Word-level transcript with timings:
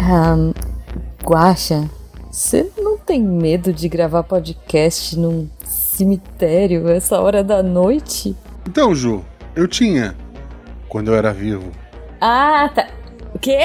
Um, 0.00 0.54
Guaxa, 1.22 1.88
você 2.30 2.70
não 2.78 2.96
tem 2.96 3.22
medo 3.22 3.72
de 3.72 3.88
gravar 3.88 4.22
podcast 4.22 5.18
num 5.18 5.48
cemitério 5.64 6.88
essa 6.88 7.20
hora 7.20 7.44
da 7.44 7.62
noite? 7.62 8.34
Então, 8.66 8.94
Ju, 8.94 9.24
eu 9.54 9.68
tinha. 9.68 10.14
Quando 10.88 11.08
eu 11.08 11.14
era 11.14 11.32
vivo. 11.32 11.70
Ah, 12.20 12.70
tá. 12.74 12.88
O 13.34 13.38
quê? 13.38 13.58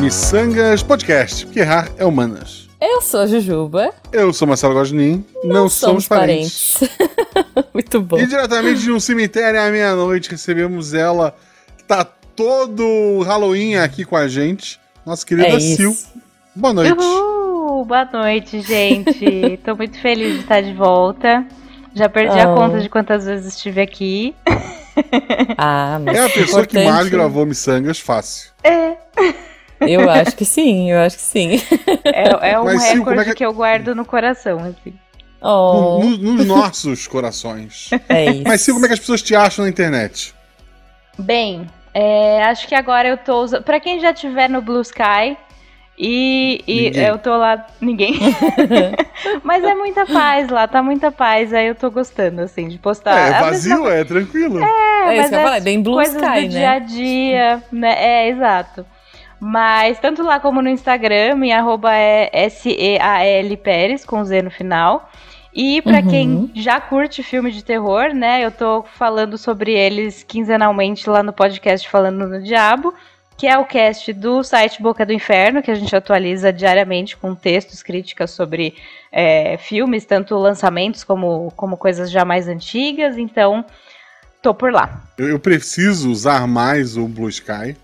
Missangas 0.00 0.82
Podcast, 0.82 1.46
porque 1.46 1.60
errar 1.60 1.88
é 1.96 2.04
humanas. 2.04 2.63
Eu 2.86 3.00
sou 3.00 3.20
a 3.20 3.26
Jujuba. 3.26 3.94
Eu 4.12 4.30
sou 4.30 4.46
Marcelo 4.46 4.74
Gosnin. 4.74 5.24
Não, 5.42 5.54
não 5.54 5.68
somos, 5.70 6.04
somos 6.04 6.08
parentes. 6.08 6.76
parentes. 6.78 7.64
Muito 7.72 7.98
bom. 8.02 8.18
E 8.18 8.26
diretamente 8.26 8.82
de 8.82 8.92
um 8.92 9.00
cemitério 9.00 9.58
à 9.58 9.70
meia-noite 9.70 10.30
recebemos 10.30 10.92
ela, 10.92 11.34
que 11.78 11.84
tá 11.84 12.04
todo 12.04 13.22
Halloween 13.22 13.76
aqui 13.76 14.04
com 14.04 14.14
a 14.14 14.28
gente. 14.28 14.78
Nossa 15.06 15.24
querida 15.24 15.48
é 15.48 15.60
Sil. 15.64 15.96
Boa 16.54 16.74
noite. 16.74 16.92
Uhul, 16.92 17.86
boa 17.86 18.04
noite, 18.04 18.60
gente. 18.60 19.58
Tô 19.64 19.74
muito 19.74 19.98
feliz 19.98 20.34
de 20.34 20.40
estar 20.40 20.60
de 20.60 20.74
volta. 20.74 21.46
Já 21.94 22.10
perdi 22.10 22.36
oh. 22.36 22.52
a 22.52 22.54
conta 22.54 22.80
de 22.80 22.90
quantas 22.90 23.24
vezes 23.24 23.54
estive 23.54 23.80
aqui. 23.80 24.34
Ah, 25.56 25.98
mas 26.04 26.16
é 26.16 26.24
a 26.26 26.28
pessoa 26.28 26.62
importante... 26.62 26.84
que 26.84 26.84
mais 26.84 27.08
gravou 27.08 27.46
Missangas 27.46 27.98
fácil. 27.98 28.50
É. 28.62 28.96
Eu 29.80 30.08
acho 30.08 30.36
que 30.36 30.44
sim, 30.44 30.90
eu 30.90 31.00
acho 31.00 31.16
que 31.16 31.22
sim. 31.22 31.60
É, 32.04 32.52
é 32.52 32.60
um 32.60 32.64
Mas, 32.64 32.84
recorde 32.84 33.20
é 33.20 33.24
que... 33.24 33.34
que... 33.34 33.44
eu 33.44 33.52
guardo 33.52 33.94
no 33.94 34.04
coração, 34.04 34.58
assim. 34.58 34.94
Oh. 35.40 36.00
No, 36.00 36.16
no, 36.16 36.32
nos 36.34 36.46
nossos 36.46 37.06
corações. 37.06 37.90
É 38.08 38.30
isso. 38.30 38.44
Mas 38.46 38.60
sim, 38.62 38.72
como 38.72 38.84
é 38.84 38.88
que 38.88 38.94
as 38.94 39.00
pessoas 39.00 39.20
te 39.20 39.34
acham 39.36 39.64
na 39.64 39.70
internet? 39.70 40.34
Bem, 41.18 41.66
é, 41.92 42.42
acho 42.44 42.66
que 42.66 42.74
agora 42.74 43.08
eu 43.08 43.16
tô 43.16 43.42
usando. 43.42 43.62
Pra 43.62 43.78
quem 43.78 44.00
já 44.00 44.12
tiver 44.12 44.48
no 44.48 44.62
Blue 44.62 44.80
Sky, 44.80 45.36
e, 45.96 46.64
e 46.66 46.98
eu 46.98 47.18
tô 47.18 47.36
lá, 47.36 47.66
ninguém. 47.80 48.14
Mas 49.44 49.62
é 49.62 49.74
muita 49.74 50.04
paz 50.04 50.48
lá, 50.48 50.66
tá 50.66 50.82
muita 50.82 51.12
paz. 51.12 51.52
Aí 51.54 51.68
eu 51.68 51.74
tô 51.74 51.90
gostando, 51.90 52.40
assim, 52.40 52.68
de 52.68 52.78
postar. 52.78 53.32
É, 53.32 53.36
é 53.36 53.40
vazio, 53.40 53.88
é 53.88 54.02
tranquilo. 54.02 54.58
É, 54.58 55.14
é 55.14 55.20
mas 55.20 55.32
é, 55.32 55.42
falar, 55.42 55.56
é 55.58 55.60
bem 55.60 55.80
Blue 55.80 55.94
coisas 55.94 56.16
Sky, 56.16 56.24
do 56.24 56.40
né? 56.40 56.48
dia 56.48 56.70
a 56.70 56.78
dia, 56.80 57.62
né? 57.70 57.94
É, 57.96 58.28
exato. 58.28 58.84
Mas 59.46 59.98
tanto 59.98 60.22
lá 60.22 60.40
como 60.40 60.62
no 60.62 60.70
Instagram, 60.70 61.36
minha 61.36 61.58
arroba 61.58 61.94
é 61.94 62.30
S-E-A-L 62.32 63.56
Pérez, 63.58 64.02
com 64.02 64.24
Z 64.24 64.40
no 64.40 64.50
final. 64.50 65.10
E 65.52 65.82
para 65.82 65.98
uhum. 65.98 66.08
quem 66.08 66.50
já 66.54 66.80
curte 66.80 67.22
filme 67.22 67.52
de 67.52 67.62
terror, 67.62 68.14
né? 68.14 68.42
Eu 68.42 68.50
tô 68.50 68.82
falando 68.82 69.36
sobre 69.36 69.72
eles 69.72 70.22
quinzenalmente 70.22 71.10
lá 71.10 71.22
no 71.22 71.30
podcast 71.30 71.86
Falando 71.90 72.26
no 72.26 72.42
Diabo 72.42 72.94
que 73.36 73.46
é 73.46 73.58
o 73.58 73.64
cast 73.64 74.12
do 74.12 74.42
site 74.42 74.80
Boca 74.80 75.04
do 75.04 75.12
Inferno, 75.12 75.60
que 75.60 75.70
a 75.70 75.74
gente 75.74 75.94
atualiza 75.94 76.52
diariamente 76.52 77.16
com 77.16 77.34
textos, 77.34 77.82
críticas 77.82 78.30
sobre 78.30 78.74
é, 79.10 79.56
filmes, 79.58 80.04
tanto 80.04 80.36
lançamentos 80.36 81.02
como, 81.02 81.52
como 81.56 81.76
coisas 81.76 82.10
já 82.10 82.24
mais 82.24 82.46
antigas. 82.46 83.18
Então, 83.18 83.64
tô 84.40 84.54
por 84.54 84.72
lá. 84.72 85.02
Eu, 85.18 85.28
eu 85.30 85.38
preciso 85.40 86.10
usar 86.10 86.46
mais 86.46 86.96
o 86.96 87.08
Blue 87.08 87.28
Sky. 87.28 87.76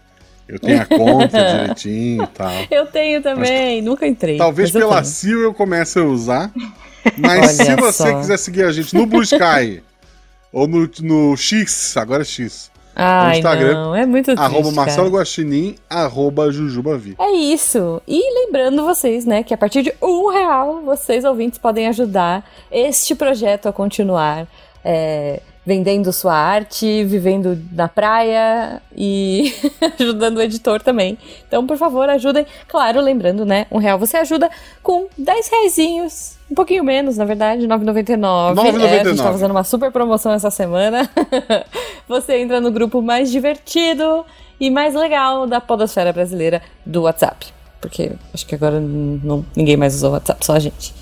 Eu 0.50 0.58
tenho 0.58 0.82
a 0.82 0.84
conta 0.84 1.38
direitinho 1.52 2.24
e 2.24 2.26
tal. 2.26 2.50
Eu 2.68 2.86
tenho 2.86 3.22
também, 3.22 3.80
nunca 3.80 4.04
entrei. 4.06 4.36
Talvez 4.36 4.72
pela 4.72 5.02
Sil 5.06 5.38
eu 5.40 5.54
comece 5.54 6.00
a 6.00 6.04
usar. 6.04 6.50
Mas 7.16 7.52
se 7.52 7.76
você 7.76 8.10
só. 8.10 8.18
quiser 8.18 8.36
seguir 8.36 8.64
a 8.64 8.72
gente 8.72 8.94
no 8.94 9.06
Blue 9.06 9.22
Sky 9.22 9.82
ou 10.52 10.66
no, 10.66 10.90
no 11.00 11.36
X, 11.36 11.96
agora 11.96 12.22
é 12.22 12.24
X, 12.24 12.70
Ai, 12.94 13.28
no 13.28 13.36
Instagram. 13.36 13.72
Não, 13.74 13.94
é 13.94 14.04
muito 14.04 14.26
triste, 14.26 14.42
Arroba 14.42 14.72
Marcelo 14.72 15.08
Guaxinim, 15.08 15.76
arroba 15.88 16.50
Jujubavi. 16.50 17.14
É 17.18 17.30
isso. 17.30 18.02
E 18.06 18.20
lembrando 18.44 18.84
vocês, 18.84 19.24
né, 19.24 19.44
que 19.44 19.54
a 19.54 19.56
partir 19.56 19.82
de 19.82 19.94
um 20.02 20.28
real, 20.28 20.82
vocês 20.82 21.24
ouvintes 21.24 21.58
podem 21.58 21.86
ajudar 21.86 22.44
este 22.70 23.14
projeto 23.14 23.68
a 23.68 23.72
continuar. 23.72 24.46
É, 24.84 25.40
vendendo 25.64 26.12
sua 26.12 26.34
arte, 26.34 27.04
vivendo 27.04 27.58
na 27.72 27.86
praia 27.86 28.80
e 28.96 29.54
ajudando 29.98 30.38
o 30.38 30.42
editor 30.42 30.80
também. 30.82 31.18
Então, 31.46 31.66
por 31.66 31.76
favor, 31.76 32.08
ajudem. 32.08 32.46
Claro, 32.66 33.00
lembrando, 33.00 33.44
né? 33.44 33.66
Um 33.70 33.78
real 33.78 33.98
você 33.98 34.16
ajuda 34.16 34.50
com 34.82 35.06
10 35.16 35.48
reais. 35.48 36.38
Um 36.50 36.54
pouquinho 36.54 36.82
menos, 36.82 37.16
na 37.16 37.24
verdade, 37.24 37.66
9,99. 37.66 38.54
9,99. 38.54 38.84
É, 38.84 39.00
a 39.00 39.04
gente 39.04 39.16
tá 39.18 39.32
fazendo 39.32 39.50
uma 39.50 39.64
super 39.64 39.92
promoção 39.92 40.32
essa 40.32 40.50
semana. 40.50 41.08
você 42.08 42.38
entra 42.38 42.60
no 42.60 42.70
grupo 42.70 43.02
mais 43.02 43.30
divertido 43.30 44.24
e 44.58 44.70
mais 44.70 44.94
legal 44.94 45.46
da 45.46 45.60
podosfera 45.60 46.12
brasileira 46.12 46.62
do 46.84 47.02
WhatsApp. 47.02 47.46
Porque 47.80 48.12
acho 48.34 48.46
que 48.46 48.54
agora 48.54 48.80
não, 48.80 49.44
ninguém 49.56 49.76
mais 49.76 49.94
usa 49.94 50.08
o 50.08 50.12
WhatsApp, 50.12 50.44
só 50.44 50.54
a 50.54 50.58
gente. 50.58 50.99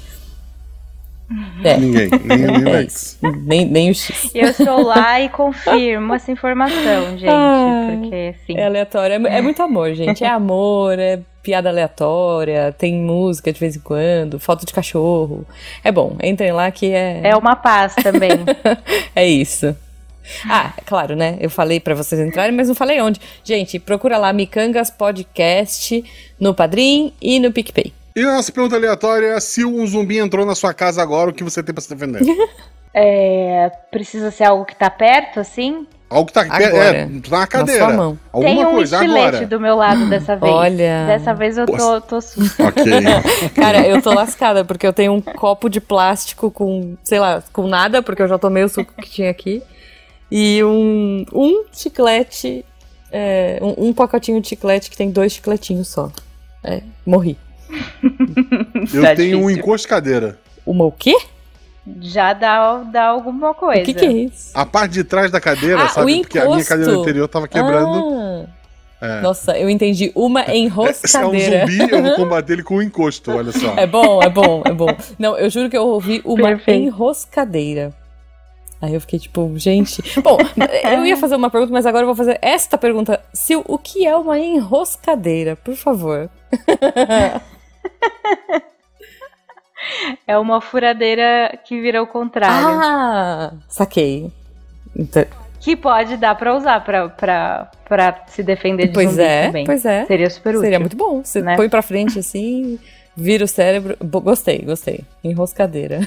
É. 1.62 1.76
Ninguém, 1.76 2.08
nem 2.24 2.46
o 2.46 2.68
é 2.72 2.86
nem, 3.42 3.64
nem 3.66 3.90
o 3.90 3.94
X. 3.94 4.30
Eu 4.34 4.48
estou 4.48 4.82
lá 4.82 5.20
e 5.20 5.28
confirmo 5.28 6.14
essa 6.14 6.32
informação, 6.32 7.10
gente. 7.18 7.28
Ah, 7.28 7.98
porque, 8.00 8.34
assim... 8.34 8.58
É 8.58 8.64
aleatório. 8.64 9.26
É, 9.26 9.38
é, 9.38 9.42
muito 9.42 9.62
amor, 9.62 9.92
gente. 9.94 10.24
É 10.24 10.28
amor, 10.28 10.98
é 10.98 11.20
piada 11.42 11.68
aleatória, 11.68 12.74
tem 12.76 12.94
música 12.94 13.52
de 13.52 13.60
vez 13.60 13.76
em 13.76 13.80
quando, 13.80 14.40
foto 14.40 14.64
de 14.64 14.72
cachorro. 14.72 15.46
É 15.84 15.92
bom, 15.92 16.16
entrem 16.22 16.52
lá 16.52 16.70
que 16.70 16.92
é. 16.92 17.20
É 17.22 17.36
uma 17.36 17.56
paz 17.56 17.94
também. 17.94 18.30
é 19.14 19.26
isso. 19.26 19.76
Ah, 20.46 20.72
claro, 20.84 21.16
né? 21.16 21.36
Eu 21.40 21.48
falei 21.48 21.80
para 21.80 21.94
vocês 21.94 22.20
entrarem, 22.20 22.54
mas 22.54 22.68
não 22.68 22.74
falei 22.74 23.00
onde. 23.00 23.20
Gente, 23.42 23.78
procura 23.78 24.18
lá 24.18 24.32
Micangas 24.32 24.90
Podcast 24.90 26.04
no 26.38 26.54
Padrim 26.54 27.12
e 27.20 27.40
no 27.40 27.50
PicPay. 27.50 27.92
E 28.18 28.24
a 28.24 28.32
nossa 28.32 28.50
pergunta 28.50 28.74
aleatória 28.74 29.28
é 29.28 29.40
se 29.40 29.64
um 29.64 29.86
zumbi 29.86 30.18
entrou 30.18 30.44
na 30.44 30.56
sua 30.56 30.74
casa 30.74 31.00
agora, 31.00 31.30
o 31.30 31.32
que 31.32 31.44
você 31.44 31.62
tem 31.62 31.72
pra 31.72 31.80
se 31.80 31.88
defender? 31.88 32.20
é, 32.92 33.70
precisa 33.92 34.32
ser 34.32 34.42
algo 34.42 34.64
que 34.64 34.74
tá 34.74 34.90
perto, 34.90 35.38
assim? 35.38 35.86
Algo 36.10 36.26
que 36.26 36.32
tá 36.32 36.44
perto, 36.44 36.76
é, 36.76 37.04
tá 37.04 37.38
na 37.38 37.46
cadeira. 37.46 37.86
Na 37.86 37.96
mão. 37.96 38.18
Alguma 38.32 38.52
tem 38.52 38.66
um 38.66 38.70
coisa 38.72 38.96
estilete 38.96 39.28
agora. 39.28 39.46
do 39.46 39.60
meu 39.60 39.76
lado 39.76 40.06
dessa 40.06 40.34
vez. 40.34 40.52
Olha. 40.52 41.06
Dessa 41.06 41.32
vez 41.32 41.58
eu 41.58 41.66
tô, 41.66 42.00
tô 42.00 42.16
Ok. 42.16 42.92
Cara, 43.54 43.86
eu 43.86 44.02
tô 44.02 44.12
lascada, 44.12 44.64
porque 44.64 44.84
eu 44.84 44.92
tenho 44.92 45.12
um 45.12 45.20
copo 45.20 45.68
de 45.68 45.80
plástico 45.80 46.50
com, 46.50 46.96
sei 47.04 47.20
lá, 47.20 47.40
com 47.52 47.68
nada, 47.68 48.02
porque 48.02 48.20
eu 48.20 48.26
já 48.26 48.36
tomei 48.36 48.64
o 48.64 48.68
suco 48.68 48.92
que 49.00 49.08
tinha 49.08 49.30
aqui. 49.30 49.62
E 50.28 50.64
um, 50.64 51.24
um 51.32 51.64
chiclete, 51.72 52.64
é, 53.12 53.60
um, 53.62 53.90
um 53.90 53.92
pacotinho 53.92 54.40
de 54.40 54.48
chiclete 54.48 54.90
que 54.90 54.96
tem 54.96 55.08
dois 55.08 55.34
chicletinhos 55.34 55.86
só. 55.86 56.10
É, 56.64 56.82
morri. 57.06 57.38
Eu 58.92 59.02
tá 59.02 59.14
tenho 59.14 59.40
um 59.40 59.50
encoscadeira. 59.50 60.38
Uma 60.64 60.84
o 60.84 60.92
quê? 60.92 61.16
Já 62.00 62.32
dá, 62.32 62.78
dá 62.78 63.06
alguma 63.06 63.54
coisa. 63.54 63.82
O 63.82 63.84
que, 63.84 63.94
que 63.94 64.04
é 64.04 64.12
isso? 64.12 64.50
A 64.52 64.66
parte 64.66 64.92
de 64.92 65.04
trás 65.04 65.30
da 65.30 65.40
cadeira, 65.40 65.84
ah, 65.84 65.88
sabe? 65.88 66.20
Porque 66.20 66.38
a 66.38 66.46
minha 66.46 66.64
cadeira 66.64 66.92
anterior 66.92 67.28
tava 67.28 67.48
quebrando. 67.48 68.46
Ah. 68.46 68.58
É. 69.00 69.20
Nossa, 69.20 69.56
eu 69.56 69.70
entendi. 69.70 70.10
Uma 70.14 70.44
enroscadeira. 70.54 71.58
É 71.58 71.64
um 71.64 71.68
zumbi, 71.68 71.92
eu 71.92 72.02
vou 72.02 72.14
combater 72.16 72.54
ele 72.54 72.62
com 72.64 72.76
um 72.76 72.82
encosto, 72.82 73.30
olha 73.30 73.52
só. 73.52 73.74
É 73.76 73.86
bom, 73.86 74.20
é 74.22 74.28
bom, 74.28 74.62
é 74.64 74.72
bom. 74.72 74.88
Não, 75.18 75.38
eu 75.38 75.48
juro 75.48 75.70
que 75.70 75.76
eu 75.76 75.86
ouvi 75.86 76.20
uma 76.24 76.48
Perfeito. 76.48 76.82
enroscadeira. 76.82 77.94
Aí 78.80 78.94
eu 78.94 79.00
fiquei 79.00 79.18
tipo, 79.18 79.52
gente. 79.56 80.02
Bom, 80.20 80.38
eu 80.92 81.04
ia 81.04 81.16
fazer 81.16 81.36
uma 81.36 81.50
pergunta, 81.50 81.72
mas 81.72 81.86
agora 81.86 82.02
eu 82.02 82.06
vou 82.06 82.14
fazer 82.14 82.38
esta 82.42 82.76
pergunta. 82.76 83.20
Sil, 83.34 83.62
o 83.66 83.78
que 83.78 84.06
é 84.06 84.16
uma 84.16 84.38
enroscadeira? 84.38 85.56
Por 85.56 85.74
favor. 85.74 86.28
é 90.26 90.38
uma 90.38 90.60
furadeira 90.60 91.58
que 91.64 91.80
vira 91.80 92.02
o 92.02 92.06
contrário. 92.06 92.68
Ah, 92.68 93.52
saquei. 93.68 94.30
Então... 94.96 95.24
Que 95.60 95.74
pode 95.74 96.16
dar 96.16 96.34
pra 96.36 96.56
usar 96.56 96.84
pra, 96.84 97.08
pra, 97.08 97.70
pra 97.84 98.24
se 98.28 98.42
defender 98.42 98.86
de 98.88 98.92
pois 98.92 99.18
é, 99.18 99.46
também. 99.46 99.66
Pois 99.66 99.84
é. 99.84 100.06
Seria 100.06 100.30
super 100.30 100.50
útil. 100.50 100.60
Seria 100.60 100.80
muito 100.80 100.96
bom. 100.96 101.22
Você 101.22 101.42
né? 101.42 101.56
põe 101.56 101.68
pra 101.68 101.82
frente 101.82 102.18
assim, 102.18 102.78
vira 103.16 103.44
o 103.44 103.48
cérebro. 103.48 103.96
Gostei, 104.00 104.60
gostei. 104.60 105.00
Enroscadeira. 105.22 106.00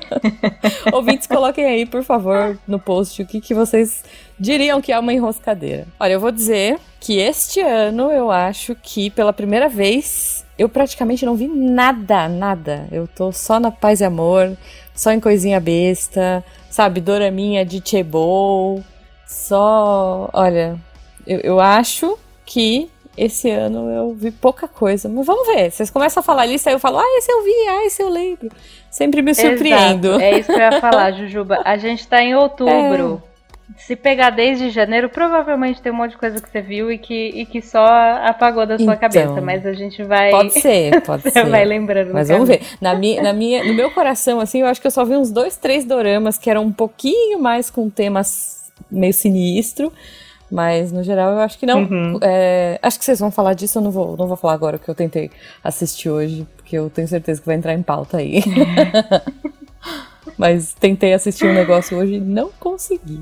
Ouvintes, 0.92 1.26
coloquem 1.26 1.66
aí, 1.66 1.84
por 1.84 2.02
favor, 2.02 2.58
no 2.66 2.78
post 2.78 3.20
o 3.22 3.26
que, 3.26 3.40
que 3.40 3.52
vocês 3.52 4.02
diriam 4.38 4.80
que 4.80 4.92
é 4.92 4.98
uma 4.98 5.12
enroscadeira. 5.12 5.86
Olha, 5.98 6.14
eu 6.14 6.20
vou 6.20 6.32
dizer 6.32 6.78
que 6.98 7.18
este 7.18 7.60
ano 7.60 8.10
eu 8.10 8.30
acho 8.30 8.74
que 8.74 9.10
pela 9.10 9.32
primeira 9.32 9.68
vez 9.68 10.44
eu 10.60 10.68
praticamente 10.68 11.24
não 11.24 11.34
vi 11.34 11.48
nada, 11.48 12.28
nada. 12.28 12.86
Eu 12.92 13.08
tô 13.08 13.32
só 13.32 13.58
na 13.58 13.70
paz 13.70 14.02
e 14.02 14.04
amor, 14.04 14.54
só 14.94 15.10
em 15.10 15.18
coisinha 15.18 15.58
besta, 15.58 16.44
sabe? 16.68 17.00
Doraminha 17.00 17.64
de 17.64 17.80
Chebol, 17.82 18.84
só. 19.26 20.28
Olha, 20.34 20.78
eu, 21.26 21.40
eu 21.40 21.60
acho 21.60 22.18
que 22.44 22.90
esse 23.16 23.48
ano 23.48 23.90
eu 23.90 24.12
vi 24.12 24.30
pouca 24.30 24.68
coisa, 24.68 25.08
mas 25.08 25.24
vamos 25.24 25.46
ver. 25.46 25.70
Vocês 25.70 25.90
começam 25.90 26.20
a 26.20 26.24
falar 26.24 26.44
lista, 26.44 26.68
aí 26.68 26.74
eu 26.74 26.78
falo, 26.78 26.98
ah, 26.98 27.16
esse 27.16 27.32
eu 27.32 27.42
vi, 27.42 27.68
ah, 27.68 27.86
esse 27.86 28.02
eu 28.02 28.10
lembro. 28.10 28.50
Sempre 28.90 29.22
me 29.22 29.34
surpreendo. 29.34 30.08
Exato. 30.08 30.22
É 30.22 30.38
isso 30.38 30.52
que 30.52 30.58
eu 30.58 30.70
ia 30.70 30.78
falar, 30.78 31.12
Jujuba. 31.16 31.62
A 31.64 31.78
gente 31.78 32.06
tá 32.06 32.22
em 32.22 32.34
outubro. 32.34 33.22
É. 33.26 33.29
se 33.76 33.96
pegar 33.96 34.30
desde 34.30 34.70
janeiro, 34.70 35.08
provavelmente 35.08 35.80
tem 35.80 35.92
um 35.92 35.96
monte 35.96 36.12
de 36.12 36.18
coisa 36.18 36.40
que 36.40 36.50
você 36.50 36.60
viu 36.60 36.90
e 36.90 36.98
que, 36.98 37.28
e 37.28 37.46
que 37.46 37.62
só 37.62 37.86
apagou 38.24 38.66
da 38.66 38.76
sua 38.76 38.94
então, 38.94 38.96
cabeça. 38.96 39.40
Mas 39.40 39.66
a 39.66 39.72
gente 39.72 40.02
vai. 40.02 40.30
Pode 40.30 40.52
ser, 40.60 41.00
pode 41.02 41.30
ser. 41.30 41.46
vai 41.46 41.64
lembrando. 41.64 42.12
Mas 42.12 42.28
vamos 42.28 42.48
ver. 42.48 42.62
Na 42.80 42.94
minha, 42.94 43.22
na 43.22 43.32
minha, 43.32 43.64
no 43.64 43.74
meu 43.74 43.90
coração, 43.90 44.40
assim, 44.40 44.60
eu 44.60 44.66
acho 44.66 44.80
que 44.80 44.86
eu 44.86 44.90
só 44.90 45.04
vi 45.04 45.16
uns 45.16 45.30
dois, 45.30 45.56
três 45.56 45.84
doramas 45.84 46.38
que 46.38 46.50
eram 46.50 46.64
um 46.64 46.72
pouquinho 46.72 47.38
mais 47.38 47.70
com 47.70 47.88
temas 47.88 48.72
meio 48.90 49.14
sinistro. 49.14 49.92
Mas, 50.50 50.90
no 50.90 51.04
geral, 51.04 51.32
eu 51.32 51.38
acho 51.38 51.56
que 51.56 51.64
não. 51.64 51.82
Uhum. 51.82 52.18
É, 52.20 52.78
acho 52.82 52.98
que 52.98 53.04
vocês 53.04 53.20
vão 53.20 53.30
falar 53.30 53.54
disso, 53.54 53.78
eu 53.78 53.82
não 53.82 53.90
vou, 53.92 54.16
não 54.16 54.26
vou 54.26 54.36
falar 54.36 54.54
agora, 54.54 54.78
que 54.78 54.88
eu 54.88 54.94
tentei 54.96 55.30
assistir 55.62 56.10
hoje, 56.10 56.44
porque 56.56 56.76
eu 56.76 56.90
tenho 56.90 57.06
certeza 57.06 57.40
que 57.40 57.46
vai 57.46 57.54
entrar 57.54 57.72
em 57.72 57.82
pauta 57.82 58.16
aí. 58.16 58.42
Mas 60.40 60.72
tentei 60.72 61.12
assistir 61.12 61.44
um 61.44 61.52
negócio 61.52 61.98
hoje 61.98 62.14
e 62.14 62.18
não 62.18 62.48
consegui. 62.58 63.20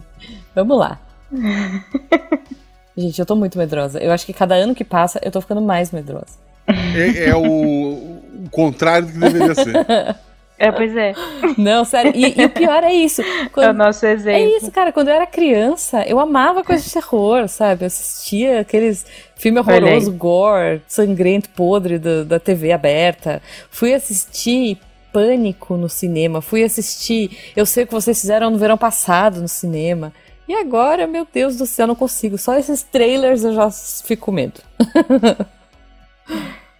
Vamos 0.54 0.78
lá. 0.78 1.00
Gente, 2.96 3.18
eu 3.18 3.26
tô 3.26 3.34
muito 3.34 3.58
medrosa. 3.58 3.98
Eu 3.98 4.12
acho 4.12 4.24
que 4.24 4.32
cada 4.32 4.54
ano 4.54 4.72
que 4.72 4.84
passa, 4.84 5.18
eu 5.24 5.32
tô 5.32 5.40
ficando 5.40 5.60
mais 5.60 5.90
medrosa. 5.90 6.38
É, 6.68 7.30
é 7.30 7.34
o, 7.34 7.42
o, 7.42 8.48
contrário 8.52 9.08
do 9.08 9.12
que 9.14 9.18
deveria 9.18 9.52
ser. 9.52 9.74
É, 10.60 10.72
pois 10.72 10.96
é. 10.96 11.14
Não, 11.56 11.84
sério. 11.84 12.10
E, 12.16 12.34
e 12.36 12.44
o 12.44 12.50
pior 12.50 12.82
é 12.82 12.92
isso. 12.92 13.22
Quando, 13.52 13.66
é 13.66 13.70
o 13.70 13.72
nosso 13.72 14.04
exemplo. 14.04 14.40
É 14.40 14.56
isso, 14.56 14.72
cara. 14.72 14.90
Quando 14.90 15.06
eu 15.06 15.14
era 15.14 15.24
criança, 15.24 16.02
eu 16.02 16.18
amava 16.18 16.64
coisas 16.64 16.84
de 16.84 16.92
terror, 16.92 17.46
sabe? 17.46 17.84
Eu 17.84 17.86
assistia 17.86 18.58
aqueles 18.58 19.06
filmes 19.36 19.64
horrorosos, 19.64 20.08
gore, 20.08 20.82
sangrento, 20.88 21.48
podre 21.50 21.96
do, 21.96 22.24
da 22.24 22.40
TV 22.40 22.72
aberta. 22.72 23.40
Fui 23.70 23.94
assistir 23.94 24.80
Pânico 25.12 25.76
no 25.76 25.88
cinema. 25.88 26.40
Fui 26.40 26.62
assistir 26.62 27.52
Eu 27.56 27.66
Sei 27.66 27.84
O 27.84 27.86
Que 27.86 27.92
Vocês 27.92 28.20
Fizeram 28.20 28.50
no 28.50 28.58
verão 28.58 28.78
passado 28.78 29.40
no 29.40 29.48
cinema. 29.48 30.12
E 30.48 30.54
agora, 30.54 31.06
meu 31.06 31.26
Deus 31.30 31.56
do 31.56 31.66
céu, 31.66 31.86
não 31.86 31.94
consigo. 31.94 32.38
Só 32.38 32.58
esses 32.58 32.82
trailers 32.82 33.44
eu 33.44 33.54
já 33.54 33.70
fico 33.70 34.26
com 34.26 34.32
medo. 34.32 34.60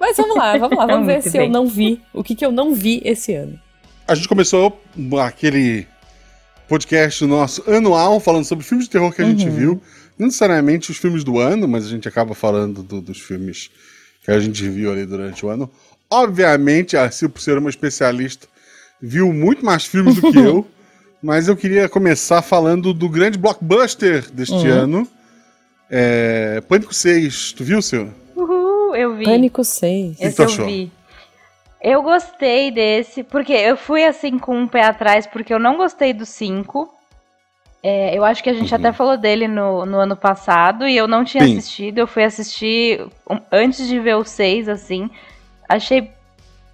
Mas 0.01 0.17
vamos 0.17 0.37
lá, 0.37 0.57
vamos 0.57 0.79
lá, 0.79 0.87
vamos 0.87 1.07
ver 1.13 1.23
se 1.23 1.31
bem. 1.33 1.43
eu 1.43 1.53
não 1.53 1.67
vi. 1.67 2.01
O 2.13 2.25
que, 2.25 2.35
que 2.35 2.45
eu 2.47 2.53
não 2.53 2.75
vi 2.75 3.03
esse 3.05 3.35
ano. 3.35 3.59
A 4.07 4.15
gente 4.15 4.29
começou 4.29 4.81
aquele 5.23 5.87
podcast 6.67 7.25
nosso 7.27 7.69
anual 7.71 8.21
falando 8.21 8.45
sobre 8.45 8.65
filmes 8.65 8.87
de 8.87 8.91
terror 8.91 9.13
que 9.13 9.21
a 9.21 9.25
uhum. 9.25 9.31
gente 9.33 9.51
viu. 9.51 9.83
Não 10.19 10.27
necessariamente 10.27 10.91
os 10.91 10.97
filmes 10.97 11.23
do 11.23 11.39
ano, 11.39 11.69
mas 11.69 11.85
a 11.85 11.89
gente 11.89 12.09
acaba 12.09 12.35
falando 12.35 12.83
do, 12.83 13.01
dos 13.01 13.21
filmes 13.21 13.71
que 14.25 14.31
a 14.31 14.41
gente 14.41 14.67
viu 14.69 14.91
ali 14.91 15.05
durante 15.05 15.45
o 15.45 15.49
ano. 15.49 15.71
Obviamente, 16.11 16.97
a 16.97 17.11
Sil, 17.13 17.29
por 17.29 17.41
ser 17.41 17.59
uma 17.59 17.71
especialista, 17.71 18.47
viu 19.01 19.33
muito 19.33 19.65
mais 19.65 19.85
filmes 19.85 20.17
do 20.17 20.33
que 20.33 20.39
eu. 20.39 20.67
Mas 21.23 21.49
eu 21.49 21.57
queria 21.57 21.89
começar 21.89 22.43
falando 22.43 22.95
do 22.95 23.09
grande 23.09 23.37
blockbuster 23.37 24.31
deste 24.31 24.55
uhum. 24.55 24.73
ano. 24.73 25.09
É... 25.91 26.61
Pânico 26.69 26.95
6. 26.95 27.53
Tu 27.53 27.65
viu, 27.65 27.83
Sil? 27.83 28.09
Uhul, 28.37 28.95
eu 28.95 29.17
vi. 29.17 29.25
Pânico 29.25 29.65
6. 29.65 30.21
Esse 30.21 30.41
eu 30.41 30.47
achou? 30.47 30.67
vi. 30.67 30.93
Eu 31.83 32.03
gostei 32.03 32.71
desse, 32.71 33.23
porque 33.23 33.53
eu 33.53 33.77
fui 33.77 34.05
assim 34.05 34.39
com 34.39 34.57
um 34.57 34.67
pé 34.67 34.83
atrás, 34.83 35.27
porque 35.27 35.53
eu 35.53 35.59
não 35.59 35.77
gostei 35.77 36.13
do 36.13 36.27
5. 36.27 36.93
É, 37.83 38.17
eu 38.17 38.25
acho 38.25 38.43
que 38.43 38.51
a 38.51 38.55
gente 38.55 38.73
uhum. 38.73 38.79
até 38.79 38.93
falou 38.93 39.17
dele 39.17 39.47
no, 39.47 39.87
no 39.87 39.99
ano 39.99 40.17
passado 40.17 40.87
e 40.89 40.97
eu 40.97 41.07
não 41.07 41.25
tinha 41.25 41.45
Sim. 41.45 41.59
assistido. 41.59 41.99
Eu 41.99 42.07
fui 42.07 42.25
assistir 42.25 43.07
antes 43.51 43.87
de 43.87 43.99
ver 43.99 44.17
o 44.17 44.25
6, 44.25 44.69
assim. 44.69 45.09
Achei 45.69 46.11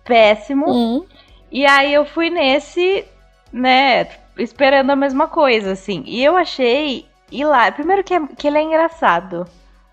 péssimo. 0.04 0.66
Uhum. 0.66 1.04
E 1.50 1.66
aí 1.66 1.92
eu 1.92 2.04
fui 2.04 2.30
nesse, 2.30 3.04
né, 3.52 4.08
esperando 4.36 4.90
a 4.90 4.96
mesma 4.96 5.28
coisa, 5.28 5.72
assim. 5.72 6.02
E 6.06 6.22
eu 6.22 6.36
achei 6.36 7.06
lá 7.32 7.72
Primeiro 7.72 8.04
que, 8.04 8.14
é, 8.14 8.20
que 8.36 8.46
ele 8.46 8.58
é 8.58 8.62
engraçado, 8.62 9.46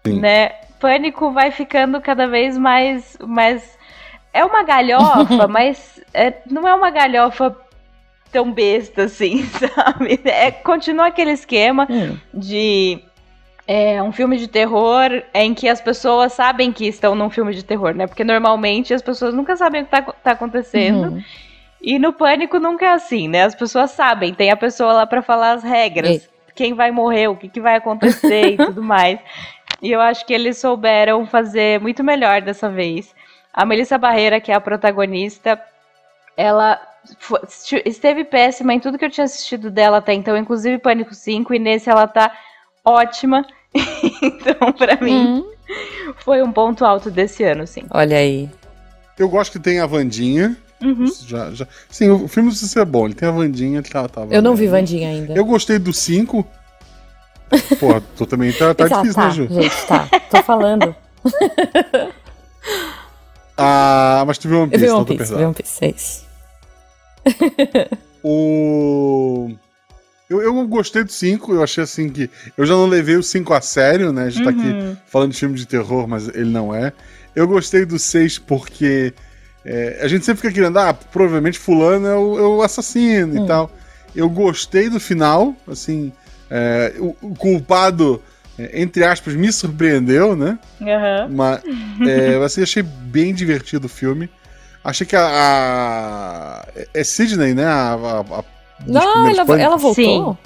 Sim. 0.06 0.19
né? 0.19 0.50
Pânico 0.80 1.31
vai 1.31 1.51
ficando 1.51 2.01
cada 2.01 2.27
vez 2.27 2.57
mais, 2.57 3.18
mais... 3.21 3.77
É 4.33 4.44
uma 4.45 4.63
galhofa, 4.63 5.48
mas 5.50 6.00
é, 6.13 6.33
não 6.50 6.68
é 6.68 6.74
uma 6.74 6.89
galhofa 6.89 7.56
tão 8.31 8.51
besta 8.51 9.03
assim, 9.03 9.44
sabe? 9.57 10.19
É, 10.25 10.51
continua 10.51 11.07
aquele 11.07 11.31
esquema 11.31 11.88
hum. 11.89 12.18
de 12.33 13.03
é 13.73 14.03
um 14.03 14.12
filme 14.12 14.38
de 14.38 14.50
terror 14.50 15.23
em 15.33 15.53
que 15.53 15.69
as 15.69 15.79
pessoas 15.79 16.33
sabem 16.33 16.73
que 16.73 16.85
estão 16.85 17.15
num 17.15 17.29
filme 17.29 17.53
de 17.53 17.63
terror, 17.63 17.95
né? 17.95 18.06
Porque 18.06 18.21
normalmente 18.21 18.94
as 18.94 19.01
pessoas 19.01 19.33
nunca 19.33 19.56
sabem 19.56 19.81
o 19.81 19.85
que 19.85 19.91
tá, 19.91 20.01
tá 20.01 20.31
acontecendo. 20.31 21.13
Uhum. 21.13 21.23
E 21.81 21.97
no 21.97 22.12
pânico 22.12 22.59
nunca 22.59 22.88
é 22.88 22.91
assim, 22.91 23.29
né? 23.29 23.45
As 23.45 23.56
pessoas 23.56 23.91
sabem, 23.91 24.33
tem 24.33 24.51
a 24.51 24.57
pessoa 24.57 24.91
lá 24.91 25.07
para 25.07 25.21
falar 25.21 25.53
as 25.53 25.63
regras, 25.63 26.29
quem 26.53 26.73
vai 26.73 26.91
morrer, 26.91 27.29
o 27.29 27.35
que, 27.38 27.47
que 27.47 27.62
vai 27.62 27.77
acontecer 27.77 28.56
e 28.56 28.57
tudo 28.57 28.83
mais. 28.83 29.21
E 29.81 29.89
eu 29.89 30.01
acho 30.01 30.25
que 30.25 30.33
eles 30.33 30.57
souberam 30.57 31.25
fazer 31.25 31.79
muito 31.79 32.03
melhor 32.03 32.41
dessa 32.41 32.69
vez. 32.69 33.15
A 33.53 33.65
Melissa 33.65 33.97
Barreira, 33.97 34.41
que 34.41 34.51
é 34.51 34.56
a 34.56 34.59
protagonista, 34.59 35.57
ela 36.35 36.77
foi, 37.19 37.39
esteve 37.85 38.25
péssima 38.25 38.74
em 38.74 38.81
tudo 38.81 38.97
que 38.97 39.06
eu 39.06 39.09
tinha 39.09 39.24
assistido 39.24 39.71
dela 39.71 39.97
até 39.97 40.13
então, 40.13 40.35
inclusive 40.35 40.77
Pânico 40.77 41.15
5, 41.15 41.53
e 41.53 41.59
nesse 41.59 41.89
ela 41.89 42.06
tá 42.06 42.33
ótima. 42.83 43.45
então, 44.23 44.71
para 44.73 44.97
mim, 45.01 45.25
uhum. 45.25 46.13
foi 46.23 46.41
um 46.41 46.51
ponto 46.51 46.85
alto 46.85 47.09
desse 47.09 47.44
ano, 47.44 47.65
sim. 47.65 47.83
Olha 47.89 48.18
aí. 48.18 48.50
Eu 49.18 49.29
gosto 49.29 49.51
que 49.51 49.59
tem 49.59 49.79
a 49.79 49.85
Vandinha. 49.85 50.56
Uhum. 50.81 51.06
Já, 51.27 51.51
já... 51.51 51.68
Sim, 51.89 52.09
o 52.09 52.27
filme 52.27 52.50
precisa 52.50 52.71
ser 52.71 52.85
bom. 52.85 53.06
Ele 53.06 53.13
tem 53.13 53.29
a 53.29 53.31
Vandinha, 53.31 53.83
tá, 53.83 54.07
tá 54.07 54.25
Eu 54.31 54.41
não 54.41 54.56
vi 54.56 54.68
Vandinha 54.68 55.09
ainda. 55.09 55.33
Eu 55.33 55.45
gostei 55.45 55.77
do 55.77 55.94
5. 55.94 56.45
Pô, 57.79 58.01
tu 58.15 58.25
também 58.25 58.51
tá, 58.53 58.73
tá 58.73 58.85
Exato, 58.85 59.01
difícil, 59.03 59.21
né, 59.21 59.27
tá, 59.27 59.27
né, 59.27 59.33
Ju? 59.33 59.47
Gente, 59.62 59.88
tá. 59.88 60.09
Tô 60.29 60.44
falando. 60.44 60.95
ah, 63.57 64.24
mas 64.25 64.38
tu 64.38 64.47
viu 64.47 64.62
One 64.62 64.71
Piece, 64.71 64.85
eu 64.85 64.89
vi 64.89 64.95
One 64.95 65.06
Piece, 65.06 65.35
vi 65.35 65.44
One 65.44 65.53
Piece, 65.53 65.71
6. 65.74 66.25
o... 68.24 69.51
Eu, 70.31 70.41
eu 70.41 70.65
gostei 70.65 71.03
do 71.03 71.11
5, 71.11 71.53
eu 71.53 71.61
achei 71.61 71.83
assim 71.83 72.09
que. 72.09 72.29
Eu 72.57 72.65
já 72.65 72.73
não 72.73 72.85
levei 72.85 73.17
o 73.17 73.23
5 73.23 73.53
a 73.53 73.59
sério, 73.59 74.13
né? 74.13 74.23
A 74.23 74.29
gente 74.29 74.47
uhum. 74.47 74.53
tá 74.53 74.57
aqui 74.57 74.69
uhum. 74.69 74.97
falando 75.05 75.31
de 75.31 75.37
filme 75.37 75.55
de 75.55 75.67
terror, 75.67 76.07
mas 76.07 76.29
ele 76.29 76.49
não 76.49 76.73
é. 76.73 76.93
Eu 77.35 77.45
gostei 77.45 77.83
do 77.85 77.99
6 77.99 78.39
porque. 78.39 79.13
É, 79.65 79.99
a 80.01 80.07
gente 80.07 80.25
sempre 80.25 80.41
fica 80.41 80.53
querendo, 80.53 80.79
ah, 80.79 80.93
provavelmente 80.93 81.59
Fulano 81.59 82.07
é 82.07 82.15
o, 82.15 82.39
é 82.39 82.41
o 82.43 82.61
assassino 82.63 83.33
uhum. 83.33 83.39
e 83.39 83.41
hum. 83.41 83.45
tal. 83.45 83.71
Eu 84.15 84.29
gostei 84.29 84.89
do 84.89 85.01
final, 85.01 85.53
assim. 85.67 86.13
É, 86.49 86.93
o, 86.97 87.15
o, 87.21 87.35
culpado, 87.35 88.23
é, 88.57 88.81
entre 88.81 89.03
aspas, 89.03 89.33
me 89.35 89.51
surpreendeu, 89.51 90.33
né? 90.33 90.57
Uhum. 90.79 91.35
Mas, 91.35 91.61
é, 92.07 92.41
assim, 92.41 92.63
achei 92.63 92.83
bem 92.83 93.33
divertido 93.33 93.88
o 93.88 93.89
filme. 93.89 94.29
Achei 94.81 95.05
que 95.05 95.15
a. 95.17 95.25
a 95.25 96.67
é 96.93 97.03
Sidney, 97.03 97.53
né? 97.53 97.65
A, 97.65 97.93
a, 97.93 98.39
a 98.39 98.43
não, 98.88 99.27
ela, 99.27 99.61
ela 99.61 99.77
voltou? 99.77 100.33
Sim. 100.33 100.38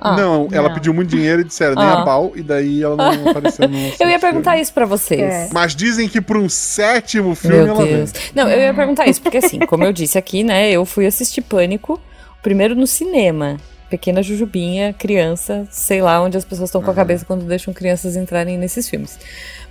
Ah, 0.00 0.16
não, 0.16 0.48
ela 0.52 0.68
não. 0.68 0.74
pediu 0.74 0.94
muito 0.94 1.10
dinheiro 1.10 1.40
e 1.40 1.44
disseram 1.44 1.74
nem 1.74 1.84
ah. 1.84 2.02
a 2.02 2.04
pau, 2.04 2.32
e 2.36 2.42
daí 2.42 2.82
ela 2.82 2.96
não 2.96 3.30
apareceu 3.30 3.68
no. 3.68 3.76
eu 3.98 4.08
ia 4.08 4.18
perguntar 4.18 4.52
filme. 4.52 4.62
isso 4.62 4.72
pra 4.72 4.86
vocês. 4.86 5.20
É. 5.20 5.48
Mas 5.52 5.74
dizem 5.74 6.08
que 6.08 6.20
pra 6.20 6.38
um 6.38 6.48
sétimo 6.48 7.34
filme 7.34 7.56
Meu 7.56 7.66
ela 7.66 7.84
Deus. 7.84 8.12
Vem. 8.12 8.22
Não, 8.34 8.48
eu 8.48 8.60
ia 8.60 8.74
perguntar 8.74 9.08
isso, 9.08 9.20
porque 9.20 9.38
assim, 9.38 9.58
como 9.60 9.82
eu 9.82 9.92
disse 9.92 10.16
aqui, 10.16 10.44
né, 10.44 10.70
eu 10.70 10.84
fui 10.84 11.04
assistir 11.04 11.40
Pânico, 11.42 12.00
primeiro 12.42 12.76
no 12.76 12.86
cinema. 12.86 13.56
Pequena 13.90 14.22
Jujubinha, 14.22 14.92
criança, 14.92 15.66
sei 15.70 16.02
lá 16.02 16.20
onde 16.20 16.36
as 16.36 16.44
pessoas 16.44 16.68
estão 16.68 16.82
com 16.82 16.90
a 16.90 16.94
cabeça 16.94 17.24
quando 17.24 17.44
deixam 17.46 17.72
crianças 17.72 18.16
entrarem 18.16 18.58
nesses 18.58 18.88
filmes. 18.88 19.18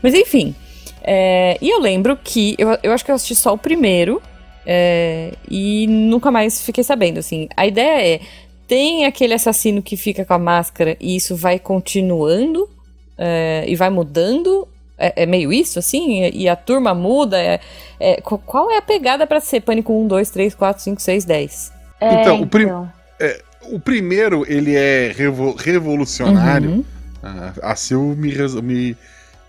Mas 0.02 0.14
enfim. 0.14 0.56
É, 1.04 1.58
e 1.62 1.70
eu 1.70 1.80
lembro 1.80 2.18
que. 2.22 2.56
Eu, 2.58 2.78
eu 2.84 2.92
acho 2.92 3.06
que 3.06 3.12
eu 3.12 3.16
assisti 3.16 3.36
só 3.36 3.54
o 3.54 3.58
primeiro. 3.58 4.22
É, 4.70 5.32
e 5.50 5.88
nunca 5.88 6.30
mais 6.30 6.62
fiquei 6.62 6.84
sabendo, 6.84 7.20
assim. 7.20 7.48
A 7.56 7.66
ideia 7.66 8.16
é, 8.16 8.20
tem 8.68 9.06
aquele 9.06 9.34
assassino 9.34 9.82
que 9.82 9.96
fica 9.96 10.26
com 10.26 10.34
a 10.34 10.40
máscara 10.40 10.98
e 11.00 11.16
isso 11.16 11.38
vai 11.38 11.58
continuando 11.58 12.70
é, 13.18 13.64
e 13.66 13.76
vai 13.76 13.90
mudando. 13.90 14.68
É, 15.00 15.24
é, 15.24 15.26
meio 15.26 15.54
isso, 15.54 15.80
assim? 15.80 16.30
E 16.34 16.50
a 16.50 16.56
turma 16.56 16.94
muda? 16.94 17.42
É, 17.42 17.62
é 17.98 18.20
qual 18.22 18.70
é 18.70 18.78
a 18.78 18.82
pegada 18.82 19.26
para 19.26 19.40
ser 19.40 19.62
Pânico 19.62 19.94
1, 19.94 20.08
2, 20.08 20.30
3, 20.32 20.56
4, 20.56 20.84
5, 20.84 21.02
6, 21.02 21.26
10? 21.26 21.74
então, 22.02 22.42
o, 22.42 22.48
prim 22.48 22.64
então. 22.64 22.92
É, 23.20 23.42
o 23.72 23.80
primeiro, 23.80 24.44
ele 24.48 24.76
é 24.76 25.14
revo 25.16 25.54
revolucionário. 25.54 26.70
Uhum. 26.72 26.86
Ah, 27.24 27.54
a 27.62 27.76
Sil 27.76 28.18
me, 28.18 28.34
me 28.62 28.98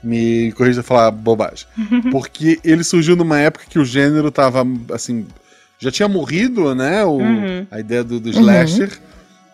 me 0.03 0.53
corrija 0.53 0.83
falar 0.83 1.11
bobagem. 1.11 1.67
Porque 2.11 2.61
ele 2.65 2.85
surgiu 2.85 3.17
numa 3.17 3.39
época 3.39 3.65
que 3.69 3.79
o 3.79 3.85
gênero 3.85 4.31
tava, 4.31 4.65
assim, 4.93 5.27
já 5.79 5.91
tinha 5.91 6.09
morrido, 6.09 6.75
né? 6.75 7.05
O, 7.05 7.19
uhum. 7.19 7.67
A 7.71 7.81
ideia 7.81 8.05
do, 8.05 8.19
do 8.21 8.31
slasher. 8.31 8.91
Uhum. 8.91 9.09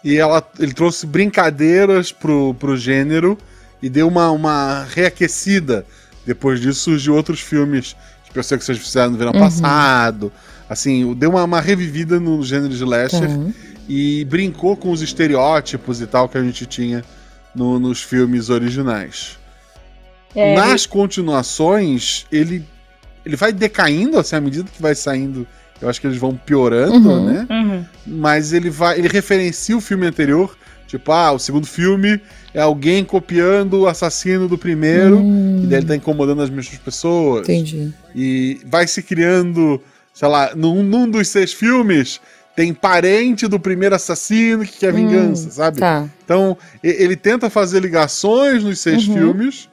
E 0.04 0.16
ela, 0.16 0.46
ele 0.58 0.74
trouxe 0.74 1.06
brincadeiras 1.06 2.12
pro, 2.12 2.54
pro 2.54 2.76
gênero 2.76 3.38
e 3.82 3.88
deu 3.88 4.06
uma, 4.06 4.30
uma 4.30 4.84
reaquecida. 4.84 5.86
Depois 6.26 6.60
disso 6.60 6.80
surgiu 6.80 7.14
outros 7.14 7.40
filmes 7.40 7.96
que 8.32 8.38
eu 8.38 8.42
sei 8.42 8.58
que 8.58 8.64
vocês 8.64 8.78
fizeram 8.78 9.12
no 9.12 9.16
verão 9.16 9.32
uhum. 9.32 9.40
passado. 9.40 10.32
Assim, 10.68 11.14
deu 11.14 11.30
uma, 11.30 11.44
uma 11.44 11.60
revivida 11.60 12.18
no 12.18 12.42
gênero 12.42 12.68
de 12.68 12.76
slasher. 12.76 13.30
Uhum. 13.30 13.52
e 13.88 14.24
brincou 14.24 14.76
com 14.76 14.90
os 14.90 15.02
estereótipos 15.02 16.00
e 16.00 16.06
tal 16.06 16.28
que 16.28 16.36
a 16.36 16.42
gente 16.42 16.66
tinha 16.66 17.04
no, 17.54 17.78
nos 17.78 18.02
filmes 18.02 18.50
originais. 18.50 19.38
É, 20.34 20.54
Nas 20.54 20.82
ele... 20.82 20.88
continuações, 20.88 22.26
ele, 22.30 22.64
ele 23.24 23.36
vai 23.36 23.52
decaindo, 23.52 24.18
assim, 24.18 24.36
à 24.36 24.40
medida 24.40 24.68
que 24.70 24.82
vai 24.82 24.94
saindo. 24.94 25.46
Eu 25.80 25.88
acho 25.88 26.00
que 26.00 26.06
eles 26.06 26.18
vão 26.18 26.34
piorando, 26.34 27.10
uhum, 27.10 27.24
né? 27.26 27.46
Uhum. 27.50 27.84
Mas 28.06 28.52
ele 28.52 28.70
vai. 28.70 28.98
Ele 28.98 29.08
referencia 29.08 29.76
o 29.76 29.80
filme 29.80 30.06
anterior. 30.06 30.56
Tipo, 30.86 31.10
ah, 31.12 31.32
o 31.32 31.38
segundo 31.38 31.66
filme 31.66 32.20
é 32.52 32.60
alguém 32.60 33.04
copiando 33.04 33.80
o 33.80 33.88
assassino 33.88 34.46
do 34.46 34.56
primeiro, 34.56 35.18
hum. 35.18 35.62
e 35.64 35.66
daí 35.66 35.80
ele 35.80 35.86
tá 35.86 35.96
incomodando 35.96 36.42
as 36.42 36.50
mesmas 36.50 36.78
pessoas. 36.78 37.42
Entendi. 37.42 37.92
E 38.14 38.60
vai 38.64 38.86
se 38.86 39.02
criando, 39.02 39.82
sei 40.12 40.28
lá, 40.28 40.54
num, 40.54 40.82
num 40.84 41.10
dos 41.10 41.26
seis 41.26 41.52
filmes, 41.52 42.20
tem 42.54 42.72
parente 42.72 43.48
do 43.48 43.58
primeiro 43.58 43.94
assassino 43.94 44.64
que 44.64 44.78
quer 44.78 44.92
vingança, 44.92 45.48
hum, 45.48 45.50
sabe? 45.50 45.80
Tá. 45.80 46.08
Então, 46.24 46.56
ele 46.82 47.16
tenta 47.16 47.50
fazer 47.50 47.80
ligações 47.80 48.62
nos 48.62 48.78
seis 48.78 49.08
uhum. 49.08 49.14
filmes, 49.14 49.68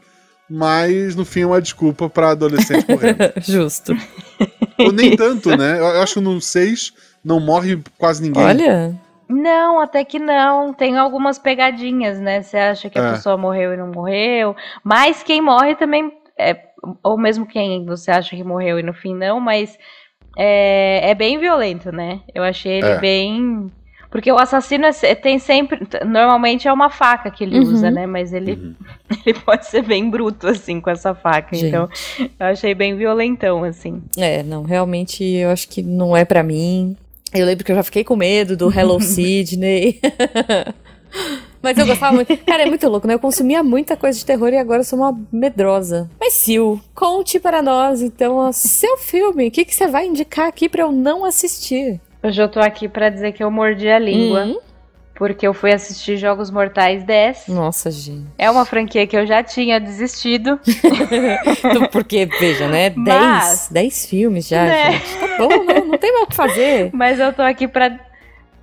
mas 0.51 1.15
no 1.15 1.24
fim 1.24 1.41
é 1.41 1.46
uma 1.46 1.62
desculpa 1.62 2.10
para 2.10 2.31
adolescente 2.31 2.86
morrer. 2.89 3.34
Justo. 3.39 3.93
Ou 4.77 4.91
nem 4.91 5.15
tanto, 5.15 5.55
né? 5.55 5.79
Eu 5.79 6.01
acho 6.01 6.15
que 6.15 6.20
no 6.20 6.41
seis 6.41 6.91
não 7.24 7.39
morre 7.39 7.81
quase 7.98 8.22
ninguém. 8.22 8.43
Olha. 8.43 8.93
Não, 9.29 9.79
até 9.79 10.03
que 10.03 10.20
não. 10.20 10.74
Tem 10.74 10.98
algumas 10.98 11.39
pegadinhas, 11.39 12.20
né? 12.20 12.41
Você 12.41 12.58
acha 12.58 12.89
que 12.89 13.00
a 13.00 13.01
é. 13.01 13.12
pessoa 13.12 13.38
morreu 13.38 13.74
e 13.74 13.77
não 13.77 13.88
morreu. 13.88 14.53
Mas 14.84 15.24
quem 15.24 15.41
morre 15.41 15.74
também. 15.75 16.12
É, 16.38 16.58
ou 17.01 17.17
mesmo 17.17 17.46
quem 17.46 17.86
você 17.86 18.12
acha 18.12 18.36
que 18.36 18.43
morreu 18.43 18.77
e 18.77 18.84
no 18.84 18.93
fim 18.93 19.15
não, 19.15 19.39
mas 19.39 19.77
é, 20.38 21.12
é 21.12 21.15
bem 21.15 21.39
violento, 21.39 21.93
né? 21.93 22.20
Eu 22.36 22.43
achei 22.43 22.79
ele 22.79 22.88
é. 22.88 23.00
bem. 23.00 23.72
Porque 24.11 24.29
o 24.29 24.37
assassino 24.37 24.85
é, 24.85 25.15
tem 25.15 25.39
sempre. 25.39 25.87
Normalmente 26.05 26.67
é 26.67 26.73
uma 26.73 26.89
faca 26.89 27.31
que 27.31 27.45
ele 27.45 27.57
uhum. 27.57 27.65
usa, 27.65 27.89
né? 27.89 28.05
Mas 28.05 28.33
ele, 28.33 28.51
uhum. 28.51 28.75
ele 29.25 29.39
pode 29.39 29.65
ser 29.67 29.83
bem 29.83 30.09
bruto, 30.09 30.47
assim, 30.47 30.81
com 30.81 30.89
essa 30.89 31.15
faca. 31.15 31.55
Gente. 31.55 31.67
Então, 31.67 31.89
eu 32.19 32.45
achei 32.45 32.75
bem 32.75 32.97
violentão, 32.97 33.63
assim. 33.63 34.03
É, 34.17 34.43
não, 34.43 34.63
realmente 34.63 35.23
eu 35.23 35.49
acho 35.49 35.69
que 35.69 35.81
não 35.81 36.15
é 36.15 36.25
para 36.25 36.43
mim. 36.43 36.97
Eu 37.33 37.45
lembro 37.45 37.63
que 37.63 37.71
eu 37.71 37.75
já 37.77 37.83
fiquei 37.83 38.03
com 38.03 38.17
medo 38.17 38.57
do 38.57 38.69
Hello 38.69 38.99
Sidney. 39.01 40.01
Mas 41.63 41.77
eu 41.77 41.85
gostava 41.85 42.13
muito. 42.13 42.35
Cara, 42.37 42.63
é 42.63 42.65
muito 42.65 42.89
louco, 42.89 43.07
né? 43.07 43.13
Eu 43.13 43.19
consumia 43.19 43.63
muita 43.63 43.95
coisa 43.95 44.17
de 44.17 44.25
terror 44.25 44.49
e 44.49 44.57
agora 44.57 44.81
eu 44.81 44.83
sou 44.83 44.99
uma 44.99 45.17
medrosa. 45.31 46.09
Mas 46.19 46.33
Sil, 46.35 46.81
conte 46.93 47.39
para 47.39 47.61
nós, 47.61 48.01
então, 48.01 48.37
o 48.37 48.51
seu 48.51 48.97
filme. 48.97 49.47
O 49.47 49.51
que, 49.51 49.63
que 49.63 49.73
você 49.73 49.87
vai 49.87 50.07
indicar 50.07 50.47
aqui 50.47 50.67
para 50.67 50.81
eu 50.81 50.91
não 50.91 51.23
assistir? 51.23 52.01
Hoje 52.23 52.41
eu 52.41 52.47
tô 52.47 52.59
aqui 52.59 52.87
para 52.87 53.09
dizer 53.09 53.31
que 53.31 53.43
eu 53.43 53.49
mordi 53.49 53.89
a 53.89 53.97
língua. 53.97 54.45
Uhum. 54.45 54.59
Porque 55.15 55.45
eu 55.45 55.53
fui 55.53 55.71
assistir 55.71 56.17
Jogos 56.17 56.49
Mortais 56.49 57.03
10. 57.03 57.47
Nossa, 57.49 57.91
gente. 57.91 58.25
É 58.39 58.49
uma 58.49 58.65
franquia 58.65 59.05
que 59.05 59.15
eu 59.15 59.25
já 59.25 59.43
tinha 59.43 59.79
desistido. 59.79 60.59
porque, 61.91 62.25
veja, 62.25 62.67
né? 62.67 62.89
10, 62.89 63.05
Mas, 63.05 63.69
10 63.71 64.05
filmes 64.07 64.47
já, 64.47 64.63
né? 64.65 64.93
gente. 64.93 65.19
Tá 65.19 65.37
bom, 65.37 65.63
não, 65.63 65.85
não 65.85 65.97
tem 65.99 66.11
mais 66.11 66.23
o 66.23 66.27
que 66.27 66.35
fazer. 66.35 66.89
Mas 66.95 67.19
eu 67.19 67.31
tô 67.33 67.43
aqui 67.43 67.67
pra. 67.67 67.99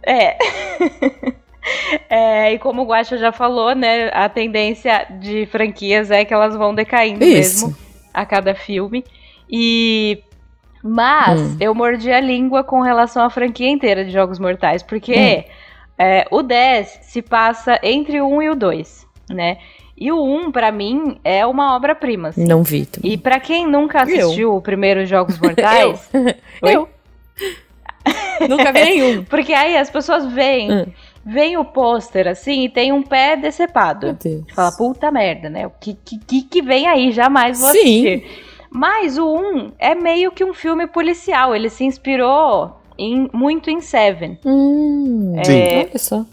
É. 0.05 0.37
É, 2.09 2.55
e 2.55 2.59
como 2.59 2.81
o 2.81 2.87
Guacha 2.87 3.19
já 3.19 3.31
falou, 3.31 3.75
né, 3.75 4.09
a 4.15 4.27
tendência 4.27 5.07
de 5.21 5.45
franquias 5.47 6.11
é 6.11 6.25
que 6.25 6.33
elas 6.33 6.57
vão 6.57 6.75
decaindo 6.75 7.23
Isso. 7.23 7.67
mesmo 7.67 7.77
a 8.15 8.25
cada 8.25 8.55
filme. 8.55 9.05
E 9.51 10.23
mas 10.83 11.41
hum. 11.41 11.57
eu 11.61 11.75
mordi 11.75 12.11
a 12.11 12.21
língua 12.21 12.63
com 12.63 12.81
relação 12.81 13.25
à 13.25 13.31
franquia 13.31 13.69
inteira 13.69 14.05
de 14.05 14.11
Jogos 14.11 14.39
Mortais, 14.39 14.83
porque 14.83 15.45
hum. 15.47 15.53
é, 15.99 16.27
o 16.31 16.43
10 16.43 17.01
se 17.03 17.23
passa 17.23 17.79
entre 17.83 18.21
o 18.21 18.29
1 18.29 18.43
e 18.43 18.51
o 18.51 18.55
2, 18.55 19.07
né? 19.31 19.59
E 20.01 20.13
o 20.13 20.23
1, 20.23 20.53
para 20.53 20.71
mim, 20.71 21.19
é 21.25 21.45
uma 21.45 21.75
obra-prima. 21.75 22.29
Assim. 22.29 22.45
Não 22.45 22.63
vi. 22.63 22.87
Também. 22.87 23.13
E 23.13 23.19
para 23.19 23.41
quem 23.41 23.67
nunca 23.67 24.03
assistiu 24.03 24.51
eu. 24.51 24.57
o 24.57 24.63
primeiro 24.63 25.05
Jogos 25.05 25.39
Mortais. 25.41 26.09
eu. 26.63 26.69
eu. 26.71 26.89
nunca 28.49 28.73
vi 28.73 28.85
nenhum. 28.85 29.25
Porque 29.29 29.53
aí 29.53 29.77
as 29.77 29.91
pessoas 29.91 30.25
veem. 30.27 30.73
Hum 30.73 30.87
vem 31.29 31.59
o 31.59 31.65
pôster 31.65 32.27
assim 32.27 32.65
e 32.65 32.69
tem 32.71 32.91
um 32.91 33.03
pé 33.03 33.37
decepado. 33.37 34.07
Meu 34.07 34.15
Deus. 34.15 34.45
Fala, 34.55 34.73
puta 34.73 35.11
merda, 35.11 35.51
né? 35.51 35.67
O 35.67 35.71
que, 35.79 35.93
que, 35.95 36.43
que 36.43 36.63
vem 36.63 36.87
aí? 36.87 37.13
Jamais 37.13 37.61
vou 37.61 37.71
Sim. 37.71 37.79
assistir. 37.79 38.45
Mas 38.71 39.19
o 39.19 39.35
1 39.35 39.73
é 39.79 39.95
meio 39.95 40.31
que 40.31 40.45
um 40.45 40.53
filme 40.53 40.87
policial. 40.87 41.55
Ele 41.55 41.71
se 41.71 41.85
inspirou 41.85 42.79
em, 42.99 43.29
muito 43.33 43.71
em 43.71 43.81
Seven. 43.81 44.39
Hum, 44.45 45.35
é, 45.37 45.45
Sim. 45.45 45.79
Olha 45.79 45.99
só. 45.99 46.27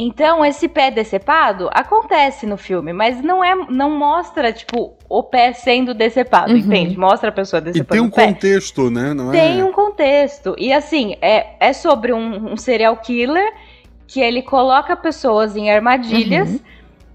Então, 0.00 0.44
esse 0.44 0.68
pé 0.68 0.92
decepado 0.92 1.68
acontece 1.72 2.46
no 2.46 2.56
filme, 2.56 2.92
mas 2.92 3.20
não 3.20 3.42
é, 3.42 3.52
não 3.68 3.90
mostra, 3.90 4.52
tipo, 4.52 4.94
o 5.08 5.24
pé 5.24 5.52
sendo 5.52 5.92
decepado, 5.92 6.52
uhum. 6.52 6.58
entende? 6.58 6.96
Mostra 6.96 7.30
a 7.30 7.32
pessoa 7.32 7.60
decepando. 7.60 7.94
E 7.94 7.98
tem 7.98 8.00
um 8.00 8.08
contexto, 8.08 8.90
né? 8.92 9.12
Não 9.12 9.32
tem 9.32 9.58
é... 9.58 9.64
um 9.64 9.72
contexto. 9.72 10.54
E 10.56 10.72
assim, 10.72 11.16
é, 11.20 11.48
é 11.58 11.72
sobre 11.72 12.12
um, 12.12 12.52
um 12.52 12.56
serial 12.56 12.96
killer 12.98 13.52
que 14.06 14.20
ele 14.20 14.40
coloca 14.40 14.96
pessoas 14.96 15.56
em 15.56 15.68
armadilhas. 15.68 16.48
Uhum. 16.48 16.60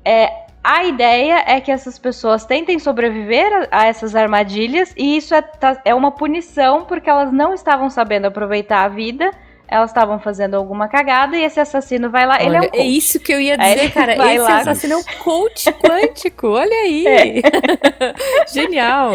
É, 0.03 0.42
a 0.63 0.85
ideia 0.85 1.43
é 1.45 1.59
que 1.59 1.71
essas 1.71 1.99
pessoas 1.99 2.45
tentem 2.45 2.79
sobreviver 2.79 3.67
a, 3.69 3.81
a 3.81 3.85
essas 3.87 4.15
armadilhas 4.15 4.93
e 4.95 5.17
isso 5.17 5.35
é, 5.35 5.41
tá, 5.41 5.81
é 5.83 5.93
uma 5.93 6.11
punição 6.11 6.85
porque 6.85 7.09
elas 7.09 7.31
não 7.31 7.53
estavam 7.53 7.89
sabendo 7.89 8.25
aproveitar 8.25 8.83
a 8.83 8.87
vida 8.87 9.31
elas 9.73 9.89
estavam 9.89 10.19
fazendo 10.19 10.55
alguma 10.55 10.87
cagada 10.87 11.35
e 11.35 11.43
esse 11.43 11.59
assassino 11.59 12.07
vai 12.09 12.27
lá. 12.27 12.35
Olha, 12.35 12.45
ele 12.45 12.55
é 12.55 12.59
um 12.59 12.63
coach. 12.63 12.77
É 12.77 12.83
isso 12.83 13.19
que 13.19 13.33
eu 13.33 13.41
ia 13.41 13.57
dizer, 13.57 13.91
cara. 13.91 14.13
Esse 14.13 14.37
lá. 14.37 14.57
assassino 14.57 14.93
é 14.93 14.97
um 14.97 15.03
coach 15.23 15.71
quântico. 15.81 16.47
Olha 16.49 16.75
aí. 16.75 17.07
É. 17.07 17.41
Genial. 18.53 19.13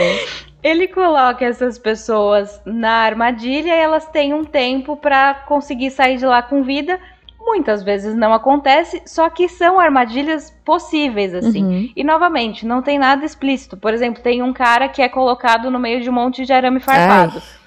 Ele 0.61 0.89
coloca 0.89 1.45
essas 1.45 1.79
pessoas 1.79 2.61
na 2.65 2.91
armadilha 2.91 3.69
e 3.69 3.79
elas 3.79 4.07
têm 4.09 4.35
um 4.35 4.45
tempo 4.45 4.97
para 4.97 5.35
conseguir 5.47 5.93
sair 5.93 6.17
de 6.17 6.27
lá 6.27 6.43
com 6.43 6.65
vida 6.65 6.99
muitas 7.39 7.83
vezes 7.83 8.15
não 8.15 8.33
acontece, 8.35 9.03
só 9.07 9.31
que 9.31 9.49
são 9.49 9.81
armadilhas 9.81 10.51
possíveis, 10.65 11.35
assim. 11.35 11.65
Uhum. 11.65 11.93
E, 11.97 12.05
novamente, 12.05 12.67
não 12.67 12.83
tem 12.83 12.99
nada 12.99 13.25
explícito. 13.25 13.77
Por 13.77 13.95
exemplo, 13.95 14.23
tem 14.23 14.43
um 14.43 14.53
cara 14.53 14.89
que 14.89 15.01
é 15.01 15.09
colocado 15.09 15.71
no 15.71 15.79
meio 15.79 16.01
de 16.01 16.11
um 16.11 16.13
monte 16.13 16.45
de 16.45 16.53
arame 16.53 16.81
farpado. 16.81 17.37
Ai. 17.37 17.59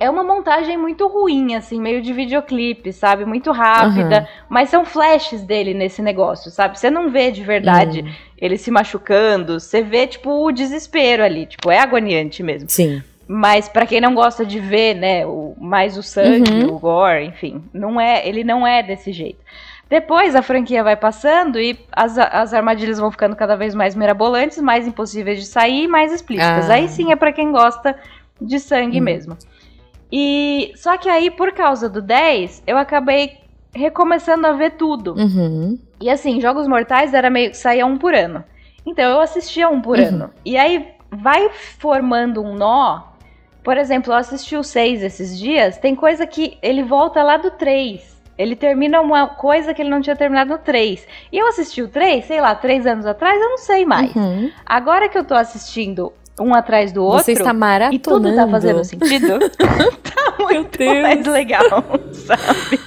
É 0.00 0.10
uma 0.10 0.24
montagem 0.24 0.76
muito 0.76 1.06
ruim, 1.06 1.54
assim, 1.54 1.80
meio 1.80 2.02
de 2.02 2.12
videoclipe, 2.12 2.92
sabe? 2.92 3.24
Muito 3.24 3.52
rápida. 3.52 4.20
Uhum. 4.20 4.26
Mas 4.48 4.68
são 4.68 4.84
flashes 4.84 5.42
dele 5.44 5.72
nesse 5.72 6.02
negócio, 6.02 6.50
sabe? 6.50 6.78
Você 6.78 6.90
não 6.90 7.10
vê 7.10 7.30
de 7.30 7.44
verdade 7.44 8.00
uhum. 8.00 8.12
ele 8.36 8.58
se 8.58 8.72
machucando. 8.72 9.60
Você 9.60 9.82
vê, 9.82 10.06
tipo, 10.06 10.44
o 10.44 10.50
desespero 10.50 11.22
ali. 11.22 11.46
Tipo, 11.46 11.70
é 11.70 11.78
agoniante 11.78 12.42
mesmo. 12.42 12.68
Sim. 12.68 13.02
Mas 13.26 13.68
para 13.68 13.86
quem 13.86 14.00
não 14.00 14.14
gosta 14.14 14.44
de 14.44 14.60
ver, 14.60 14.94
né, 14.94 15.26
o, 15.26 15.54
mais 15.58 15.96
o 15.96 16.02
sangue, 16.02 16.64
uhum. 16.64 16.74
o 16.74 16.78
gore, 16.78 17.24
enfim, 17.24 17.62
não 17.72 18.00
é, 18.00 18.26
ele 18.26 18.44
não 18.44 18.66
é 18.66 18.82
desse 18.82 19.12
jeito. 19.12 19.38
Depois 19.88 20.34
a 20.34 20.42
franquia 20.42 20.82
vai 20.82 20.96
passando 20.96 21.60
e 21.60 21.78
as, 21.92 22.18
as 22.18 22.52
armadilhas 22.52 22.98
vão 22.98 23.10
ficando 23.10 23.36
cada 23.36 23.56
vez 23.56 23.74
mais 23.74 23.94
mirabolantes, 23.94 24.58
mais 24.58 24.86
impossíveis 24.86 25.38
de 25.38 25.46
sair, 25.46 25.86
mais 25.86 26.12
explícitas. 26.12 26.68
Ah. 26.68 26.74
Aí 26.74 26.88
sim 26.88 27.12
é 27.12 27.16
para 27.16 27.32
quem 27.32 27.52
gosta 27.52 27.96
de 28.40 28.58
sangue 28.58 28.98
uhum. 28.98 29.04
mesmo. 29.04 29.38
E 30.10 30.72
só 30.76 30.96
que 30.96 31.08
aí 31.08 31.30
por 31.30 31.52
causa 31.52 31.88
do 31.88 32.02
10, 32.02 32.62
eu 32.66 32.76
acabei 32.76 33.38
recomeçando 33.74 34.46
a 34.46 34.52
ver 34.52 34.72
tudo. 34.72 35.14
Uhum. 35.14 35.78
E 36.00 36.10
assim, 36.10 36.40
Jogos 36.40 36.66
Mortais 36.66 37.14
era 37.14 37.30
meio 37.30 37.54
saía 37.54 37.86
um 37.86 37.96
por 37.96 38.14
ano. 38.14 38.44
Então 38.86 39.04
eu 39.04 39.20
assistia 39.20 39.68
um 39.68 39.80
por 39.80 39.98
uhum. 39.98 40.06
ano. 40.06 40.30
E 40.44 40.56
aí 40.56 40.88
vai 41.10 41.50
formando 41.78 42.42
um 42.42 42.54
nó 42.54 43.13
por 43.64 43.78
exemplo, 43.78 44.12
eu 44.12 44.16
assisti 44.16 44.56
o 44.56 44.62
6 44.62 45.02
esses 45.02 45.38
dias, 45.38 45.78
tem 45.78 45.96
coisa 45.96 46.26
que 46.26 46.58
ele 46.62 46.82
volta 46.82 47.22
lá 47.22 47.38
do 47.38 47.50
3. 47.50 48.14
Ele 48.36 48.54
termina 48.54 49.00
uma 49.00 49.26
coisa 49.28 49.72
que 49.72 49.80
ele 49.80 49.88
não 49.88 50.02
tinha 50.02 50.14
terminado 50.14 50.50
no 50.50 50.58
3. 50.58 51.06
E 51.32 51.38
eu 51.38 51.48
assisti 51.48 51.80
o 51.80 51.88
3, 51.88 52.24
sei 52.26 52.40
lá, 52.40 52.54
3 52.54 52.86
anos 52.86 53.06
atrás, 53.06 53.40
eu 53.40 53.48
não 53.48 53.58
sei 53.58 53.86
mais. 53.86 54.14
Uhum. 54.14 54.50
Agora 54.66 55.08
que 55.08 55.16
eu 55.16 55.24
tô 55.24 55.34
assistindo 55.34 56.12
um 56.38 56.52
atrás 56.52 56.92
do 56.92 57.02
outro. 57.02 57.24
Você 57.24 57.32
está 57.32 57.54
maratonando. 57.54 57.94
E 57.94 57.98
tudo 57.98 58.34
tá 58.34 58.46
fazendo 58.46 58.84
sentido. 58.84 59.38
tá 59.58 60.34
muito 60.38 60.84
mais 61.02 61.26
legal, 61.26 61.62
sabe? 62.12 62.80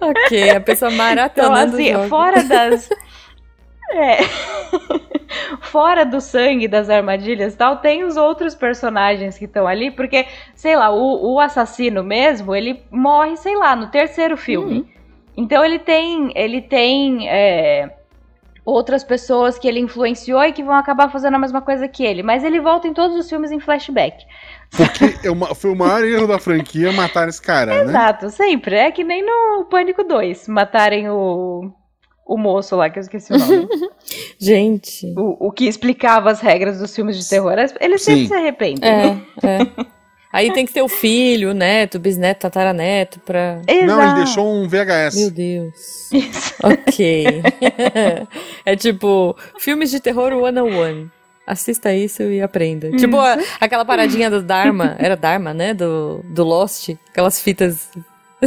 Ok, 0.00 0.50
a 0.50 0.60
pessoa 0.60 0.90
maratonando. 0.90 1.80
Então, 1.80 2.00
assim, 2.00 2.08
fora 2.08 2.42
das. 2.42 2.88
É. 3.94 4.18
Fora 5.62 6.04
do 6.04 6.20
sangue 6.20 6.68
das 6.68 6.90
armadilhas 6.90 7.54
e 7.54 7.56
tal, 7.56 7.78
tem 7.78 8.04
os 8.04 8.16
outros 8.16 8.54
personagens 8.54 9.38
que 9.38 9.44
estão 9.44 9.66
ali, 9.66 9.90
porque, 9.90 10.26
sei 10.54 10.76
lá, 10.76 10.90
o, 10.90 11.34
o, 11.34 11.40
assassino 11.40 12.02
mesmo, 12.02 12.54
ele 12.54 12.82
morre, 12.90 13.36
sei 13.36 13.56
lá, 13.56 13.74
no 13.74 13.88
terceiro 13.88 14.36
filme. 14.36 14.78
Uhum. 14.78 14.86
Então 15.36 15.64
ele 15.64 15.78
tem. 15.78 16.32
Ele 16.36 16.60
tem. 16.60 17.28
É, 17.28 17.90
outras 18.64 19.04
pessoas 19.04 19.58
que 19.58 19.68
ele 19.68 19.78
influenciou 19.78 20.42
e 20.42 20.52
que 20.52 20.62
vão 20.62 20.74
acabar 20.74 21.10
fazendo 21.10 21.34
a 21.34 21.38
mesma 21.38 21.60
coisa 21.60 21.86
que 21.86 22.02
ele. 22.04 22.22
Mas 22.22 22.42
ele 22.42 22.60
volta 22.60 22.88
em 22.88 22.94
todos 22.94 23.16
os 23.16 23.28
filmes 23.28 23.50
em 23.50 23.60
flashback. 23.60 24.24
Porque 24.74 25.26
é 25.26 25.30
uma, 25.30 25.54
foi 25.54 25.70
o 25.70 25.76
maior 25.76 26.02
erro 26.02 26.26
da 26.26 26.38
franquia 26.38 26.90
matar 26.92 27.28
esse 27.28 27.42
cara, 27.42 27.74
Exato, 27.74 27.86
né? 27.86 27.92
Exato, 27.92 28.30
sempre. 28.30 28.76
É 28.76 28.90
que 28.90 29.04
nem 29.04 29.24
no 29.24 29.64
Pânico 29.66 30.02
2, 30.02 30.48
matarem 30.48 31.10
o, 31.10 31.70
o 32.26 32.38
moço 32.38 32.74
lá, 32.76 32.88
que 32.88 32.98
eu 32.98 33.02
esqueci 33.02 33.32
o 33.32 33.38
nome. 33.38 33.68
Gente. 34.38 35.12
O, 35.16 35.48
o 35.48 35.52
que 35.52 35.66
explicava 35.66 36.30
as 36.30 36.40
regras 36.40 36.78
dos 36.78 36.94
filmes 36.94 37.18
de 37.18 37.28
terror. 37.28 37.54
Ele 37.80 37.98
sempre 37.98 38.22
Sim. 38.22 38.28
se 38.28 38.34
arrepende. 38.34 38.84
É, 38.84 39.06
né? 39.06 39.22
é. 39.42 39.94
Aí 40.34 40.52
tem 40.52 40.66
que 40.66 40.72
ter 40.72 40.82
o 40.82 40.88
filho, 40.88 41.52
o 41.52 41.54
neto, 41.54 41.94
o 41.94 42.00
bisneto, 42.00 42.40
tataraneto 42.40 43.20
pra. 43.20 43.60
Exato. 43.68 43.86
Não, 43.86 44.02
ele 44.02 44.14
deixou 44.24 44.52
um 44.52 44.68
VHS. 44.68 45.14
Meu 45.14 45.30
Deus. 45.30 46.12
Isso. 46.12 46.54
Ok. 46.60 47.42
é 48.66 48.74
tipo, 48.74 49.36
filmes 49.60 49.92
de 49.92 50.00
terror 50.00 50.32
one-on-one. 50.32 51.08
Assista 51.46 51.94
isso 51.94 52.22
e 52.24 52.42
aprenda. 52.42 52.88
Hum. 52.88 52.96
Tipo 52.96 53.16
a, 53.18 53.38
aquela 53.60 53.84
paradinha 53.84 54.28
do 54.28 54.42
Dharma. 54.42 54.96
Era 54.98 55.14
Dharma, 55.14 55.54
né? 55.54 55.72
Do, 55.72 56.20
do 56.24 56.42
Lost. 56.42 56.88
Aquelas 57.10 57.40
fitas. 57.40 57.90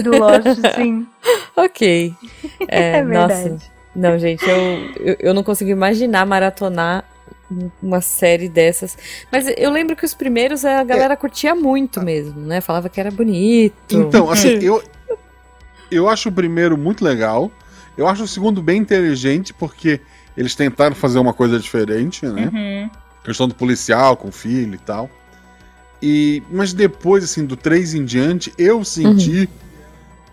Do 0.04 0.18
Lost, 0.18 0.46
sim. 0.75 1.08
ok. 1.56 2.13
É, 2.68 2.98
é 2.98 3.04
verdade. 3.04 3.50
Nossa. 3.50 3.77
Não, 3.96 4.20
gente, 4.20 4.48
eu, 4.48 4.58
eu, 5.00 5.16
eu 5.20 5.34
não 5.34 5.42
consigo 5.42 5.72
imaginar 5.72 6.25
maratonar 6.25 7.04
uma 7.82 8.01
série 8.01 8.50
dessas. 8.50 8.98
Mas 9.32 9.48
eu 9.58 9.72
lembro 9.72 9.96
que 9.96 10.06
os 10.06 10.13
primeiros 10.13 10.66
a 10.66 10.84
galera 10.84 11.13
é. 11.13 11.18
curtia 11.18 11.56
muito 11.56 12.01
mesmo, 12.01 12.39
né? 12.42 12.62
Falava 12.62 12.89
que 12.89 13.00
era 13.00 13.10
bonito. 13.10 13.74
Então, 13.89 14.30
assim, 14.30 14.60
eu, 14.62 14.84
eu 15.89 16.08
acho 16.10 16.30
o 16.30 16.32
primeiro 16.32 16.77
muito 16.77 17.04
legal. 17.04 17.51
Eu 17.98 18.08
acho 18.08 18.24
o 18.24 18.27
segundo 18.27 18.62
bem 18.62 18.82
inteligente, 18.82 19.54
porque 19.54 20.00
eles 20.36 20.54
tentaram 20.54 20.96
fazer 20.96 21.18
uma 21.18 21.34
coisa 21.34 21.60
diferente, 21.60 22.25
né? 22.25 22.51
Uhum. 22.54 22.89
Questão 23.24 23.48
do 23.48 23.56
policial 23.56 24.16
com 24.16 24.27
o 24.27 24.32
filho 24.32 24.75
e 24.75 24.80
tal. 24.80 25.10
E, 26.01 26.44
mas 26.51 26.74
depois, 26.74 27.24
assim, 27.24 27.46
do 27.46 27.58
3 27.58 27.96
em 27.96 28.06
diante, 28.06 28.54
eu 28.58 28.84
senti. 28.84 29.39
Uhum 29.39 29.66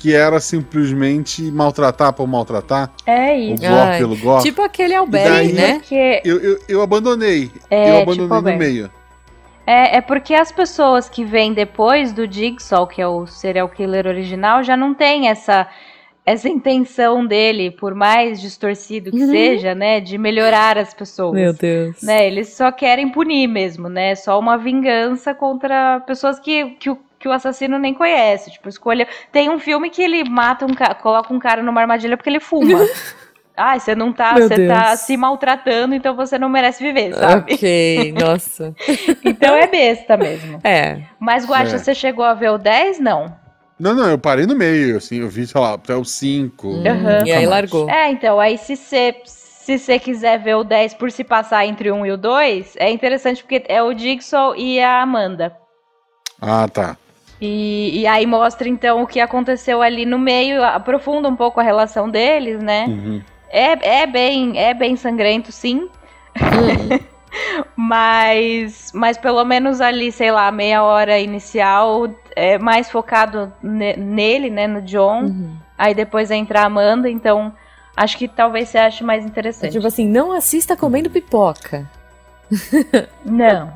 que 0.04 0.14
era 0.14 0.38
simplesmente 0.38 1.40
maltratar 1.50 2.12
por 2.12 2.26
maltratar. 2.26 2.92
É 3.06 3.34
isso. 3.38 3.64
O 3.64 3.68
gore 3.70 3.99
pelo 3.99 4.16
gore. 4.18 4.42
Tipo 4.42 4.61
aquele 4.61 4.94
Albert, 4.94 5.54
né? 5.54 5.80
Eu, 6.23 6.38
eu, 6.40 6.58
eu 6.68 6.82
abandonei. 6.82 7.50
É, 7.70 7.88
eu 7.88 8.02
abandonei 8.02 8.28
tipo 8.28 8.50
no 8.50 8.58
meio. 8.58 8.90
É, 9.66 9.96
é 9.96 10.00
porque 10.02 10.34
as 10.34 10.52
pessoas 10.52 11.08
que 11.08 11.25
vêm 11.25 11.54
depois 11.54 12.12
do 12.12 12.30
Jigsaw, 12.30 12.87
que 12.87 13.00
é 13.00 13.08
o 13.08 13.26
serial 13.26 13.66
killer 13.66 14.06
original, 14.06 14.62
já 14.62 14.76
não 14.76 14.92
tem 14.92 15.30
essa 15.30 15.66
essa 16.26 16.50
intenção 16.50 17.25
dele, 17.25 17.70
por 17.70 17.94
mais 17.94 18.40
distorcido 18.40 19.11
que 19.11 19.23
uhum. 19.23 19.30
seja, 19.30 19.75
né, 19.75 20.00
de 20.00 20.16
melhorar 20.16 20.78
as 20.78 20.92
pessoas. 20.92 21.34
Meu 21.34 21.52
Deus. 21.54 22.02
Né, 22.02 22.26
eles 22.26 22.49
só 22.49 22.70
querem 22.70 23.11
punir 23.11 23.46
mesmo, 23.46 23.88
né? 23.88 24.14
Só 24.14 24.38
uma 24.38 24.58
vingança 24.58 25.34
contra 25.34 26.00
pessoas 26.00 26.38
que, 26.38 26.70
que 26.76 26.90
o 26.90 26.99
que 27.24 27.28
o 27.28 27.32
assassino 27.32 27.78
nem 27.78 27.94
conhece. 27.94 28.50
Tipo, 28.50 28.68
escolha. 28.68 29.08
Tem 29.32 29.48
um 29.48 29.58
filme 29.58 29.88
que 29.88 30.02
ele 30.02 30.28
mata 30.28 30.66
um 30.66 30.74
cara, 30.74 30.94
coloca 30.94 31.32
um 31.32 31.38
cara 31.38 31.62
numa 31.62 31.80
armadilha 31.80 32.18
porque 32.18 32.28
ele 32.28 32.38
fuma. 32.38 32.86
Ai, 33.56 33.80
você 33.80 33.94
não 33.94 34.12
tá, 34.12 34.34
você 34.34 34.66
tá 34.66 34.94
se 34.96 35.16
maltratando, 35.16 35.94
então 35.94 36.14
você 36.14 36.36
não 36.38 36.48
merece 36.48 36.82
viver, 36.82 37.14
sabe? 37.14 37.54
Ok, 37.54 38.12
nossa. 38.20 38.74
então 39.24 39.54
é 39.54 39.66
besta 39.66 40.16
mesmo. 40.16 40.60
É. 40.64 41.02
Mas, 41.20 41.46
Guacha, 41.46 41.76
é. 41.76 41.78
você 41.78 41.94
chegou 41.94 42.24
a 42.24 42.34
ver 42.34 42.50
o 42.50 42.58
10? 42.58 42.98
Não. 42.98 43.34
Não, 43.78 43.94
não, 43.94 44.10
eu 44.10 44.18
parei 44.18 44.44
no 44.44 44.56
meio, 44.56 44.96
assim, 44.96 45.20
eu 45.20 45.28
vi, 45.28 45.46
sei 45.46 45.60
lá, 45.60 45.74
até 45.74 45.94
o 45.94 46.04
5. 46.04 46.66
Uhum. 46.66 46.82
E 47.24 47.32
aí 47.32 47.46
largou. 47.46 47.88
É, 47.88 48.10
então, 48.10 48.38
aí 48.40 48.58
se 48.58 48.76
você 48.76 49.14
se 49.24 49.78
você 49.78 49.98
quiser 49.98 50.42
ver 50.42 50.56
o 50.56 50.64
10 50.64 50.94
por 50.94 51.10
se 51.10 51.24
passar 51.24 51.64
entre 51.64 51.90
o 51.90 51.94
1 51.94 52.06
e 52.06 52.12
o 52.12 52.16
2, 52.18 52.74
é 52.76 52.90
interessante 52.90 53.42
porque 53.42 53.64
é 53.66 53.82
o 53.82 53.94
Dixon 53.94 54.54
e 54.56 54.78
a 54.78 55.00
Amanda. 55.00 55.56
Ah, 56.38 56.68
tá. 56.68 56.96
E, 57.46 58.00
e, 58.00 58.06
aí 58.06 58.24
mostra 58.24 58.66
então 58.68 59.02
o 59.02 59.06
que 59.06 59.20
aconteceu 59.20 59.82
ali 59.82 60.06
no 60.06 60.18
meio, 60.18 60.64
aprofunda 60.64 61.28
um 61.28 61.36
pouco 61.36 61.60
a 61.60 61.62
relação 61.62 62.08
deles, 62.08 62.62
né? 62.62 62.86
Uhum. 62.88 63.22
É, 63.50 64.00
é, 64.00 64.06
bem, 64.06 64.58
é 64.58 64.72
bem 64.72 64.96
sangrento, 64.96 65.52
sim. 65.52 65.88
Uhum. 66.40 66.98
mas, 67.76 68.90
mas 68.94 69.18
pelo 69.18 69.44
menos 69.44 69.83
ali, 69.83 70.11
sei 70.11 70.30
lá, 70.30 70.50
meia 70.50 70.83
hora 70.83 71.18
inicial 71.18 72.09
é 72.35 72.59
mais 72.59 72.90
focado 72.90 73.52
nele, 73.62 74.48
né, 74.48 74.66
no 74.66 74.80
John. 74.80 75.24
Uhum. 75.24 75.57
Aí 75.76 75.94
depois 75.94 76.30
entra 76.30 76.62
a 76.62 76.64
Amanda, 76.64 77.11
então 77.11 77.52
acho 77.94 78.16
que 78.16 78.26
talvez 78.26 78.70
você 78.70 78.78
ache 78.78 79.04
mais 79.04 79.24
interessante. 79.24 79.68
É 79.68 79.72
tipo 79.72 79.87
assim, 79.87 80.09
não 80.09 80.33
assista 80.33 80.76
comendo 80.76 81.11
pipoca. 81.11 81.88
Não. 83.24 83.72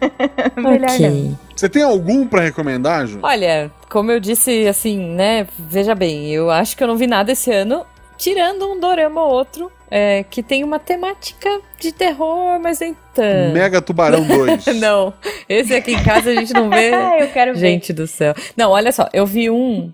Melhor 0.56 0.90
okay. 0.90 1.08
não. 1.08 1.38
Você 1.54 1.68
tem 1.68 1.82
algum 1.82 2.26
para 2.26 2.42
recomendar, 2.42 3.06
Ju? 3.06 3.20
Olha, 3.22 3.70
como 3.88 4.10
eu 4.10 4.20
disse, 4.20 4.66
assim, 4.66 4.98
né? 4.98 5.46
Veja 5.58 5.94
bem, 5.94 6.30
eu 6.30 6.50
acho 6.50 6.76
que 6.76 6.82
eu 6.82 6.88
não 6.88 6.96
vi 6.96 7.06
nada 7.06 7.32
esse 7.32 7.52
ano, 7.52 7.84
tirando 8.16 8.70
um 8.70 8.78
dorama 8.78 9.22
ou 9.22 9.32
outro, 9.32 9.70
é, 9.90 10.24
que 10.30 10.42
tem 10.42 10.62
uma 10.62 10.78
temática 10.78 11.60
de 11.78 11.90
terror, 11.90 12.60
mas 12.60 12.78
nem 12.78 12.96
tanto. 13.12 13.52
Mega 13.52 13.82
Tubarão 13.82 14.22
2. 14.28 14.66
não, 14.78 15.12
esse 15.48 15.74
aqui 15.74 15.92
em 15.92 16.02
casa 16.02 16.30
a 16.30 16.34
gente 16.34 16.52
não 16.52 16.70
vê. 16.70 16.90
eu 17.20 17.28
quero 17.28 17.54
ver. 17.54 17.60
Gente 17.60 17.92
do 17.92 18.06
céu. 18.06 18.34
Não, 18.56 18.70
olha 18.70 18.92
só, 18.92 19.08
eu 19.12 19.26
vi 19.26 19.50
um 19.50 19.90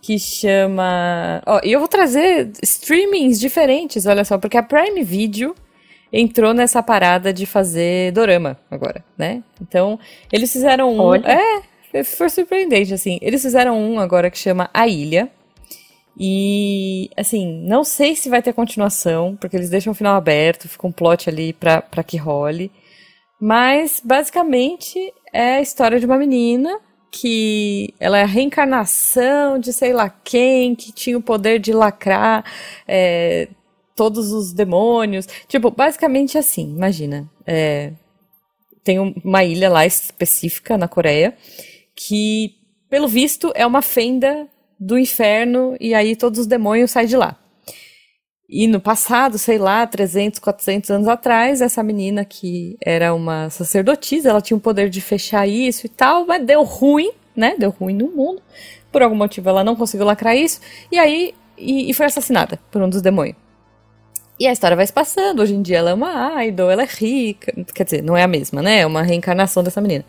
que 0.00 0.18
chama. 0.18 1.42
Ó, 1.46 1.60
e 1.64 1.72
eu 1.72 1.80
vou 1.80 1.88
trazer 1.88 2.50
streamings 2.62 3.40
diferentes, 3.40 4.06
olha 4.06 4.24
só, 4.24 4.38
porque 4.38 4.56
a 4.56 4.62
Prime 4.62 5.02
Video 5.02 5.54
entrou 6.12 6.52
nessa 6.52 6.82
parada 6.82 7.32
de 7.32 7.46
fazer 7.46 8.12
dorama 8.12 8.58
agora, 8.70 9.04
né? 9.16 9.42
Então, 9.60 9.98
eles 10.32 10.52
fizeram 10.52 10.92
um. 10.92 11.00
Olha. 11.00 11.26
É, 11.92 12.04
foi 12.04 12.28
surpreendente, 12.28 12.94
assim. 12.94 13.18
Eles 13.20 13.42
fizeram 13.42 13.78
um 13.78 13.98
agora 13.98 14.30
que 14.30 14.38
chama 14.38 14.70
A 14.72 14.86
Ilha. 14.86 15.30
E, 16.18 17.08
assim, 17.16 17.64
não 17.66 17.82
sei 17.82 18.14
se 18.14 18.28
vai 18.28 18.42
ter 18.42 18.52
continuação, 18.52 19.36
porque 19.40 19.56
eles 19.56 19.70
deixam 19.70 19.92
o 19.92 19.96
final 19.96 20.16
aberto, 20.16 20.68
fica 20.68 20.86
um 20.86 20.92
plot 20.92 21.30
ali 21.30 21.52
pra, 21.52 21.80
pra 21.80 22.02
que 22.02 22.16
role. 22.16 22.70
Mas, 23.40 24.02
basicamente, 24.04 24.98
é 25.32 25.56
a 25.56 25.60
história 25.62 25.98
de 25.98 26.04
uma 26.04 26.18
menina 26.18 26.78
que 27.10 27.92
ela 27.98 28.18
é 28.18 28.22
a 28.22 28.26
reencarnação 28.26 29.58
de 29.58 29.72
sei 29.72 29.92
lá 29.92 30.08
quem, 30.08 30.74
que 30.74 30.92
tinha 30.92 31.18
o 31.18 31.22
poder 31.22 31.58
de 31.58 31.72
lacrar 31.72 32.44
é, 32.86 33.48
todos 34.00 34.32
os 34.32 34.54
demônios. 34.54 35.28
Tipo, 35.46 35.70
basicamente 35.70 36.38
assim, 36.38 36.74
imagina. 36.74 37.30
É, 37.46 37.92
tem 38.82 38.98
uma 38.98 39.44
ilha 39.44 39.68
lá 39.68 39.84
específica 39.84 40.78
na 40.78 40.88
Coreia 40.88 41.36
que, 41.94 42.54
pelo 42.88 43.06
visto, 43.06 43.52
é 43.54 43.66
uma 43.66 43.82
fenda 43.82 44.48
do 44.78 44.98
inferno 44.98 45.76
e 45.78 45.92
aí 45.92 46.16
todos 46.16 46.40
os 46.40 46.46
demônios 46.46 46.92
saem 46.92 47.06
de 47.06 47.14
lá. 47.14 47.38
E 48.48 48.66
no 48.66 48.80
passado, 48.80 49.36
sei 49.36 49.58
lá, 49.58 49.86
300, 49.86 50.40
400 50.40 50.90
anos 50.90 51.06
atrás, 51.06 51.60
essa 51.60 51.82
menina 51.82 52.24
que 52.24 52.78
era 52.82 53.12
uma 53.12 53.50
sacerdotisa, 53.50 54.30
ela 54.30 54.40
tinha 54.40 54.56
o 54.56 54.60
poder 54.60 54.88
de 54.88 55.02
fechar 55.02 55.46
isso 55.46 55.84
e 55.84 55.90
tal, 55.90 56.24
mas 56.24 56.42
deu 56.42 56.62
ruim, 56.62 57.12
né? 57.36 57.54
Deu 57.58 57.68
ruim 57.68 57.92
no 57.92 58.08
mundo. 58.08 58.40
Por 58.90 59.02
algum 59.02 59.14
motivo 59.14 59.50
ela 59.50 59.62
não 59.62 59.76
conseguiu 59.76 60.06
lacrar 60.06 60.34
isso. 60.34 60.58
E 60.90 60.98
aí, 60.98 61.34
e, 61.58 61.90
e 61.90 61.92
foi 61.92 62.06
assassinada 62.06 62.58
por 62.70 62.80
um 62.80 62.88
dos 62.88 63.02
demônios. 63.02 63.49
E 64.40 64.46
a 64.46 64.52
história 64.52 64.74
vai 64.74 64.86
se 64.86 64.92
passando. 64.92 65.42
Hoje 65.42 65.54
em 65.54 65.60
dia 65.60 65.76
ela 65.76 65.90
é 65.90 65.94
uma 65.94 66.42
idol, 66.46 66.70
ela 66.70 66.82
é 66.82 66.86
rica. 66.86 67.52
Quer 67.74 67.84
dizer, 67.84 68.02
não 68.02 68.16
é 68.16 68.22
a 68.22 68.26
mesma, 68.26 68.62
né? 68.62 68.80
É 68.80 68.86
uma 68.86 69.02
reencarnação 69.02 69.62
dessa 69.62 69.82
menina. 69.82 70.02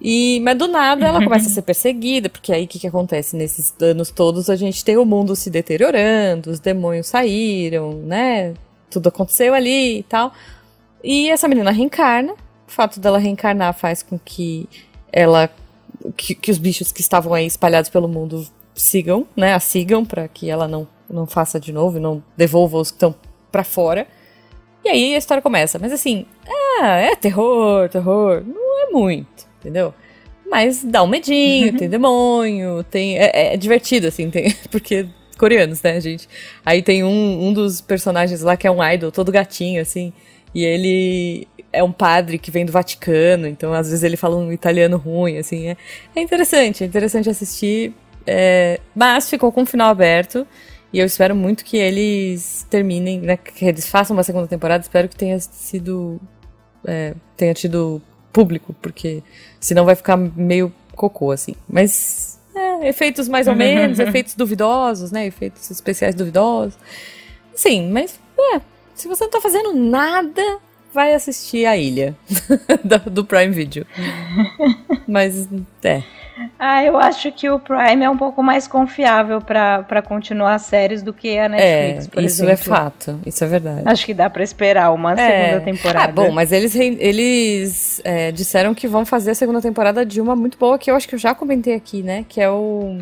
E, 0.00 0.40
mas 0.40 0.56
do 0.56 0.66
nada 0.66 1.06
ela 1.06 1.22
começa 1.22 1.48
a 1.48 1.50
ser 1.50 1.60
perseguida, 1.60 2.30
porque 2.30 2.50
aí 2.50 2.64
o 2.64 2.66
que, 2.66 2.78
que 2.78 2.86
acontece? 2.86 3.36
Nesses 3.36 3.74
anos 3.80 4.10
todos 4.10 4.48
a 4.48 4.56
gente 4.56 4.82
tem 4.82 4.96
o 4.96 5.04
mundo 5.04 5.36
se 5.36 5.50
deteriorando, 5.50 6.50
os 6.50 6.58
demônios 6.58 7.08
saíram, 7.08 7.92
né? 7.92 8.54
Tudo 8.90 9.10
aconteceu 9.10 9.52
ali 9.52 9.98
e 9.98 10.02
tal. 10.04 10.32
E 11.04 11.28
essa 11.28 11.46
menina 11.46 11.70
reencarna. 11.70 12.32
O 12.66 12.70
fato 12.72 12.98
dela 12.98 13.18
reencarnar 13.18 13.74
faz 13.74 14.02
com 14.02 14.18
que 14.18 14.66
ela. 15.12 15.50
que, 16.16 16.34
que 16.34 16.50
os 16.50 16.56
bichos 16.56 16.90
que 16.90 17.02
estavam 17.02 17.34
aí 17.34 17.46
espalhados 17.46 17.90
pelo 17.90 18.08
mundo 18.08 18.46
sigam, 18.74 19.26
né? 19.36 19.52
A 19.52 19.60
sigam 19.60 20.06
para 20.06 20.26
que 20.26 20.48
ela 20.48 20.66
não, 20.66 20.88
não 21.08 21.26
faça 21.26 21.60
de 21.60 21.70
novo 21.70 21.98
e 21.98 22.00
não 22.00 22.24
devolva 22.34 22.78
os 22.78 22.90
que 22.90 22.96
estão 22.96 23.14
pra 23.52 23.62
fora. 23.62 24.08
E 24.84 24.88
aí 24.88 25.14
a 25.14 25.18
história 25.18 25.42
começa. 25.42 25.78
Mas 25.78 25.92
assim, 25.92 26.26
ah, 26.80 26.96
é 26.96 27.14
terror, 27.14 27.88
terror. 27.88 28.42
Não 28.44 28.88
é 28.88 28.90
muito, 28.90 29.46
entendeu? 29.60 29.94
Mas 30.50 30.82
dá 30.84 31.02
um 31.02 31.06
medinho, 31.06 31.76
tem 31.78 31.88
demônio, 31.88 32.82
tem. 32.84 33.18
É, 33.18 33.54
é, 33.54 33.56
divertido, 33.56 34.08
assim, 34.08 34.28
tem. 34.30 34.54
Porque 34.70 35.06
coreanos, 35.38 35.82
né, 35.82 36.00
gente? 36.00 36.28
Aí 36.64 36.82
tem 36.82 37.02
um, 37.02 37.48
um 37.48 37.52
dos 37.52 37.80
personagens 37.80 38.42
lá 38.42 38.56
que 38.56 38.66
é 38.66 38.70
um 38.70 38.82
idol, 38.84 39.10
todo 39.10 39.32
gatinho, 39.32 39.80
assim. 39.80 40.12
E 40.54 40.64
ele 40.64 41.48
é 41.72 41.82
um 41.82 41.90
padre 41.90 42.38
que 42.38 42.50
vem 42.50 42.66
do 42.66 42.72
Vaticano, 42.72 43.48
então 43.48 43.72
às 43.72 43.88
vezes 43.88 44.04
ele 44.04 44.16
fala 44.16 44.36
um 44.36 44.52
italiano 44.52 44.98
ruim, 44.98 45.38
assim. 45.38 45.68
É, 45.68 45.76
é 46.14 46.20
interessante, 46.20 46.84
é 46.84 46.86
interessante 46.86 47.30
assistir. 47.30 47.94
É, 48.26 48.78
mas 48.94 49.28
ficou 49.28 49.50
com 49.50 49.62
o 49.62 49.66
final 49.66 49.88
aberto. 49.88 50.46
E 50.92 50.98
eu 50.98 51.06
espero 51.06 51.34
muito 51.34 51.64
que 51.64 51.76
eles 51.76 52.66
terminem, 52.68 53.20
né, 53.20 53.36
que 53.36 53.64
eles 53.64 53.88
façam 53.88 54.14
uma 54.14 54.22
segunda 54.22 54.46
temporada. 54.46 54.82
Espero 54.82 55.08
que 55.08 55.16
tenha 55.16 55.38
sido. 55.40 56.20
É, 56.84 57.14
tenha 57.36 57.54
tido 57.54 58.02
público, 58.32 58.74
porque 58.80 59.22
senão 59.60 59.84
vai 59.84 59.94
ficar 59.94 60.16
meio 60.16 60.72
cocô, 60.94 61.30
assim. 61.30 61.54
Mas. 61.68 62.38
É, 62.54 62.88
efeitos 62.88 63.28
mais 63.28 63.48
ou 63.48 63.54
menos, 63.56 63.98
efeitos 63.98 64.34
duvidosos, 64.34 65.10
né? 65.10 65.26
Efeitos 65.26 65.70
especiais 65.70 66.14
duvidosos. 66.14 66.78
Sim, 67.54 67.90
mas. 67.90 68.20
É, 68.54 68.60
se 68.94 69.08
você 69.08 69.24
não 69.24 69.30
tá 69.30 69.40
fazendo 69.40 69.72
nada, 69.72 70.58
vai 70.92 71.14
assistir 71.14 71.64
a 71.64 71.76
ilha 71.76 72.14
do, 72.84 73.10
do 73.10 73.24
Prime 73.24 73.52
Video. 73.52 73.86
mas, 75.08 75.48
é. 75.82 76.02
Ah, 76.58 76.84
eu 76.84 76.96
acho 76.96 77.30
que 77.32 77.48
o 77.50 77.58
Prime 77.58 78.04
é 78.04 78.08
um 78.08 78.16
pouco 78.16 78.42
mais 78.42 78.66
confiável 78.66 79.40
para 79.40 80.02
continuar 80.02 80.58
séries 80.58 81.02
do 81.02 81.12
que 81.12 81.38
a 81.38 81.48
Netflix, 81.48 82.06
é, 82.06 82.10
por 82.10 82.22
isso 82.22 82.44
exemplo. 82.44 82.52
é 82.52 82.56
fato, 82.56 83.20
isso 83.26 83.44
é 83.44 83.46
verdade. 83.46 83.82
Acho 83.84 84.06
que 84.06 84.14
dá 84.14 84.30
para 84.30 84.42
esperar 84.42 84.92
uma 84.92 85.12
é. 85.12 85.50
segunda 85.50 85.64
temporada. 85.64 86.08
Ah, 86.08 86.12
bom, 86.12 86.30
mas 86.32 86.52
eles, 86.52 86.74
eles 86.74 88.00
é, 88.04 88.32
disseram 88.32 88.74
que 88.74 88.88
vão 88.88 89.04
fazer 89.04 89.32
a 89.32 89.34
segunda 89.34 89.60
temporada 89.60 90.06
de 90.06 90.20
uma 90.20 90.34
muito 90.34 90.56
boa, 90.56 90.78
que 90.78 90.90
eu 90.90 90.96
acho 90.96 91.06
que 91.08 91.14
eu 91.14 91.18
já 91.18 91.34
comentei 91.34 91.74
aqui, 91.74 92.02
né? 92.02 92.24
Que 92.28 92.40
é 92.40 92.50
o. 92.50 92.98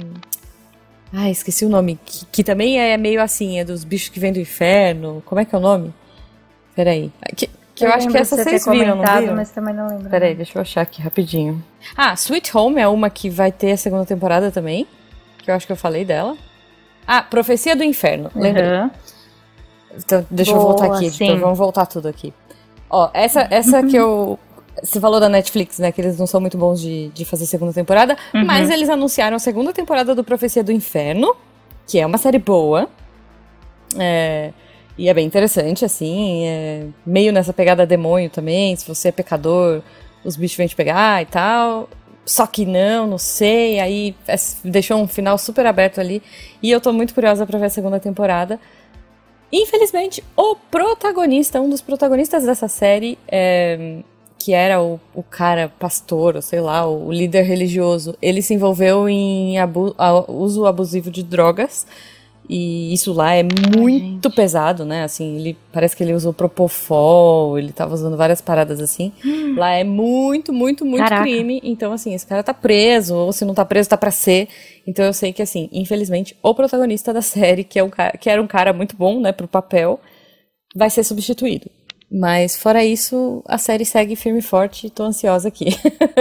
Ah, 1.12 1.30
esqueci 1.30 1.64
o 1.64 1.68
nome. 1.68 1.98
Que, 2.04 2.26
que 2.26 2.44
também 2.44 2.80
é 2.80 2.96
meio 2.96 3.20
assim, 3.20 3.58
é 3.58 3.64
dos 3.64 3.84
bichos 3.84 4.08
que 4.08 4.20
vêm 4.20 4.32
do 4.32 4.40
inferno. 4.40 5.22
Como 5.26 5.40
é 5.40 5.44
que 5.44 5.54
é 5.54 5.58
o 5.58 5.60
nome? 5.60 5.92
Peraí. 6.74 7.12
Que, 7.36 7.48
que 7.80 7.86
eu, 7.86 7.88
eu 7.88 7.94
acho 7.94 8.08
que 8.08 8.16
essa 8.16 8.36
vocês 8.36 8.64
viram, 8.66 8.96
não 8.96 9.20
viram? 9.20 9.34
Mas 9.34 9.50
também 9.50 9.74
não 9.74 9.88
lembro. 9.88 10.08
Peraí, 10.10 10.34
deixa 10.34 10.58
eu 10.58 10.62
achar 10.62 10.82
aqui 10.82 11.00
rapidinho. 11.00 11.62
Ah, 11.96 12.14
Sweet 12.14 12.56
Home 12.56 12.80
é 12.80 12.86
uma 12.86 13.08
que 13.10 13.28
vai 13.30 13.50
ter 13.50 13.72
a 13.72 13.76
segunda 13.76 14.04
temporada 14.04 14.50
também. 14.50 14.86
Que 15.38 15.50
eu 15.50 15.54
acho 15.54 15.66
que 15.66 15.72
eu 15.72 15.76
falei 15.76 16.04
dela. 16.04 16.36
Ah, 17.06 17.22
Profecia 17.22 17.74
do 17.74 17.82
Inferno, 17.82 18.30
lembrei. 18.34 18.70
Uhum. 18.70 18.90
Então, 19.96 20.24
deixa 20.30 20.52
Boa, 20.52 20.62
eu 20.62 20.66
voltar 20.68 20.94
aqui, 20.94 21.06
editor, 21.06 21.38
vamos 21.38 21.58
voltar 21.58 21.86
tudo 21.86 22.06
aqui. 22.06 22.32
Ó, 22.88 23.10
essa, 23.12 23.46
essa 23.50 23.82
que 23.82 23.96
eu. 23.96 24.38
Você 24.82 25.00
falou 25.00 25.20
da 25.20 25.28
Netflix, 25.28 25.78
né? 25.78 25.92
Que 25.92 26.00
eles 26.00 26.18
não 26.18 26.26
são 26.26 26.40
muito 26.40 26.56
bons 26.56 26.80
de, 26.80 27.08
de 27.08 27.24
fazer 27.24 27.44
segunda 27.44 27.72
temporada. 27.72 28.16
Uhum. 28.32 28.46
Mas 28.46 28.70
eles 28.70 28.88
anunciaram 28.88 29.36
a 29.36 29.40
segunda 29.40 29.72
temporada 29.72 30.14
do 30.14 30.24
Profecia 30.24 30.62
do 30.62 30.72
Inferno, 30.72 31.36
que 31.86 31.98
é 31.98 32.06
uma 32.06 32.16
série 32.16 32.38
boa. 32.38 32.88
É. 33.98 34.52
E 35.00 35.08
é 35.08 35.14
bem 35.14 35.26
interessante, 35.26 35.82
assim. 35.82 36.44
É 36.44 36.86
meio 37.06 37.32
nessa 37.32 37.54
pegada 37.54 37.86
demônio 37.86 38.28
também. 38.28 38.76
Se 38.76 38.86
você 38.86 39.08
é 39.08 39.12
pecador, 39.12 39.80
os 40.22 40.36
bichos 40.36 40.58
vêm 40.58 40.66
te 40.66 40.76
pegar 40.76 41.22
e 41.22 41.24
tal. 41.24 41.88
Só 42.26 42.46
que 42.46 42.66
não, 42.66 43.06
não 43.06 43.16
sei. 43.16 43.80
Aí 43.80 44.14
é, 44.28 44.36
deixou 44.62 44.98
um 44.98 45.08
final 45.08 45.38
super 45.38 45.64
aberto 45.64 46.02
ali. 46.02 46.22
E 46.62 46.70
eu 46.70 46.82
tô 46.82 46.92
muito 46.92 47.14
curiosa 47.14 47.46
para 47.46 47.58
ver 47.58 47.64
a 47.64 47.70
segunda 47.70 47.98
temporada. 47.98 48.60
Infelizmente, 49.50 50.22
o 50.36 50.54
protagonista, 50.70 51.62
um 51.62 51.70
dos 51.70 51.80
protagonistas 51.80 52.44
dessa 52.44 52.68
série, 52.68 53.18
é, 53.26 54.00
que 54.38 54.52
era 54.52 54.82
o, 54.82 55.00
o, 55.14 55.22
cara 55.22 55.72
pastor, 55.78 56.36
ou 56.36 56.42
sei 56.42 56.60
lá, 56.60 56.86
o 56.86 57.10
líder 57.10 57.44
religioso, 57.44 58.14
ele 58.20 58.42
se 58.42 58.52
envolveu 58.52 59.08
em 59.08 59.58
abu 59.58 59.96
uso 60.28 60.66
abusivo 60.66 61.10
de 61.10 61.22
drogas. 61.22 61.86
E 62.48 62.92
isso 62.92 63.12
lá 63.12 63.34
é 63.34 63.44
muito 63.44 64.28
Ai, 64.28 64.34
pesado, 64.34 64.84
né? 64.84 65.04
Assim, 65.04 65.36
ele 65.36 65.56
parece 65.72 65.96
que 65.96 66.02
ele 66.02 66.14
usou 66.14 66.32
propofol, 66.32 67.56
ele 67.56 67.72
tava 67.72 67.94
usando 67.94 68.16
várias 68.16 68.40
paradas 68.40 68.80
assim. 68.80 69.12
Hum. 69.24 69.54
Lá 69.56 69.70
é 69.70 69.84
muito, 69.84 70.52
muito, 70.52 70.84
muito 70.84 71.04
Caraca. 71.04 71.22
crime. 71.22 71.60
Então, 71.62 71.92
assim, 71.92 72.12
esse 72.12 72.26
cara 72.26 72.42
tá 72.42 72.52
preso, 72.52 73.14
ou 73.14 73.32
se 73.32 73.44
não 73.44 73.54
tá 73.54 73.64
preso, 73.64 73.88
tá 73.88 73.96
pra 73.96 74.10
ser. 74.10 74.48
Então 74.86 75.04
eu 75.04 75.12
sei 75.12 75.32
que, 75.32 75.42
assim, 75.42 75.68
infelizmente, 75.72 76.36
o 76.42 76.54
protagonista 76.54 77.12
da 77.12 77.22
série, 77.22 77.62
que, 77.62 77.78
é 77.78 77.84
um 77.84 77.90
cara, 77.90 78.18
que 78.18 78.28
era 78.28 78.42
um 78.42 78.48
cara 78.48 78.72
muito 78.72 78.96
bom, 78.96 79.20
né, 79.20 79.30
pro 79.30 79.46
papel, 79.46 80.00
vai 80.74 80.90
ser 80.90 81.04
substituído. 81.04 81.70
Mas 82.10 82.56
fora 82.56 82.84
isso, 82.84 83.44
a 83.46 83.58
série 83.58 83.84
segue 83.84 84.16
firme 84.16 84.40
e 84.40 84.42
forte, 84.42 84.90
tô 84.90 85.04
ansiosa 85.04 85.46
aqui. 85.46 85.66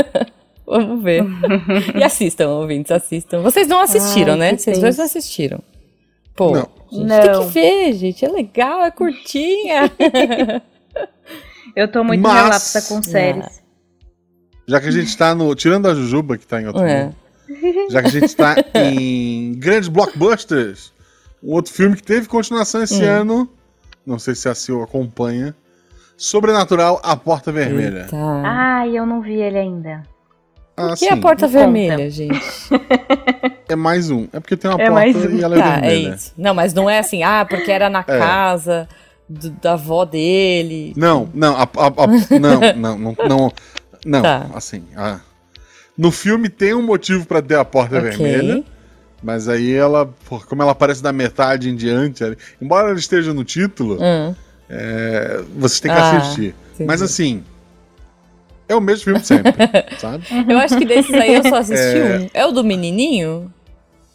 Vamos 0.67 1.01
ver. 1.03 1.23
e 1.97 2.03
assistam, 2.03 2.49
ouvintes, 2.49 2.91
assistam. 2.91 3.41
Vocês 3.41 3.67
não 3.67 3.79
assistiram, 3.79 4.33
Ai, 4.33 4.39
né? 4.39 4.57
Vocês 4.57 4.77
dois 4.77 4.97
não 4.97 5.05
assistiram. 5.05 5.59
Pô, 6.39 6.51
não. 6.51 6.69
Gente, 6.89 7.21
tem 7.21 7.39
que 7.41 7.45
ver, 7.51 7.93
gente. 7.93 8.23
É 8.23 8.29
legal, 8.29 8.81
é 8.81 8.91
curtinha. 8.91 9.91
Eu 11.75 11.91
tô 11.91 12.01
muito 12.01 12.21
Mas, 12.21 12.43
relapsa 12.43 12.81
com 12.83 13.03
séries. 13.03 13.61
Já 14.65 14.79
que 14.79 14.87
a 14.87 14.91
gente 14.91 15.17
tá 15.17 15.35
no. 15.35 15.53
Tirando 15.53 15.87
a 15.87 15.93
Jujuba, 15.93 16.37
que 16.37 16.47
tá 16.47 16.61
em 16.61 16.67
outro 16.67 16.81
é. 16.81 17.03
mundo, 17.03 17.15
Já 17.89 18.01
que 18.01 18.07
a 18.07 18.11
gente 18.11 18.33
tá 18.33 18.55
em 18.73 19.53
grandes 19.55 19.89
blockbusters, 19.89 20.93
um 21.43 21.51
outro 21.51 21.73
filme 21.73 21.97
que 21.97 22.03
teve 22.03 22.25
continuação 22.29 22.81
esse 22.83 23.03
hum. 23.03 23.09
ano. 23.09 23.49
Não 24.05 24.17
sei 24.17 24.33
se 24.33 24.47
a 24.47 24.55
Sil 24.55 24.81
acompanha. 24.81 25.53
Sobrenatural 26.15 27.01
A 27.03 27.17
Porta 27.17 27.51
Vermelha. 27.51 28.03
Eita. 28.03 28.17
Ai, 28.45 28.97
eu 28.97 29.05
não 29.05 29.21
vi 29.21 29.33
ele 29.33 29.57
ainda. 29.57 30.03
Ah, 30.77 30.93
o 30.93 30.95
que 30.95 31.05
é 31.05 31.13
a 31.13 31.17
Porta 31.17 31.47
Vermelha, 31.47 32.09
gente? 32.09 32.39
É 33.69 33.75
mais 33.75 34.09
um. 34.09 34.27
É 34.33 34.39
porque 34.39 34.57
tem 34.57 34.69
uma 34.69 34.81
é 34.81 34.89
porta 34.89 35.29
um. 35.29 35.35
e 35.35 35.43
ela 35.43 35.55
é 35.55 35.59
tá, 35.59 35.71
vermelha. 35.71 36.09
É 36.09 36.15
isso. 36.15 36.33
Não, 36.35 36.53
mas 36.55 36.73
não 36.73 36.89
é 36.89 36.97
assim, 36.97 37.21
ah, 37.21 37.45
porque 37.47 37.71
era 37.71 37.89
na 37.89 37.99
é. 37.99 38.03
casa 38.03 38.89
do, 39.29 39.51
da 39.51 39.73
avó 39.73 40.03
dele. 40.05 40.91
Não, 40.97 41.29
não, 41.33 41.55
a, 41.55 41.61
a, 41.61 41.87
a, 41.87 42.07
não, 42.39 42.59
não, 42.75 42.97
não, 42.97 43.15
não, 43.27 43.53
não, 44.05 44.21
tá. 44.23 44.47
assim, 44.55 44.83
no 45.95 46.11
filme 46.11 46.49
tem 46.49 46.73
um 46.73 46.81
motivo 46.81 47.25
para 47.25 47.41
ter 47.41 47.55
a 47.55 47.63
porta 47.63 47.99
okay. 47.99 48.09
vermelha, 48.09 48.63
mas 49.21 49.47
aí 49.47 49.71
ela, 49.71 50.11
como 50.47 50.63
ela 50.63 50.71
aparece 50.71 51.03
da 51.03 51.13
metade 51.13 51.69
em 51.69 51.75
diante, 51.75 52.23
embora 52.59 52.89
ela 52.89 52.97
esteja 52.97 53.33
no 53.33 53.43
título, 53.43 53.99
hum. 54.01 54.33
é, 54.67 55.43
vocês 55.57 55.79
têm 55.79 55.91
que 55.91 55.97
ah, 55.97 56.17
assistir. 56.17 56.55
Entendi. 56.73 56.87
Mas 56.87 57.01
assim, 57.03 57.43
é 58.67 58.75
o 58.75 58.81
mesmo 58.81 59.03
filme 59.03 59.19
sempre, 59.19 59.53
sabe? 59.99 60.23
Eu 60.47 60.57
acho 60.57 60.77
que 60.77 60.85
desses 60.85 61.13
aí 61.13 61.35
eu 61.35 61.43
só 61.43 61.57
assisti 61.57 61.97
é... 61.97 62.19
um. 62.19 62.29
É 62.33 62.45
o 62.45 62.51
do 62.51 62.63
menininho? 62.63 63.53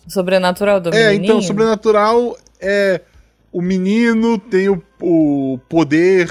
Sobrenatural 0.09 0.81
do 0.81 0.91
é, 0.91 0.93
menininho? 0.93 1.11
É, 1.11 1.25
então, 1.25 1.43
Sobrenatural 1.43 2.37
é... 2.61 3.01
O 3.53 3.63
menino 3.63 4.37
tem 4.37 4.69
o, 4.69 4.83
o 5.01 5.61
poder 5.69 6.29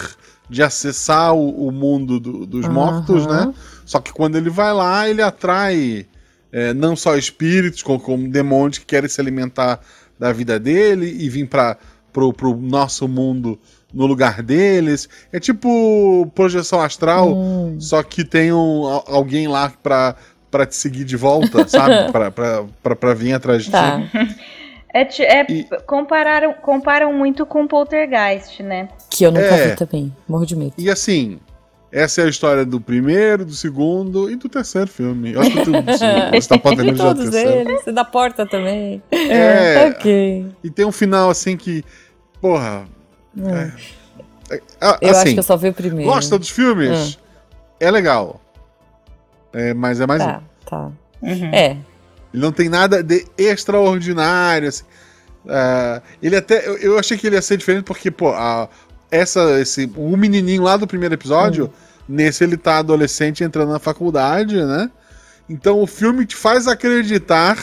de 0.50 0.62
acessar 0.62 1.34
o, 1.34 1.68
o 1.68 1.72
mundo 1.72 2.20
do, 2.20 2.46
dos 2.46 2.66
uhum. 2.66 2.74
mortos, 2.74 3.26
né? 3.26 3.54
Só 3.86 4.00
que 4.00 4.12
quando 4.12 4.38
ele 4.38 4.50
vai 4.50 4.74
lá, 4.74 5.10
ele 5.10 5.22
atrai 5.22 6.06
é, 6.52 6.74
não 6.74 6.96
só 6.96 7.18
espíritos, 7.18 7.82
como, 7.82 8.00
como, 8.00 8.30
demônios 8.30 8.78
que 8.78 8.86
querem 8.86 9.10
se 9.10 9.20
alimentar 9.20 9.80
da 10.20 10.32
vida 10.32 10.60
dele 10.60 11.08
e 11.20 11.28
vir 11.28 11.48
para 11.48 11.78
pro, 12.14 12.32
pro 12.32 12.56
nosso 12.56 13.08
mundo 13.08 13.60
no 13.92 14.06
lugar 14.06 14.44
deles. 14.44 15.10
É 15.32 15.40
tipo 15.40 16.32
projeção 16.36 16.80
astral, 16.80 17.36
hum. 17.36 17.78
só 17.80 18.04
que 18.04 18.24
tem 18.24 18.54
um, 18.54 18.86
alguém 19.08 19.48
lá 19.48 19.74
pra, 19.82 20.16
pra 20.54 20.68
te 20.68 20.76
seguir 20.76 21.04
de 21.04 21.18
volta, 21.18 21.66
sabe? 21.68 21.96
pra 23.00 23.14
vir 23.16 23.34
atrás 23.34 23.66
de 23.66 23.72
tá. 23.72 24.00
ti. 25.10 25.24
É, 25.24 25.40
é 25.40 25.46
e... 25.50 25.68
compararam, 25.88 26.54
comparam 26.54 27.12
muito 27.12 27.44
com 27.48 27.66
Poltergeist, 27.66 28.62
né? 28.62 28.90
Que 29.10 29.24
eu 29.24 29.32
nunca 29.32 29.48
é, 29.48 29.70
vi 29.70 29.76
também. 29.76 30.16
Morro 30.30 30.46
de 30.46 30.56
medo. 30.56 30.74
E 30.78 30.92
assim, 30.92 31.40
essa 31.92 32.22
é 32.22 32.26
a 32.26 32.30
história 32.30 32.64
do 32.64 32.80
primeiro, 32.80 33.44
do 33.44 33.54
segundo 33.54 34.30
e 34.30 34.36
do 34.36 34.48
terceiro 34.48 34.88
filme. 34.88 35.34
Eu 35.34 35.42
acho 35.42 35.50
que 35.50 35.64
tu, 35.64 35.72
você 36.32 36.48
tá 36.48 36.60
podendo 36.60 36.96
já 36.96 37.04
todos 37.04 37.34
eles, 37.34 37.86
da 37.86 38.06
porta 38.06 38.46
também. 38.46 39.02
É. 39.12 39.88
ok. 39.88 40.46
E 40.64 40.70
tem 40.70 40.86
um 40.86 40.92
final 40.92 41.32
assim 41.32 41.58
que, 41.58 41.84
porra. 42.40 42.86
É. 43.36 43.72
É, 44.52 44.56
é 44.56 44.60
eu 45.02 45.10
assim, 45.10 45.20
acho 45.22 45.34
que 45.34 45.40
eu 45.40 45.44
só 45.44 45.58
vi 45.58 45.70
o 45.70 45.74
primeiro. 45.74 46.12
Gosta 46.12 46.38
dos 46.38 46.52
filmes? 46.52 47.18
É 47.80 47.90
legal. 47.90 48.43
É, 49.54 49.74
mas 49.74 50.02
é 50.02 50.08
mais 50.08 50.24
tá, 50.24 50.40
um. 50.40 50.66
Tá. 50.70 50.92
Uhum. 51.22 51.52
É, 51.54 51.78
ele 52.34 52.44
não 52.44 52.52
tem 52.52 52.68
nada 52.68 53.04
de 53.04 53.26
extraordinário. 53.38 54.70
Assim. 54.70 54.84
Uh, 55.46 56.02
ele 56.22 56.36
até. 56.36 56.68
Eu, 56.68 56.78
eu, 56.78 57.00
achei 57.00 57.18
que 57.18 57.28
ele 57.28 57.36
ia 57.36 57.42
ser 57.42 57.58
diferente 57.58 57.84
porque, 57.84 58.10
pô, 58.10 58.30
a, 58.30 58.68
essa, 59.12 59.60
esse, 59.62 59.92
o 59.96 60.18
menininho 60.18 60.64
lá 60.64 60.76
do 60.76 60.88
primeiro 60.88 61.14
episódio, 61.14 61.66
hum. 61.66 61.70
nesse 62.10 62.44
ele 62.44 62.58
tá 62.58 62.80
adolescente 62.80 63.44
entrando 63.44 63.72
na 63.72 63.80
faculdade, 63.80 64.56
né? 64.56 64.90
Então 65.48 65.82
o 65.82 65.88
filme 65.88 66.26
te 66.26 66.36
faz 66.36 66.68
acreditar 66.68 67.58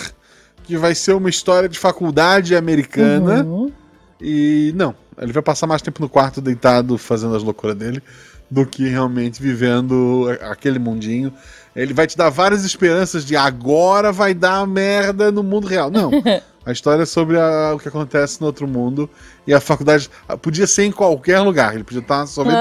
que 0.62 0.76
vai 0.76 0.94
ser 0.94 1.14
uma 1.14 1.28
história 1.28 1.68
de 1.68 1.78
faculdade 1.78 2.54
americana. 2.54 3.42
Uhum. 3.42 3.72
E 4.20 4.72
não, 4.76 4.94
ele 5.20 5.32
vai 5.32 5.42
passar 5.42 5.66
mais 5.66 5.82
tempo 5.82 6.00
no 6.00 6.08
quarto 6.08 6.40
deitado 6.40 6.96
fazendo 6.98 7.34
as 7.34 7.42
loucuras 7.42 7.74
dele 7.74 8.02
do 8.50 8.66
que 8.66 8.86
realmente 8.88 9.40
vivendo 9.40 10.26
aquele 10.42 10.78
mundinho. 10.78 11.32
Ele 11.74 11.94
vai 11.94 12.06
te 12.06 12.16
dar 12.16 12.30
várias 12.30 12.64
esperanças 12.64 13.24
de 13.24 13.36
agora 13.36 14.12
vai 14.12 14.34
dar 14.34 14.66
merda 14.66 15.30
no 15.30 15.42
mundo 15.42 15.66
real. 15.66 15.90
Não. 15.90 16.10
A 16.64 16.72
história 16.72 17.04
é 17.04 17.06
sobre 17.06 17.38
a, 17.38 17.72
o 17.74 17.78
que 17.78 17.88
acontece 17.88 18.38
no 18.38 18.46
outro 18.46 18.68
mundo. 18.68 19.08
E 19.46 19.54
a 19.54 19.60
faculdade 19.60 20.10
podia 20.42 20.66
ser 20.66 20.84
em 20.84 20.92
qualquer 20.92 21.40
lugar. 21.40 21.74
Ele 21.74 21.82
podia 21.82 22.00
estar 22.00 22.26
só 22.26 22.42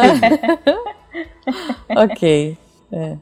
ok. 1.90 2.58
É. 2.92 3.18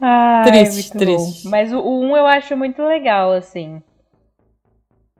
Ai, 0.00 0.50
triste, 0.50 0.90
triste. 0.92 1.44
Bom. 1.44 1.50
Mas 1.50 1.70
o 1.70 1.78
1 1.78 1.80
um 1.80 2.16
eu 2.16 2.26
acho 2.26 2.56
muito 2.56 2.82
legal, 2.82 3.32
assim. 3.32 3.82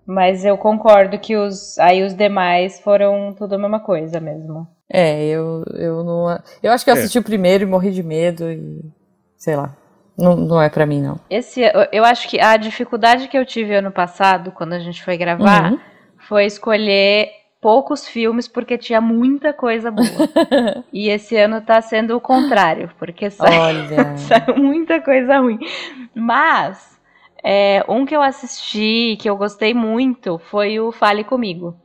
Mas 0.06 0.44
eu 0.44 0.56
concordo 0.56 1.18
que 1.18 1.36
os 1.36 1.78
aí 1.78 2.02
os 2.02 2.14
demais 2.14 2.80
foram 2.80 3.34
tudo 3.36 3.54
a 3.54 3.58
mesma 3.58 3.80
coisa 3.80 4.18
mesmo. 4.18 4.66
É, 4.88 5.26
eu, 5.26 5.62
eu 5.74 6.04
não. 6.04 6.40
Eu 6.62 6.72
acho 6.72 6.84
que 6.84 6.90
eu 6.90 6.94
é. 6.94 6.98
assisti 6.98 7.18
o 7.18 7.24
primeiro 7.24 7.64
e 7.64 7.66
morri 7.66 7.90
de 7.90 8.02
medo 8.02 8.50
e. 8.50 8.80
sei 9.36 9.56
lá. 9.56 9.76
Não, 10.18 10.36
não 10.36 10.62
é 10.62 10.68
para 10.68 10.86
mim, 10.86 11.02
não. 11.02 11.18
Esse, 11.28 11.62
eu 11.92 12.04
acho 12.04 12.28
que 12.28 12.40
a 12.40 12.56
dificuldade 12.56 13.28
que 13.28 13.36
eu 13.36 13.44
tive 13.44 13.74
ano 13.74 13.90
passado, 13.90 14.50
quando 14.50 14.72
a 14.72 14.78
gente 14.78 15.02
foi 15.02 15.16
gravar, 15.16 15.72
uhum. 15.72 15.78
foi 16.16 16.46
escolher 16.46 17.30
poucos 17.60 18.06
filmes 18.06 18.48
porque 18.48 18.78
tinha 18.78 19.00
muita 19.00 19.52
coisa 19.52 19.90
boa. 19.90 20.06
e 20.92 21.08
esse 21.08 21.36
ano 21.36 21.60
tá 21.60 21.80
sendo 21.80 22.16
o 22.16 22.20
contrário, 22.20 22.90
porque 22.98 23.30
saiu, 23.30 23.88
saiu 24.16 24.56
muita 24.56 25.00
coisa 25.00 25.38
ruim. 25.38 25.58
Mas 26.14 26.98
é, 27.44 27.84
um 27.88 28.06
que 28.06 28.16
eu 28.16 28.22
assisti, 28.22 29.18
que 29.20 29.28
eu 29.28 29.36
gostei 29.36 29.74
muito, 29.74 30.38
foi 30.38 30.80
o 30.80 30.92
Fale 30.92 31.24
Comigo 31.24 31.76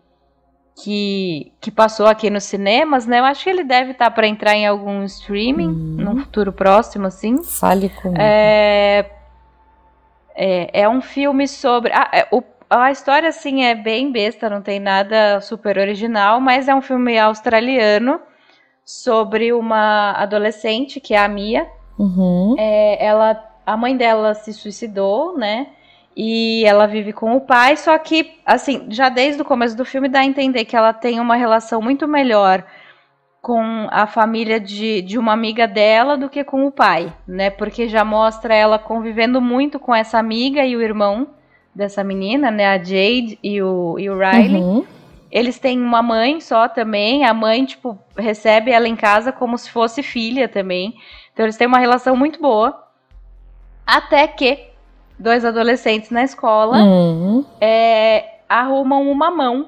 que, 0.76 1.52
que 1.60 1.70
passou 1.70 2.08
aqui 2.08 2.30
nos 2.30 2.44
cinemas, 2.44 3.06
né? 3.06 3.20
Eu 3.20 3.26
acho 3.26 3.44
que 3.44 3.50
ele 3.50 3.64
deve 3.64 3.92
estar 3.92 4.06
tá 4.06 4.12
para 4.12 4.28
entrar 4.28 4.56
em 4.56 4.66
algum 4.66 5.04
streaming 5.04 5.68
uhum. 5.68 6.14
no 6.14 6.18
futuro 6.22 6.52
próximo, 6.52 7.08
assim. 7.08 7.42
Fale 7.44 7.90
comigo. 7.90 8.22
É, 8.22 9.10
é, 10.36 10.82
é 10.82 10.90
um 10.90 11.02
filme 11.02 11.48
sobre. 11.48 11.92
Ah, 11.94 12.10
é, 12.14 12.28
o, 12.32 12.44
a 12.70 12.92
história, 12.92 13.30
assim, 13.30 13.64
é 13.64 13.76
bem 13.76 14.12
besta, 14.12 14.50
não 14.50 14.62
tem 14.62 14.80
nada 14.80 15.42
super 15.42 15.78
original, 15.78 16.40
mas 16.40 16.68
é 16.68 16.76
um 16.76 16.82
filme 16.82 17.20
australiano 17.20 18.20
sobre 18.84 19.54
uma 19.54 20.14
adolescente, 20.14 21.00
que 21.00 21.14
é 21.14 21.20
a 21.20 21.28
Mia. 21.28 21.68
Uhum. 22.00 22.56
É, 22.58 23.06
ela, 23.06 23.44
a 23.66 23.78
mãe 23.78 23.96
dela 23.96 24.34
se 24.34 24.54
suicidou, 24.54 25.38
né? 25.38 25.68
E 26.16 26.64
ela 26.66 26.86
vive 26.88 27.14
com 27.14 27.36
o 27.36 27.42
pai, 27.42 27.78
só 27.78 27.98
que, 27.98 28.34
assim, 28.46 28.86
já 28.90 29.10
desde 29.10 29.42
o 29.42 29.46
começo 29.46 29.78
do 29.78 29.86
filme 29.86 30.10
dá 30.10 30.20
a 30.20 30.26
entender 30.26 30.66
que 30.66 30.76
ela 30.76 30.94
tem 30.94 31.20
uma 31.20 31.36
relação 31.36 31.82
muito 31.82 32.08
melhor 32.08 32.64
com 33.42 33.88
a 33.90 34.06
família 34.06 34.60
de, 34.60 35.02
de 35.02 35.18
uma 35.18 35.34
amiga 35.34 35.68
dela 35.68 36.16
do 36.16 36.30
que 36.30 36.44
com 36.44 36.66
o 36.66 36.72
pai, 36.72 37.12
né? 37.28 37.50
Porque 37.50 37.88
já 37.88 38.06
mostra 38.06 38.54
ela 38.54 38.78
convivendo 38.78 39.42
muito 39.42 39.80
com 39.80 39.96
essa 39.96 40.20
amiga 40.20 40.64
e 40.64 40.76
o 40.76 40.82
irmão 40.82 41.28
dessa 41.74 42.04
menina, 42.04 42.52
né? 42.52 42.68
A 42.68 42.78
Jade 42.78 43.40
e 43.42 43.62
o, 43.62 43.98
e 43.98 44.10
o 44.10 44.18
Riley. 44.18 44.62
Uhum. 44.62 44.86
Eles 45.32 45.58
têm 45.58 45.82
uma 45.82 46.04
mãe 46.04 46.42
só 46.42 46.68
também, 46.68 47.24
a 47.24 47.34
mãe, 47.34 47.66
tipo, 47.66 47.98
recebe 48.18 48.70
ela 48.70 48.88
em 48.88 48.98
casa 48.98 49.32
como 49.32 49.58
se 49.58 49.72
fosse 49.72 50.04
filha 50.04 50.48
também. 50.48 50.94
Então 51.34 51.46
eles 51.46 51.58
têm 51.58 51.68
uma 51.68 51.80
relação 51.80 52.16
muito 52.16 52.40
boa. 52.40 52.84
Até 53.88 54.28
que 54.28 54.71
dois 55.22 55.46
adolescentes 55.46 56.10
na 56.10 56.24
escola 56.24 56.78
uhum. 56.78 57.46
é, 57.60 58.26
arrumam 58.50 59.10
uma 59.10 59.32
mão. 59.32 59.68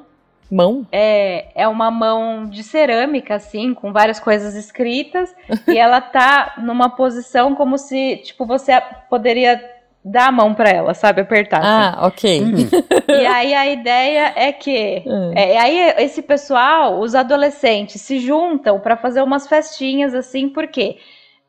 Mão? 0.51 0.85
É, 0.91 1.47
é 1.55 1.67
uma 1.67 1.89
mão 1.89 2.45
de 2.45 2.63
cerâmica, 2.63 3.35
assim, 3.35 3.73
com 3.73 3.91
várias 3.91 4.19
coisas 4.19 4.55
escritas. 4.55 5.33
e 5.67 5.77
ela 5.77 5.99
tá 6.01 6.55
numa 6.57 6.89
posição 6.89 7.55
como 7.55 7.77
se, 7.77 8.17
tipo, 8.17 8.45
você 8.45 8.73
poderia 9.09 9.59
dar 10.05 10.27
a 10.27 10.31
mão 10.31 10.53
para 10.53 10.69
ela, 10.69 10.93
sabe? 10.93 11.21
Apertar. 11.21 11.59
Assim. 11.59 11.97
Ah, 11.97 12.07
ok. 12.07 12.41
Uhum. 12.41 12.69
e 13.21 13.25
aí 13.25 13.53
a 13.53 13.67
ideia 13.67 14.33
é 14.35 14.51
que. 14.51 15.01
Uhum. 15.05 15.33
É, 15.35 15.57
aí 15.57 15.93
esse 15.97 16.21
pessoal, 16.21 16.99
os 16.99 17.15
adolescentes, 17.15 18.01
se 18.01 18.19
juntam 18.19 18.79
para 18.79 18.97
fazer 18.97 19.21
umas 19.21 19.47
festinhas, 19.47 20.13
assim, 20.13 20.49
porque 20.49 20.97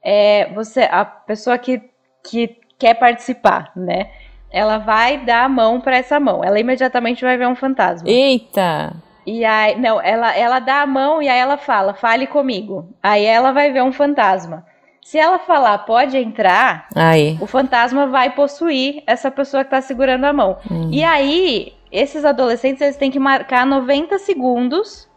é, 0.02 0.50
você, 0.54 0.82
a 0.82 1.04
pessoa 1.04 1.58
que, 1.58 1.82
que 2.22 2.63
quer 2.84 2.94
participar, 2.94 3.72
né? 3.74 4.10
Ela 4.50 4.76
vai 4.76 5.16
dar 5.24 5.44
a 5.44 5.48
mão 5.48 5.80
para 5.80 5.96
essa 5.96 6.20
mão. 6.20 6.44
Ela 6.44 6.60
imediatamente 6.60 7.24
vai 7.24 7.38
ver 7.38 7.48
um 7.48 7.56
fantasma. 7.56 8.06
Eita! 8.06 8.92
E 9.26 9.42
aí, 9.42 9.80
não, 9.80 9.98
ela, 10.02 10.36
ela 10.36 10.58
dá 10.58 10.82
a 10.82 10.86
mão 10.86 11.22
e 11.22 11.28
aí 11.28 11.38
ela 11.38 11.56
fala, 11.56 11.94
fale 11.94 12.26
comigo. 12.26 12.94
Aí 13.02 13.24
ela 13.24 13.52
vai 13.52 13.72
ver 13.72 13.82
um 13.82 13.90
fantasma. 13.90 14.66
Se 15.00 15.18
ela 15.18 15.38
falar, 15.38 15.78
pode 15.78 16.18
entrar, 16.18 16.88
aí. 16.94 17.38
o 17.40 17.46
fantasma 17.46 18.06
vai 18.06 18.30
possuir 18.30 19.02
essa 19.06 19.30
pessoa 19.30 19.64
que 19.64 19.70
tá 19.70 19.80
segurando 19.80 20.24
a 20.24 20.32
mão. 20.32 20.58
Hum. 20.70 20.90
E 20.92 21.02
aí, 21.02 21.72
esses 21.90 22.22
adolescentes, 22.22 22.82
eles 22.82 22.96
têm 22.96 23.10
que 23.10 23.18
marcar 23.18 23.64
90 23.64 24.18
segundos 24.18 25.08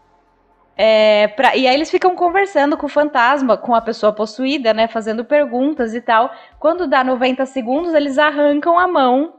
é, 0.78 1.28
pra, 1.30 1.56
e 1.56 1.68
aí 1.68 1.74
eles 1.74 1.90
ficam 1.90 2.16
conversando 2.16 2.78
com 2.78 2.86
o 2.86 2.90
fantasma, 2.90 3.58
com 3.58 3.74
a 3.74 3.82
pessoa 3.82 4.14
possuída, 4.14 4.74
né? 4.74 4.88
Fazendo 4.88 5.26
perguntas 5.26 5.96
e 5.96 6.02
tal. 6.02 6.32
Quando 6.60 6.88
dá 6.88 7.04
90 7.04 7.46
segundos, 7.48 7.96
eles 7.96 8.20
arrancam 8.20 8.78
a 8.78 8.88
mão 8.88 9.34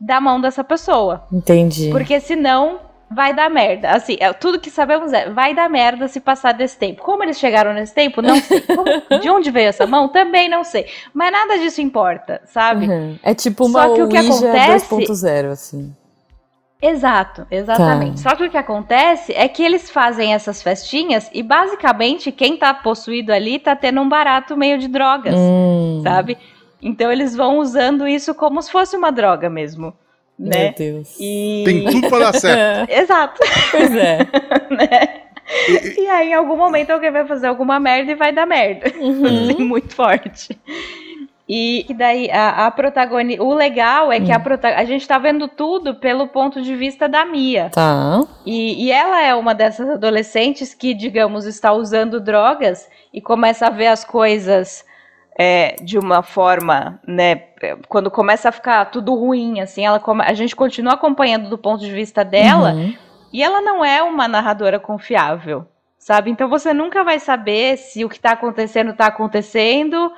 da 0.00 0.18
mão 0.20 0.40
dessa 0.40 0.64
pessoa. 0.64 1.26
Entendi. 1.30 1.90
Porque 1.90 2.18
senão 2.18 2.80
vai 3.10 3.34
dar 3.34 3.50
merda. 3.50 3.90
Assim, 3.90 4.16
é, 4.18 4.32
tudo 4.32 4.58
que 4.58 4.70
sabemos 4.70 5.12
é, 5.12 5.28
vai 5.28 5.54
dar 5.54 5.68
merda 5.68 6.08
se 6.08 6.20
passar 6.20 6.52
desse 6.52 6.78
tempo. 6.78 7.02
Como 7.02 7.22
eles 7.22 7.38
chegaram 7.38 7.74
nesse 7.74 7.92
tempo, 7.92 8.22
não 8.22 8.36
sei. 8.36 8.62
Como, 8.64 9.20
de 9.20 9.28
onde 9.28 9.50
veio 9.50 9.68
essa 9.68 9.86
mão, 9.86 10.08
também 10.08 10.48
não 10.48 10.64
sei. 10.64 10.86
Mas 11.12 11.30
nada 11.30 11.58
disso 11.58 11.82
importa, 11.82 12.40
sabe? 12.46 12.88
Uhum. 12.88 13.18
É 13.22 13.34
tipo 13.34 13.66
uma 13.66 13.82
Só 13.82 13.94
que 13.94 14.02
o 14.02 14.08
que 14.08 14.16
acontece 14.16 14.88
2.0, 14.88 15.50
assim. 15.50 15.94
Exato, 16.82 17.46
exatamente. 17.50 18.22
Tá. 18.22 18.30
Só 18.30 18.36
que 18.36 18.44
o 18.44 18.50
que 18.50 18.56
acontece 18.56 19.32
é 19.34 19.46
que 19.46 19.62
eles 19.62 19.90
fazem 19.90 20.32
essas 20.32 20.62
festinhas 20.62 21.30
e 21.32 21.42
basicamente 21.42 22.32
quem 22.32 22.56
tá 22.56 22.72
possuído 22.72 23.32
ali 23.32 23.58
tá 23.58 23.76
tendo 23.76 24.00
um 24.00 24.08
barato 24.08 24.56
meio 24.56 24.78
de 24.78 24.88
drogas, 24.88 25.34
hum. 25.36 26.00
sabe? 26.02 26.38
Então 26.80 27.12
eles 27.12 27.36
vão 27.36 27.58
usando 27.58 28.08
isso 28.08 28.34
como 28.34 28.62
se 28.62 28.72
fosse 28.72 28.96
uma 28.96 29.12
droga 29.12 29.50
mesmo. 29.50 29.94
Né? 30.38 30.64
Meu 30.64 30.74
Deus. 30.74 31.16
E... 31.20 31.62
Tem 31.66 31.84
tudo 31.84 32.08
pra 32.08 32.18
dar 32.18 32.34
certo. 32.34 32.90
Exato. 32.96 33.40
Pois 33.70 33.94
é. 33.94 34.18
né? 34.70 35.20
E, 35.68 36.00
e, 36.02 36.06
aí, 36.08 36.30
em 36.30 36.34
algum 36.34 36.56
momento, 36.56 36.90
alguém 36.90 37.10
vai 37.10 37.26
fazer 37.26 37.48
alguma 37.48 37.78
merda 37.78 38.12
e 38.12 38.14
vai 38.14 38.32
dar 38.32 38.46
merda. 38.46 38.90
Uhum. 38.98 39.50
Assim, 39.50 39.58
muito 39.64 39.94
forte. 39.94 40.58
E 41.52 41.82
que 41.84 41.92
daí 41.92 42.30
a, 42.30 42.68
a 42.68 42.70
protagonista. 42.70 43.42
O 43.42 43.52
legal 43.52 44.12
é 44.12 44.20
que 44.20 44.30
hum. 44.30 44.36
a, 44.36 44.38
prota... 44.38 44.68
a 44.68 44.84
gente 44.84 45.08
tá 45.08 45.18
vendo 45.18 45.48
tudo 45.48 45.96
pelo 45.96 46.28
ponto 46.28 46.62
de 46.62 46.76
vista 46.76 47.08
da 47.08 47.24
Mia. 47.24 47.70
Tá. 47.70 48.20
E, 48.46 48.84
e 48.84 48.92
ela 48.92 49.20
é 49.20 49.34
uma 49.34 49.52
dessas 49.52 49.90
adolescentes 49.90 50.72
que, 50.74 50.94
digamos, 50.94 51.46
está 51.46 51.72
usando 51.72 52.20
drogas 52.20 52.88
e 53.12 53.20
começa 53.20 53.66
a 53.66 53.70
ver 53.70 53.88
as 53.88 54.04
coisas 54.04 54.84
é, 55.36 55.74
de 55.82 55.98
uma 55.98 56.22
forma, 56.22 57.00
né? 57.04 57.42
Quando 57.88 58.12
começa 58.12 58.50
a 58.50 58.52
ficar 58.52 58.84
tudo 58.84 59.12
ruim, 59.16 59.58
assim, 59.58 59.84
ela 59.84 59.98
come... 59.98 60.22
a 60.22 60.34
gente 60.34 60.54
continua 60.54 60.92
acompanhando 60.92 61.50
do 61.50 61.58
ponto 61.58 61.80
de 61.80 61.90
vista 61.90 62.24
dela. 62.24 62.74
Uhum. 62.74 62.94
E 63.32 63.42
ela 63.42 63.60
não 63.60 63.84
é 63.84 64.00
uma 64.04 64.28
narradora 64.28 64.78
confiável, 64.78 65.66
sabe? 65.98 66.30
Então 66.30 66.48
você 66.48 66.72
nunca 66.72 67.02
vai 67.02 67.18
saber 67.18 67.76
se 67.76 68.04
o 68.04 68.08
que 68.08 68.18
está 68.18 68.30
acontecendo 68.30 68.92
está 68.92 69.06
acontecendo 69.06 70.12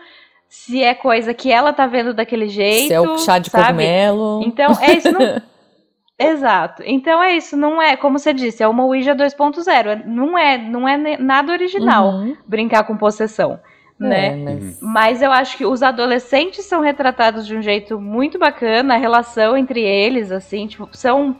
se 0.53 0.85
é 0.85 0.95
coisa 0.95 1.33
que 1.33 1.51
ela 1.51 1.73
tá 1.73 1.87
vendo 1.87 2.13
daquele 2.13 2.47
jeito. 2.47 2.89
Se 2.89 2.93
é 2.93 3.01
o 3.01 3.17
chá 3.17 3.39
de 3.39 3.49
sabe? 3.49 3.69
cogumelo. 3.69 4.43
Então, 4.45 4.71
é 4.83 4.93
isso. 4.93 5.11
Não... 5.11 5.41
Exato. 6.21 6.83
Então 6.85 7.23
é 7.23 7.35
isso, 7.35 7.57
não 7.57 7.81
é, 7.81 7.97
como 7.97 8.19
você 8.19 8.35
disse, 8.35 8.63
é 8.63 8.69
uma 8.69 8.85
Ouija 8.85 9.15
2.0. 9.15 10.05
Não 10.05 10.37
é, 10.37 10.59
não 10.59 10.87
é 10.87 11.17
nada 11.17 11.53
original 11.53 12.11
uhum. 12.11 12.37
brincar 12.47 12.85
com 12.85 12.99
possessão. 12.99 13.59
É, 13.99 14.05
né? 14.05 14.37
Mas... 14.37 14.79
mas... 14.83 15.23
eu 15.23 15.33
acho 15.33 15.57
que 15.57 15.65
os 15.65 15.83
adolescentes 15.83 16.67
são 16.67 16.83
retratados 16.83 17.47
de 17.47 17.57
um 17.57 17.63
jeito 17.63 17.99
muito 17.99 18.39
bacana, 18.39 18.95
a 18.95 18.99
relação 18.99 19.57
entre 19.57 19.81
eles, 19.81 20.31
assim, 20.31 20.67
tipo, 20.67 20.87
são 20.93 21.35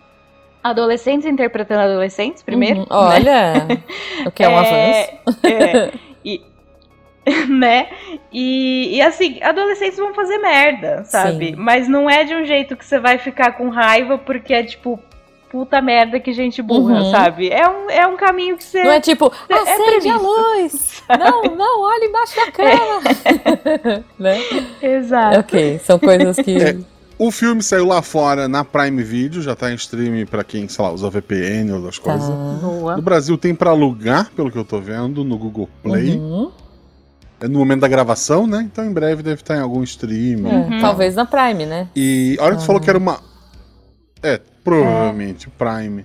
adolescentes 0.65 1.27
interpretando 1.27 1.83
adolescentes, 1.83 2.43
primeiro. 2.43 2.81
Uhum. 2.81 2.87
Olha, 2.89 3.65
né? 3.65 3.83
o 4.25 4.31
que 4.31 4.43
é 4.43 4.49
um 4.49 4.53
é, 4.59 5.21
avanço. 5.27 5.47
É, 5.47 5.93
e, 6.25 6.41
né? 7.49 7.89
E, 8.33 8.97
e 8.97 9.03
assim, 9.03 9.43
adolescentes 9.43 9.99
vão 9.99 10.13
fazer 10.15 10.39
merda, 10.39 11.05
sabe? 11.05 11.51
Sim. 11.51 11.57
Mas 11.57 11.89
não 11.89 12.09
é 12.09 12.25
de 12.25 12.35
um 12.35 12.45
jeito 12.45 12.77
que 12.77 12.85
você 12.85 12.99
vai 12.99 13.19
ficar 13.19 13.53
com 13.53 13.69
raiva 13.69 14.19
porque 14.19 14.53
é 14.53 14.63
tipo, 14.65 14.99
puta 15.51 15.81
merda 15.81 16.19
que 16.19 16.33
gente 16.33 16.63
burra, 16.63 17.01
uhum. 17.01 17.11
sabe? 17.11 17.49
É 17.51 17.69
um, 17.69 17.91
é 17.91 18.07
um 18.07 18.17
caminho 18.17 18.57
que 18.57 18.65
você. 18.65 18.83
Não 18.83 18.93
é 18.93 19.01
tipo, 19.01 19.31
é 19.49 19.55
acende 19.55 20.09
é 20.09 20.11
a 20.11 20.17
luz! 20.17 21.03
não, 21.19 21.43
não, 21.57 21.83
olha 21.83 22.05
embaixo 22.07 22.35
da 22.37 22.51
cama! 22.51 23.03
É. 23.85 24.03
né? 24.19 24.41
Exato. 24.83 25.41
Ok, 25.41 25.81
são 25.85 25.99
coisas 25.99 26.37
que. 26.37 26.57
É, 26.57 26.77
o 27.19 27.31
filme 27.31 27.63
saiu 27.63 27.87
lá 27.87 28.03
fora 28.03 28.49
na 28.49 28.65
Prime 28.65 29.01
Video, 29.03 29.43
já 29.43 29.55
tá 29.55 29.71
em 29.71 29.75
streaming 29.77 30.27
pra 30.27 30.43
quem, 30.43 30.67
sei 30.67 30.85
lá, 30.85 30.91
usa 30.91 31.09
VPN 31.09 31.73
ou 31.73 31.83
das 31.83 31.99
tá. 31.99 32.11
coisas. 32.11 32.35
Boa. 32.61 32.97
No 32.97 33.03
Brasil 33.03 33.39
tem 33.39 33.55
pra 33.55 33.71
alugar, 33.71 34.33
pelo 34.35 34.51
que 34.51 34.59
eu 34.59 34.65
tô 34.65 34.81
vendo, 34.81 35.23
no 35.23 35.39
Google 35.39 35.69
Play. 35.85 36.17
Uhum. 36.17 36.51
É 37.43 37.49
no 37.49 37.59
momento 37.59 37.81
da 37.81 37.89
gravação, 37.89 38.47
né? 38.47 38.69
Então 38.71 38.85
em 38.85 38.93
breve 38.93 39.23
deve 39.23 39.41
estar 39.41 39.57
em 39.57 39.61
algum 39.61 39.83
stream. 39.83 40.45
Uhum. 40.45 40.81
Talvez 40.81 41.15
na 41.15 41.25
Prime, 41.25 41.67
né? 41.67 41.89
E 41.95 42.37
a 42.39 42.45
hora 42.45 42.55
que 42.55 42.63
tu 42.63 42.67
falou 42.67 42.81
que 42.81 42.89
era 42.89 42.99
uma. 42.99 43.19
É, 44.23 44.41
provavelmente, 44.63 45.49
Prime. 45.51 46.05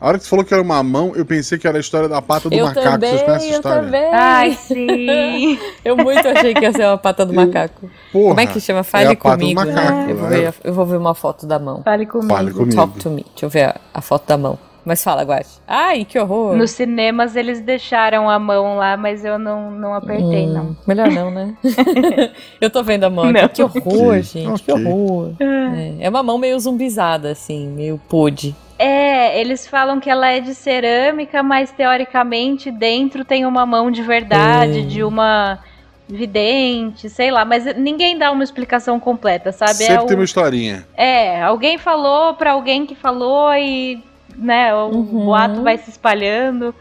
A 0.00 0.08
hora 0.08 0.18
que 0.18 0.24
você 0.24 0.30
falou 0.30 0.44
que 0.44 0.52
era 0.52 0.60
uma 0.60 0.82
mão, 0.82 1.12
eu 1.14 1.24
pensei 1.24 1.56
que 1.56 1.68
era 1.68 1.76
a 1.76 1.80
história 1.80 2.08
da 2.08 2.20
pata 2.20 2.50
do 2.50 2.56
eu 2.56 2.66
macaco. 2.66 2.90
Também, 2.90 3.10
Vocês 3.10 3.22
conhecem 3.22 3.48
essa 3.50 3.56
história? 3.58 3.78
Eu 3.78 3.84
também. 3.84 4.10
Ai, 4.12 4.52
sim. 4.54 5.58
eu 5.84 5.96
muito 5.96 6.26
achei 6.26 6.52
que 6.54 6.62
ia 6.62 6.72
ser 6.72 6.86
uma 6.86 6.98
pata 6.98 7.24
do 7.24 7.32
macaco. 7.32 7.88
Porra, 8.12 8.28
Como 8.30 8.40
é 8.40 8.46
que 8.46 8.58
chama? 8.58 8.82
Fale 8.82 9.04
é 9.04 9.12
a 9.12 9.16
pata 9.16 9.38
comigo. 9.38 9.60
do 9.60 9.64
macaco, 9.64 9.92
né? 9.92 10.06
eu, 10.10 10.16
vou 10.16 10.28
né? 10.28 10.36
ver, 10.36 10.54
eu 10.64 10.74
vou 10.74 10.86
ver 10.86 10.96
uma 10.96 11.14
foto 11.14 11.46
da 11.46 11.60
mão. 11.60 11.82
Fale 11.84 12.06
comigo. 12.06 12.34
Fale 12.34 12.50
comigo. 12.50 12.74
Talk 12.74 12.98
to 12.98 13.10
me. 13.10 13.24
Deixa 13.30 13.46
eu 13.46 13.48
ver 13.48 13.66
a, 13.66 13.80
a 13.94 14.00
foto 14.00 14.26
da 14.26 14.36
mão. 14.36 14.58
Mas 14.84 15.02
fala, 15.04 15.22
Guache. 15.22 15.60
Ai, 15.66 16.04
que 16.04 16.18
horror. 16.18 16.56
Nos 16.56 16.72
cinemas 16.72 17.36
eles 17.36 17.60
deixaram 17.60 18.28
a 18.28 18.38
mão 18.38 18.76
lá, 18.76 18.96
mas 18.96 19.24
eu 19.24 19.38
não, 19.38 19.70
não 19.70 19.94
apertei, 19.94 20.46
Hum, 20.46 20.52
não. 20.52 20.76
Melhor 20.86 21.08
não, 21.10 21.30
né? 21.30 21.54
eu 22.60 22.68
tô 22.68 22.82
vendo 22.82 23.04
a 23.04 23.10
mão 23.10 23.24
aqui. 23.26 23.40
Não. 23.40 23.48
Que 23.48 23.62
horror, 23.62 24.08
Ok, 24.08 24.22
gente. 24.22 24.62
Que 24.64 24.72
ok. 24.72 24.84
horror. 24.86 25.32
É, 25.40 26.04
é 26.06 26.08
uma 26.08 26.22
mão 26.22 26.36
meio 26.36 26.58
zumbizada, 26.58 27.30
assim, 27.30 27.68
meio 27.68 28.00
podre. 28.08 28.54
É, 28.78 29.40
eles 29.40 29.66
falam 29.68 30.00
que 30.00 30.10
ela 30.10 30.28
é 30.28 30.40
de 30.40 30.52
cerâmica, 30.54 31.42
mas 31.44 31.70
teoricamente 31.70 32.68
dentro 32.70 33.24
tem 33.24 33.46
uma 33.46 33.64
mão 33.64 33.88
de 33.90 34.02
verdade, 34.02 34.80
Hum. 34.80 34.86
de 34.88 35.04
uma 35.04 35.60
vidente, 36.08 37.08
sei 37.08 37.30
lá, 37.30 37.44
mas 37.44 37.64
ninguém 37.76 38.18
dá 38.18 38.30
uma 38.30 38.44
explicação 38.44 38.98
completa, 39.00 39.50
sabe? 39.52 39.74
Sempre 39.74 39.94
é, 39.94 39.98
tem 40.06 40.16
o- 40.16 40.18
uma 40.18 40.24
historinha. 40.24 40.86
é, 40.94 41.40
alguém 41.42 41.78
falou 41.78 42.34
pra 42.34 42.52
alguém 42.52 42.84
que 42.84 42.94
falou 42.94 43.54
e, 43.54 44.02
né, 44.36 44.74
o 44.74 44.88
Uhum. 44.88 45.24
boato 45.26 45.62
vai 45.62 45.78
se 45.78 45.90
espalhando. 45.90 46.74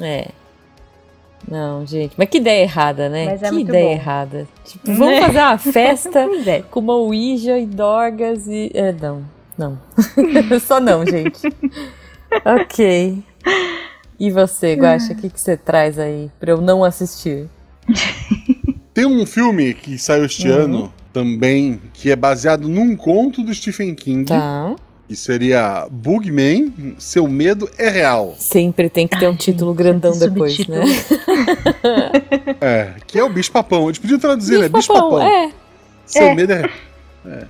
É. 0.00 0.28
Não, 1.48 1.84
gente. 1.86 2.14
Mas 2.16 2.28
que 2.28 2.38
ideia 2.38 2.62
errada, 2.62 3.08
né? 3.08 3.24
Mas 3.26 3.42
é 3.42 3.46
que 3.48 3.54
muito 3.54 3.68
ideia 3.68 3.86
bom. 3.86 3.92
errada. 3.92 4.48
Tipo, 4.64 4.86
vamos 4.94 5.14
Né? 5.14 5.20
fazer 5.22 5.38
uma 5.38 5.58
festa 5.72 6.28
é. 6.46 6.62
com 6.62 6.80
uma 6.80 6.94
Ouija 6.94 7.58
e 7.58 7.66
dorgas 7.66 8.46
e. 8.46 8.70
É, 8.74 8.92
não. 8.92 9.24
Não. 9.58 9.78
Só 10.60 10.78
não, 10.80 11.04
gente. 11.04 11.40
ok. 12.44 13.22
E 14.18 14.30
você, 14.30 14.74
Guaxa, 14.74 15.12
o 15.12 15.16
que, 15.16 15.30
que 15.30 15.40
você 15.40 15.56
traz 15.56 15.98
aí 15.98 16.30
pra 16.38 16.50
eu 16.52 16.60
não 16.60 16.84
assistir? 16.84 17.48
Tem 18.92 19.06
um 19.06 19.24
filme 19.24 19.72
que 19.74 19.98
saiu 19.98 20.26
este 20.26 20.48
Uhum. 20.48 20.54
ano 20.56 20.92
também, 21.12 21.80
que 21.94 22.10
é 22.10 22.16
baseado 22.16 22.68
num 22.68 22.94
conto 22.96 23.42
do 23.42 23.52
Stephen 23.54 23.94
King. 23.94 24.26
Tá. 24.26 24.74
Que 25.10 25.16
seria 25.16 25.88
Bugman, 25.90 26.94
Seu 26.96 27.26
Medo 27.26 27.68
é 27.76 27.88
Real. 27.90 28.36
Sempre 28.38 28.88
tem 28.88 29.08
que 29.08 29.18
ter 29.18 29.26
um 29.26 29.32
Ai, 29.32 29.36
título 29.36 29.72
gente, 29.72 29.78
grandão 29.78 30.16
depois, 30.16 30.54
subtítulo. 30.54 30.78
né? 30.86 30.94
É, 32.60 32.94
que 33.08 33.18
é 33.18 33.24
o 33.24 33.28
Bicho 33.28 33.50
Papão. 33.50 33.86
Eles 33.86 33.98
podiam 33.98 34.20
traduzir, 34.20 34.52
né? 34.60 34.68
Bicho 34.68 34.92
Bicho-papão, 34.92 35.10
Papão. 35.18 35.26
é. 35.26 35.50
Seu 36.06 36.22
É. 36.22 36.34
Medo 36.36 36.52
é 36.52 36.70
é. 37.26 37.46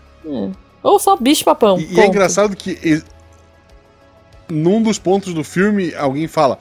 Ou 0.82 0.98
só 0.98 1.14
bicho-papão. 1.18 1.78
E, 1.78 1.96
e 1.96 2.00
é 2.00 2.06
engraçado 2.06 2.56
que 2.56 2.78
e- 2.82 3.02
num 4.48 4.82
dos 4.82 4.98
pontos 4.98 5.34
do 5.34 5.44
filme 5.44 5.94
alguém 5.94 6.26
fala, 6.26 6.58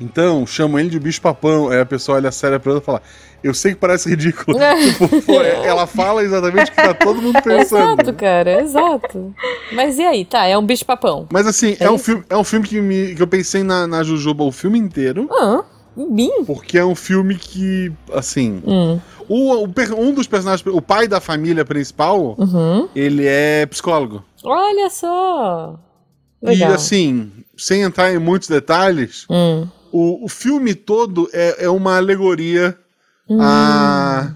então 0.00 0.46
chama 0.46 0.80
ele 0.80 0.90
de 0.90 0.98
bicho 0.98 1.20
papão. 1.20 1.68
Aí 1.68 1.80
a 1.80 1.86
pessoa 1.86 2.16
olha 2.18 2.30
séria 2.32 2.58
pra 2.58 2.72
outra 2.72 2.84
e 2.84 2.86
fala, 2.86 3.02
eu 3.44 3.52
sei 3.54 3.72
que 3.74 3.78
parece 3.80 4.08
ridículo. 4.08 4.58
tipo, 4.84 5.22
pô, 5.22 5.40
ela 5.42 5.86
fala 5.86 6.22
exatamente 6.22 6.70
o 6.70 6.74
que 6.74 6.82
tá 6.82 6.94
todo 6.94 7.20
mundo 7.22 7.40
pensando. 7.42 8.00
Exato, 8.02 8.12
cara, 8.14 8.60
exato. 8.62 9.34
Mas 9.72 9.98
e 9.98 10.02
aí, 10.02 10.24
tá? 10.24 10.46
É 10.46 10.56
um 10.56 10.64
bicho-papão. 10.64 11.26
Mas 11.32 11.46
assim, 11.46 11.76
É 11.80 11.84
é, 11.84 11.90
um 11.90 11.98
filme, 11.98 12.24
é 12.28 12.36
um 12.36 12.44
filme 12.44 12.66
que, 12.66 12.80
me- 12.80 13.14
que 13.14 13.22
eu 13.22 13.26
pensei 13.26 13.62
na, 13.62 13.86
na 13.86 14.02
Jujuba 14.02 14.44
o 14.44 14.52
filme 14.52 14.78
inteiro. 14.78 15.28
Ah, 15.30 15.62
mim? 15.96 16.44
Porque 16.46 16.78
é 16.78 16.84
um 16.84 16.94
filme 16.94 17.34
que, 17.36 17.92
assim. 18.14 18.62
Hum. 18.66 18.98
o- 19.28 19.64
o 19.64 19.70
um 19.98 20.12
dos 20.14 20.26
personagens, 20.26 20.66
o 20.66 20.80
pai 20.82 21.06
da 21.08 21.20
família 21.20 21.64
principal, 21.64 22.34
Uhum. 22.38 22.88
ele 22.96 23.26
é 23.26 23.66
psicólogo. 23.66 24.24
Olha 24.44 24.88
só. 24.90 25.78
Legal. 26.42 26.70
E 26.70 26.74
assim, 26.74 27.30
sem 27.56 27.82
entrar 27.82 28.12
em 28.12 28.18
muitos 28.18 28.48
detalhes, 28.48 29.26
Hum. 29.28 29.66
O, 29.92 30.24
o 30.24 30.28
filme 30.28 30.74
todo 30.74 31.28
é, 31.32 31.64
é 31.64 31.68
uma 31.68 31.96
alegoria 31.96 32.76
Hum. 33.28 33.38
a. 33.40 34.34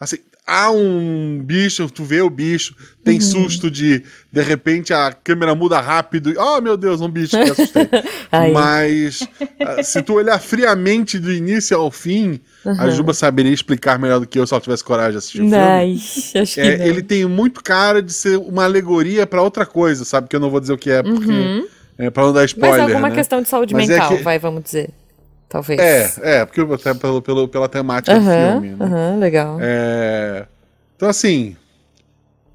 Assim, 0.00 0.16
há 0.46 0.70
um 0.70 1.42
bicho, 1.44 1.88
tu 1.90 2.04
vê 2.04 2.20
o 2.22 2.28
bicho, 2.30 2.74
tem 3.04 3.16
Uhum. 3.16 3.20
susto 3.20 3.70
de. 3.70 4.02
De 4.32 4.40
repente 4.42 4.92
a 4.94 5.12
câmera 5.12 5.54
muda 5.54 5.80
rápido 5.80 6.30
e. 6.30 6.36
Oh 6.38 6.60
meu 6.60 6.76
Deus, 6.76 7.00
um 7.02 7.08
bicho, 7.08 7.36
me 7.36 7.50
assustei. 7.50 7.86
Mas 8.52 9.26
ah, 9.60 9.82
se 9.82 10.02
tu 10.02 10.14
olhar 10.14 10.38
friamente 10.40 11.18
do 11.18 11.32
início 11.32 11.76
ao 11.76 11.90
fim, 11.90 12.40
a 12.64 12.88
Juba 12.88 13.12
saberia 13.14 13.52
explicar 13.52 13.98
melhor 13.98 14.20
do 14.20 14.26
que 14.26 14.38
eu 14.38 14.46
se 14.46 14.54
ela 14.54 14.60
tivesse 14.60 14.82
coragem 14.84 15.12
de 15.12 15.18
assistir 15.18 15.42
o 15.42 15.48
filme. 15.48 15.86
Nice. 15.86 16.38
Acho 16.38 16.54
que 16.54 16.60
É, 16.60 16.88
ele 16.88 17.02
tem 17.02 17.24
muito 17.26 17.62
cara 17.62 18.02
de 18.02 18.12
ser 18.12 18.38
uma 18.38 18.64
alegoria 18.64 19.26
pra 19.26 19.42
outra 19.42 19.64
coisa, 19.66 20.04
sabe? 20.04 20.28
Que 20.28 20.36
eu 20.36 20.40
não 20.40 20.50
vou 20.50 20.60
dizer 20.60 20.72
o 20.72 20.78
que 20.78 20.90
é, 20.90 21.02
porque. 21.02 21.30
Uhum. 21.30 21.66
É, 21.98 22.10
pra 22.10 22.24
não 22.24 22.32
dar 22.32 22.40
Mas 22.40 22.50
spoiler. 22.50 22.80
alguma 22.82 23.08
né? 23.08 23.14
questão 23.14 23.40
de 23.42 23.48
saúde 23.48 23.72
Mas 23.74 23.88
é 23.88 23.92
mental, 23.94 24.16
que- 24.16 24.22
vai, 24.22 24.38
vamos 24.38 24.62
dizer. 24.64 24.90
Talvez. 25.48 25.78
É, 25.80 26.40
é, 26.40 26.44
porque 26.44 26.60
até 26.60 26.92
pelo, 26.94 27.22
pelo, 27.22 27.46
pela 27.48 27.68
temática 27.68 28.18
do 28.18 28.20
filme. 28.24 28.70
né? 28.70 28.76
aham, 28.80 29.18
legal. 29.18 29.58
É, 29.60 30.46
Então, 30.96 31.08
assim. 31.08 31.56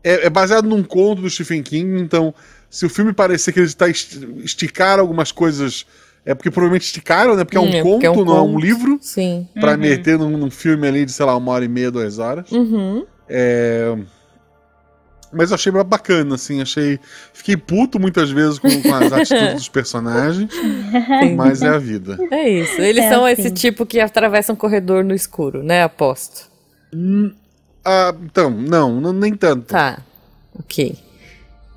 É, 0.04 0.26
é 0.28 0.30
baseado 0.30 0.68
num 0.68 0.82
conto 0.84 1.22
do 1.22 1.30
Stephen 1.30 1.62
King, 1.62 2.02
então, 2.02 2.34
se 2.70 2.86
o 2.86 2.90
filme 2.90 3.12
parecer 3.14 3.52
que 3.52 3.60
ele 3.60 3.68
está 3.68 3.88
esticar 3.90 5.00
algumas 5.00 5.32
coisas. 5.32 5.86
É 6.26 6.36
porque 6.36 6.52
provavelmente 6.52 6.84
esticaram, 6.84 7.36
né? 7.36 7.44
Porque 7.46 7.58
é 7.58 7.62
um 7.62 7.70
Hum, 7.70 7.74
é 7.74 7.82
conto, 7.82 8.06
é 8.06 8.10
um 8.12 8.26
não 8.26 8.38
é 8.38 8.42
um 8.42 8.60
livro. 8.60 9.00
Sim. 9.02 9.48
Pra 9.60 9.72
Uhum. 9.72 9.78
meter 9.78 10.18
num, 10.20 10.38
num 10.38 10.52
filme 10.52 10.86
ali 10.88 11.06
de, 11.06 11.12
sei 11.14 11.26
lá, 11.26 11.36
uma 11.38 11.52
hora 11.54 11.64
e 11.64 11.68
meia, 11.70 11.90
duas 11.90 12.20
horas. 12.20 12.52
Uhum. 12.52 13.06
É, 13.28 13.96
Mas 15.32 15.52
eu 15.52 15.56
achei 15.56 15.72
bacana, 15.72 16.36
assim, 16.36 16.62
achei. 16.62 17.00
Fiquei 17.34 17.56
puto 17.56 18.00
muitas 18.00 18.32
vezes 18.32 18.58
com, 18.58 18.70
com 18.82 18.94
as 18.96 19.12
atitudes 19.14 19.54
dos 19.56 19.70
personagens, 19.70 20.50
mas 21.36 21.62
é 21.62 21.68
a 21.70 21.78
vida. 21.78 22.18
É 22.32 22.50
isso. 22.50 22.82
Eles 22.82 23.06
É 23.06 23.10
são 23.10 23.26
assim. 23.26 23.42
esse 23.44 23.52
tipo 23.52 23.86
que 23.86 24.00
atravessa 24.00 24.52
um 24.52 24.56
corredor 24.56 25.04
no 25.04 25.14
escuro, 25.14 25.62
né? 25.64 25.84
Aposto. 25.84 26.50
Ah, 27.86 28.14
então, 28.24 28.50
não, 28.50 29.00
não, 29.00 29.14
nem 29.14 29.34
tanto. 29.36 29.68
Tá. 29.68 30.00
Ok. 30.58 30.98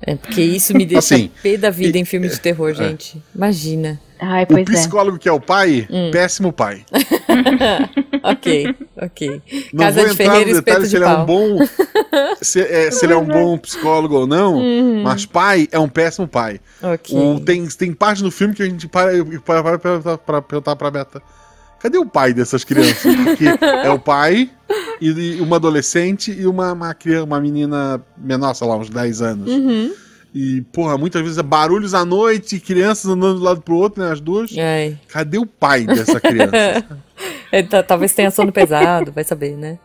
É 0.05 0.15
porque 0.15 0.41
isso 0.41 0.73
me 0.75 0.85
deixa 0.85 1.15
Assim, 1.15 1.31
pé 1.41 1.55
da 1.55 1.69
vida 1.69 1.97
e- 1.97 2.01
em 2.01 2.05
filme 2.05 2.27
de 2.27 2.37
terror, 2.39 2.73
gente. 2.73 3.21
Imagina. 3.33 4.01
Ai, 4.19 4.45
O 4.49 4.57
é. 4.57 4.63
psicólogo 4.63 5.17
que 5.17 5.29
é 5.29 5.31
o 5.31 5.39
pai, 5.39 5.87
Hum. 5.89 6.09
péssimo 6.11 6.51
pai. 6.51 6.83
ok, 8.23 8.75
ok. 8.97 9.41
Não 9.73 9.85
Casa 9.85 9.95
vou 9.97 10.05
de 10.05 10.13
entrar 10.13 10.25
Ferreira 10.31 10.49
no 10.51 10.55
detalhe 10.61 10.83
de 10.83 10.89
se 10.89 10.95
ele 10.95 11.05
é 11.05 11.07
um 11.09 11.25
bom. 11.25 11.57
Se, 12.41 12.59
é, 12.61 12.91
se 12.91 13.05
ele 13.05 13.13
é 13.13 13.17
um 13.17 13.25
bom 13.25 13.57
psicólogo 13.57 14.15
ou 14.15 14.27
não, 14.27 14.55
Uhum. 14.57 15.01
mas 15.03 15.25
pai 15.25 15.67
é 15.71 15.79
um 15.79 15.87
péssimo 15.87 16.27
pai. 16.27 16.59
Ok. 16.81 17.17
O- 17.17 17.39
tem, 17.39 17.65
tem 17.67 17.93
parte 17.93 18.21
no 18.21 18.29
filme 18.29 18.53
que 18.53 18.61
a 18.61 18.65
gente 18.65 18.87
para 18.87 19.15
e 19.15 19.39
para, 19.39 19.63
para, 19.63 19.79
para, 19.79 20.17
para 20.17 20.41
perguntar 20.41 20.75
pra 20.75 20.91
Beta. 20.91 21.21
Cadê 21.79 21.97
o 21.97 22.05
pai 22.05 22.33
dessas 22.33 22.63
crianças? 22.63 23.15
Porque 23.15 23.45
é 23.65 23.89
o 23.89 23.97
pai 23.99 24.49
e, 25.01 25.09
e 25.09 25.41
uma 25.41 25.55
adolescente 25.55 26.31
e 26.31 26.45
uma, 26.45 26.73
uma, 26.73 26.93
criança, 26.93 27.23
uma 27.25 27.39
menina 27.41 28.01
menor, 28.17 28.53
sei 28.53 28.67
lá, 28.67 28.77
uns 28.77 28.89
10 28.89 29.21
anos. 29.21 29.49
Uhum. 29.51 29.93
E, 30.35 30.61
porra, 30.73 30.97
muitas 30.97 31.21
vezes 31.21 31.37
é 31.37 31.43
barulhos 31.43 31.93
à 31.93 32.03
noite, 32.05 32.59
crianças 32.59 33.09
andando 33.09 33.35
de 33.35 33.41
um 33.41 33.45
lado 33.45 33.61
pro 33.61 33.75
outro, 33.75 34.03
né? 34.03 34.11
As 34.11 34.19
duas. 34.19 34.51
Ai. 34.57 34.97
Cadê 35.07 35.37
o 35.37 35.45
pai 35.45 35.85
dessa 35.85 36.19
criança? 36.19 36.85
É, 37.53 37.61
tá- 37.63 37.83
talvez 37.83 38.11
tenha 38.13 38.31
sono 38.31 38.51
pesado, 38.51 39.11
vai 39.11 39.23
saber, 39.23 39.55
né? 39.55 39.77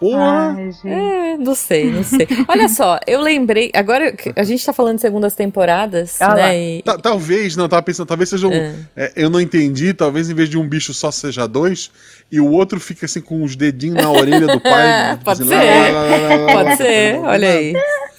Porra! 0.00 0.54
Ai, 0.56 0.72
gente. 0.72 0.88
É, 0.88 1.36
não 1.36 1.54
sei, 1.54 1.90
não 1.92 2.02
sei. 2.02 2.26
Olha 2.48 2.68
só, 2.68 2.98
eu 3.06 3.20
lembrei. 3.20 3.70
Agora 3.74 4.14
a 4.34 4.42
gente 4.42 4.64
tá 4.64 4.72
falando 4.72 4.96
de 4.96 5.02
segundas 5.02 5.34
temporadas, 5.34 6.20
Ah 6.20 6.34
né? 6.34 6.58
e- 6.58 6.82
Ta- 6.82 6.98
talvez, 6.98 7.54
não, 7.54 7.66
eu 7.66 7.68
tava 7.68 7.82
pensando, 7.82 8.06
talvez 8.06 8.30
seja 8.30 8.48
um. 8.48 8.52
É. 8.52 8.74
é, 8.96 9.12
eu 9.16 9.28
não 9.30 9.40
entendi, 9.40 9.92
talvez 9.92 10.30
em 10.30 10.34
vez 10.34 10.48
de 10.48 10.58
um 10.58 10.66
bicho 10.66 10.92
só 10.94 11.10
seja 11.10 11.46
dois, 11.46 11.90
e 12.32 12.40
o 12.40 12.50
outro 12.50 12.80
fica 12.80 13.04
assim 13.06 13.20
com 13.20 13.42
os 13.44 13.54
dedinhos 13.54 14.02
na 14.02 14.10
orelha 14.10 14.46
do 14.46 14.60
pai. 14.60 15.18
Pode 15.22 15.42
dizendo, 15.42 15.60
ser. 15.60 15.92
lá, 15.92 16.02
lá, 16.02 16.16
lá, 16.16 16.16
lá, 16.16 16.36
lá, 16.36 16.52
Pode 16.64 16.76
ser, 16.78 17.18
olha 17.18 17.50
aí. 17.50 17.74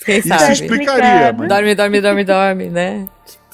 Quem 0.06 0.20
Isso 0.20 0.28
sabe? 0.30 0.54
explicaria, 0.54 1.34
mas. 1.34 1.50
Dorme, 1.50 1.74
dorme, 1.76 2.02
dorme, 2.02 2.24
dorme, 2.24 2.70
né? 2.70 3.08
Tipo. 3.26 3.45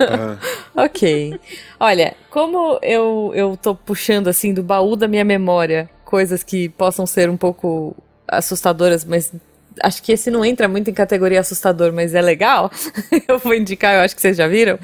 Ah, 0.00 0.36
Ok. 0.84 1.38
Olha, 1.78 2.14
como 2.30 2.78
eu, 2.82 3.32
eu 3.34 3.56
tô 3.56 3.74
puxando 3.74 4.28
assim 4.28 4.52
do 4.52 4.62
baú 4.62 4.96
da 4.96 5.06
minha 5.08 5.24
memória 5.24 5.88
coisas 6.04 6.42
que 6.42 6.68
possam 6.68 7.06
ser 7.06 7.30
um 7.30 7.38
pouco 7.38 7.96
assustadoras, 8.28 9.02
mas 9.02 9.32
acho 9.82 10.02
que 10.02 10.12
esse 10.12 10.30
não 10.30 10.44
entra 10.44 10.68
muito 10.68 10.90
em 10.90 10.94
categoria 10.94 11.40
assustador, 11.40 11.92
mas 11.92 12.14
é 12.14 12.20
legal. 12.20 12.70
eu 13.26 13.38
vou 13.38 13.54
indicar, 13.54 13.94
eu 13.94 14.00
acho 14.02 14.14
que 14.14 14.20
vocês 14.20 14.36
já 14.36 14.46
viram. 14.46 14.78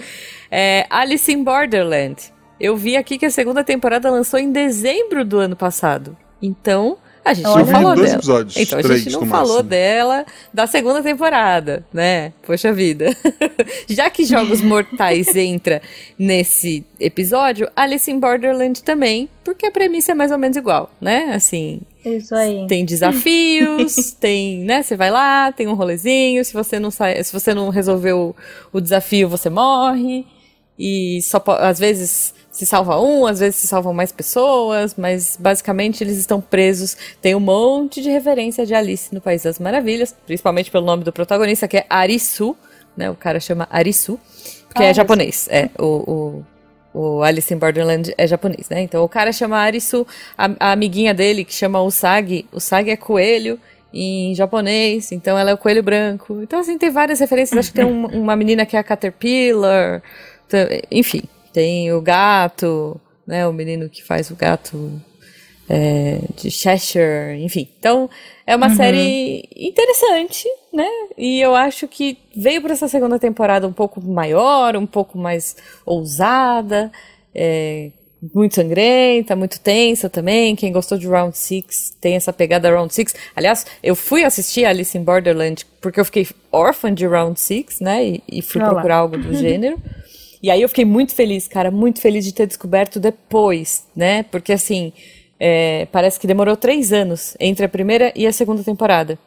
É 0.51 0.87
Alice 0.89 1.31
in 1.31 1.45
Borderland. 1.45 2.33
Eu 2.59 2.77
vi 2.77 2.97
aqui 2.97 3.19
que 3.19 3.27
a 3.27 3.31
segunda 3.31 3.63
temporada 3.63 4.11
lançou 4.11 4.41
em 4.41 4.51
dezembro 4.51 5.25
do 5.25 5.39
ano 5.39 5.55
passado. 5.55 6.17
Então, 6.41 6.97
a 7.31 7.35
gente 7.35 7.47
Olha. 7.47 7.65
não 7.65 7.67
falou 7.73 7.95
dois 7.95 8.07
dela. 8.09 8.19
episódios, 8.19 8.57
Então 8.57 8.79
a 8.79 8.83
três 8.83 9.03
gente 9.03 9.13
não 9.13 9.27
falou 9.27 9.49
máximo. 9.49 9.63
dela 9.69 10.27
da 10.53 10.67
segunda 10.67 11.03
temporada, 11.03 11.85
né? 11.93 12.33
Poxa 12.47 12.73
vida. 12.73 13.15
Já 13.89 14.09
que 14.11 14.25
Jogos 14.25 14.61
Mortais 14.61 15.35
entra 15.37 15.83
nesse 16.19 16.85
episódio, 16.99 17.69
Alice 17.77 18.11
in 18.11 18.19
Borderland 18.19 18.83
também, 18.83 19.29
porque 19.45 19.67
a 19.67 19.71
premissa 19.71 20.13
é 20.13 20.15
mais 20.15 20.31
ou 20.33 20.39
menos 20.39 20.57
igual, 20.57 20.91
né? 21.01 21.33
Assim, 21.35 21.81
Isso 22.05 22.35
aí. 22.35 22.67
tem 22.69 22.85
desafios, 22.85 24.13
tem, 24.21 24.61
né? 24.65 24.83
Você 24.83 24.97
vai 24.97 25.11
lá, 25.11 25.53
tem 25.53 25.67
um 25.69 25.75
rolezinho, 25.75 26.45
se 26.45 26.53
você 26.53 26.79
não 26.79 26.91
sai, 26.91 27.23
se 27.23 27.33
você 27.33 27.53
não 27.55 27.69
resolveu 27.69 28.35
o 28.73 28.81
desafio, 28.81 29.29
você 29.29 29.49
morre. 29.51 30.27
E 30.79 31.21
só 31.23 31.43
às 31.59 31.79
vezes 31.79 32.35
se 32.51 32.65
salva 32.65 33.01
um, 33.01 33.27
às 33.27 33.41
vezes 33.41 33.57
se 33.57 33.67
salvam 33.67 33.93
mais 33.93 34.13
pessoas, 34.13 34.95
mas 34.97 35.37
basicamente 35.39 36.03
eles 36.03 36.17
estão 36.17 36.41
presos. 36.41 36.97
Tem 37.21 37.35
um 37.35 37.41
monte 37.41 38.03
de 38.03 38.11
referência 38.11 38.65
de 38.65 38.75
Alice 38.75 39.15
no 39.15 39.21
País 39.21 39.43
das 39.43 39.59
Maravilhas, 39.59 40.15
principalmente 40.27 40.71
pelo 40.71 40.85
nome 40.85 41.05
do 41.05 41.13
protagonista, 41.13 41.69
que 41.69 41.77
é 41.77 41.87
Arisu, 41.89 42.57
né? 42.97 43.11
O 43.11 43.15
cara 43.15 43.41
chama 43.41 43.67
Arisu, 43.71 44.19
porque 44.67 44.83
é 44.83 44.87
ah, 44.87 44.91
é 44.91 44.95
japonês. 44.95 45.49
É, 45.51 45.71
o, 45.79 46.45
o, 46.93 47.01
o, 47.01 47.23
Alice 47.23 47.53
in 47.53 47.59
Borderland 47.59 48.13
é 48.17 48.27
japonês, 48.27 48.69
né? 48.69 48.81
Então 48.81 49.05
o 49.05 49.09
cara 49.09 49.33
chama 49.33 49.59
Arisu, 49.59 50.07
a, 50.37 50.51
a 50.59 50.73
amiguinha 50.73 51.15
dele, 51.15 51.45
que 51.45 51.55
chama 51.55 51.81
Usagi, 51.81 52.47
Usagi 52.53 52.91
é 52.91 52.97
coelho, 52.97 53.59
em 53.93 54.35
japonês, 54.35 55.13
então 55.13 55.39
ela 55.39 55.51
é 55.51 55.55
o 55.55 55.59
coelho 55.59 55.83
branco. 55.83 56.41
Então, 56.43 56.61
assim, 56.61 56.77
tem 56.77 56.91
várias 56.91 57.21
referências. 57.21 57.59
Acho 57.59 57.71
que 57.71 57.77
tem 57.77 57.87
um, 57.87 58.07
uma 58.07 58.37
menina 58.37 58.67
que 58.67 58.77
é 58.77 58.79
a 58.79 58.83
Caterpillar, 58.83 60.03
enfim, 60.91 61.23
tem 61.53 61.93
o 61.93 62.01
gato, 62.01 63.01
né? 63.27 63.47
O 63.47 63.53
menino 63.53 63.89
que 63.89 64.03
faz 64.03 64.31
o 64.31 64.37
gato 64.37 65.01
é, 65.69 66.21
de 66.37 66.51
Cheshire, 66.51 67.43
enfim. 67.43 67.69
Então, 67.79 68.09
é 68.47 68.57
uma 68.57 68.69
uhum. 68.69 68.77
série 68.77 69.49
interessante, 69.55 70.49
né? 70.73 70.89
E 71.17 71.41
eu 71.41 71.55
acho 71.55 71.87
que 71.87 72.19
veio 72.35 72.63
para 72.63 72.73
essa 72.73 72.89
segunda 72.89 73.19
temporada 73.19 73.67
um 73.67 73.73
pouco 73.73 74.01
maior, 74.01 74.77
um 74.77 74.87
pouco 74.87 75.19
mais 75.19 75.57
ousada, 75.85 76.91
é, 77.35 77.91
muito 78.35 78.55
sangrenta, 78.55 79.37
muito 79.37 79.61
tensa 79.61 80.09
também. 80.09 80.57
Quem 80.57 80.73
gostou 80.73 80.97
de 80.99 81.07
Round 81.07 81.37
6 81.37 81.97
tem 82.01 82.17
essa 82.17 82.33
pegada 82.33 82.71
Round 82.71 82.93
6. 82.93 83.15
Aliás, 83.37 83.67
eu 83.83 83.95
fui 83.95 84.25
assistir 84.25 84.65
Alice 84.65 84.97
in 84.97 85.05
Borderland 85.05 85.65
porque 85.81 86.01
eu 86.01 86.05
fiquei 86.05 86.27
órfã 86.51 86.93
de 86.93 87.07
Round 87.07 87.39
6, 87.39 87.81
né? 87.81 88.05
E, 88.05 88.23
e 88.29 88.43
fui 88.43 88.61
Olá. 88.61 88.73
procurar 88.73 88.97
algo 88.97 89.19
do 89.19 89.35
gênero. 89.37 89.81
E 90.43 90.51
aí 90.51 90.63
eu 90.63 90.69
fiquei 90.69 90.85
muito 90.85 91.15
feliz, 91.15 91.49
cara, 91.49 91.71
muito 91.71 92.01
feliz 92.01 92.25
de 92.25 92.33
ter 92.33 92.47
descoberto 92.47 93.01
depois, 93.01 93.87
né? 93.95 94.23
Porque 94.25 94.53
assim, 94.53 94.93
é, 95.39 95.87
parece 95.93 96.19
que 96.19 96.27
demorou 96.27 96.57
três 96.57 96.93
anos 96.93 97.37
entre 97.41 97.65
a 97.65 97.69
primeira 97.69 98.13
e 98.15 98.27
a 98.27 98.33
segunda 98.33 98.63
temporada. 98.63 99.19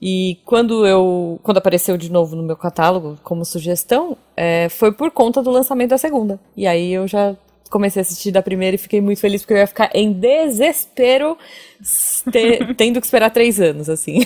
E 0.00 0.38
quando 0.44 0.84
eu 0.84 1.38
quando 1.42 1.58
apareceu 1.58 1.96
de 1.96 2.10
novo 2.10 2.34
no 2.34 2.42
meu 2.42 2.56
catálogo 2.56 3.18
como 3.22 3.44
sugestão, 3.44 4.16
é, 4.36 4.68
foi 4.68 4.92
por 4.92 5.10
conta 5.10 5.42
do 5.42 5.50
lançamento 5.50 5.90
da 5.90 5.98
segunda. 5.98 6.40
E 6.56 6.66
aí 6.66 6.92
eu 6.92 7.06
já 7.06 7.36
comecei 7.70 8.00
a 8.00 8.02
assistir 8.02 8.30
da 8.30 8.42
primeira 8.42 8.74
e 8.74 8.78
fiquei 8.78 9.00
muito 9.00 9.20
feliz 9.20 9.40
porque 9.40 9.54
eu 9.54 9.58
ia 9.58 9.66
ficar 9.66 9.90
em 9.94 10.12
desespero 10.12 11.38
tendo 12.76 13.00
que 13.00 13.06
esperar 13.06 13.30
três 13.30 13.60
anos, 13.60 13.88
assim. 13.88 14.20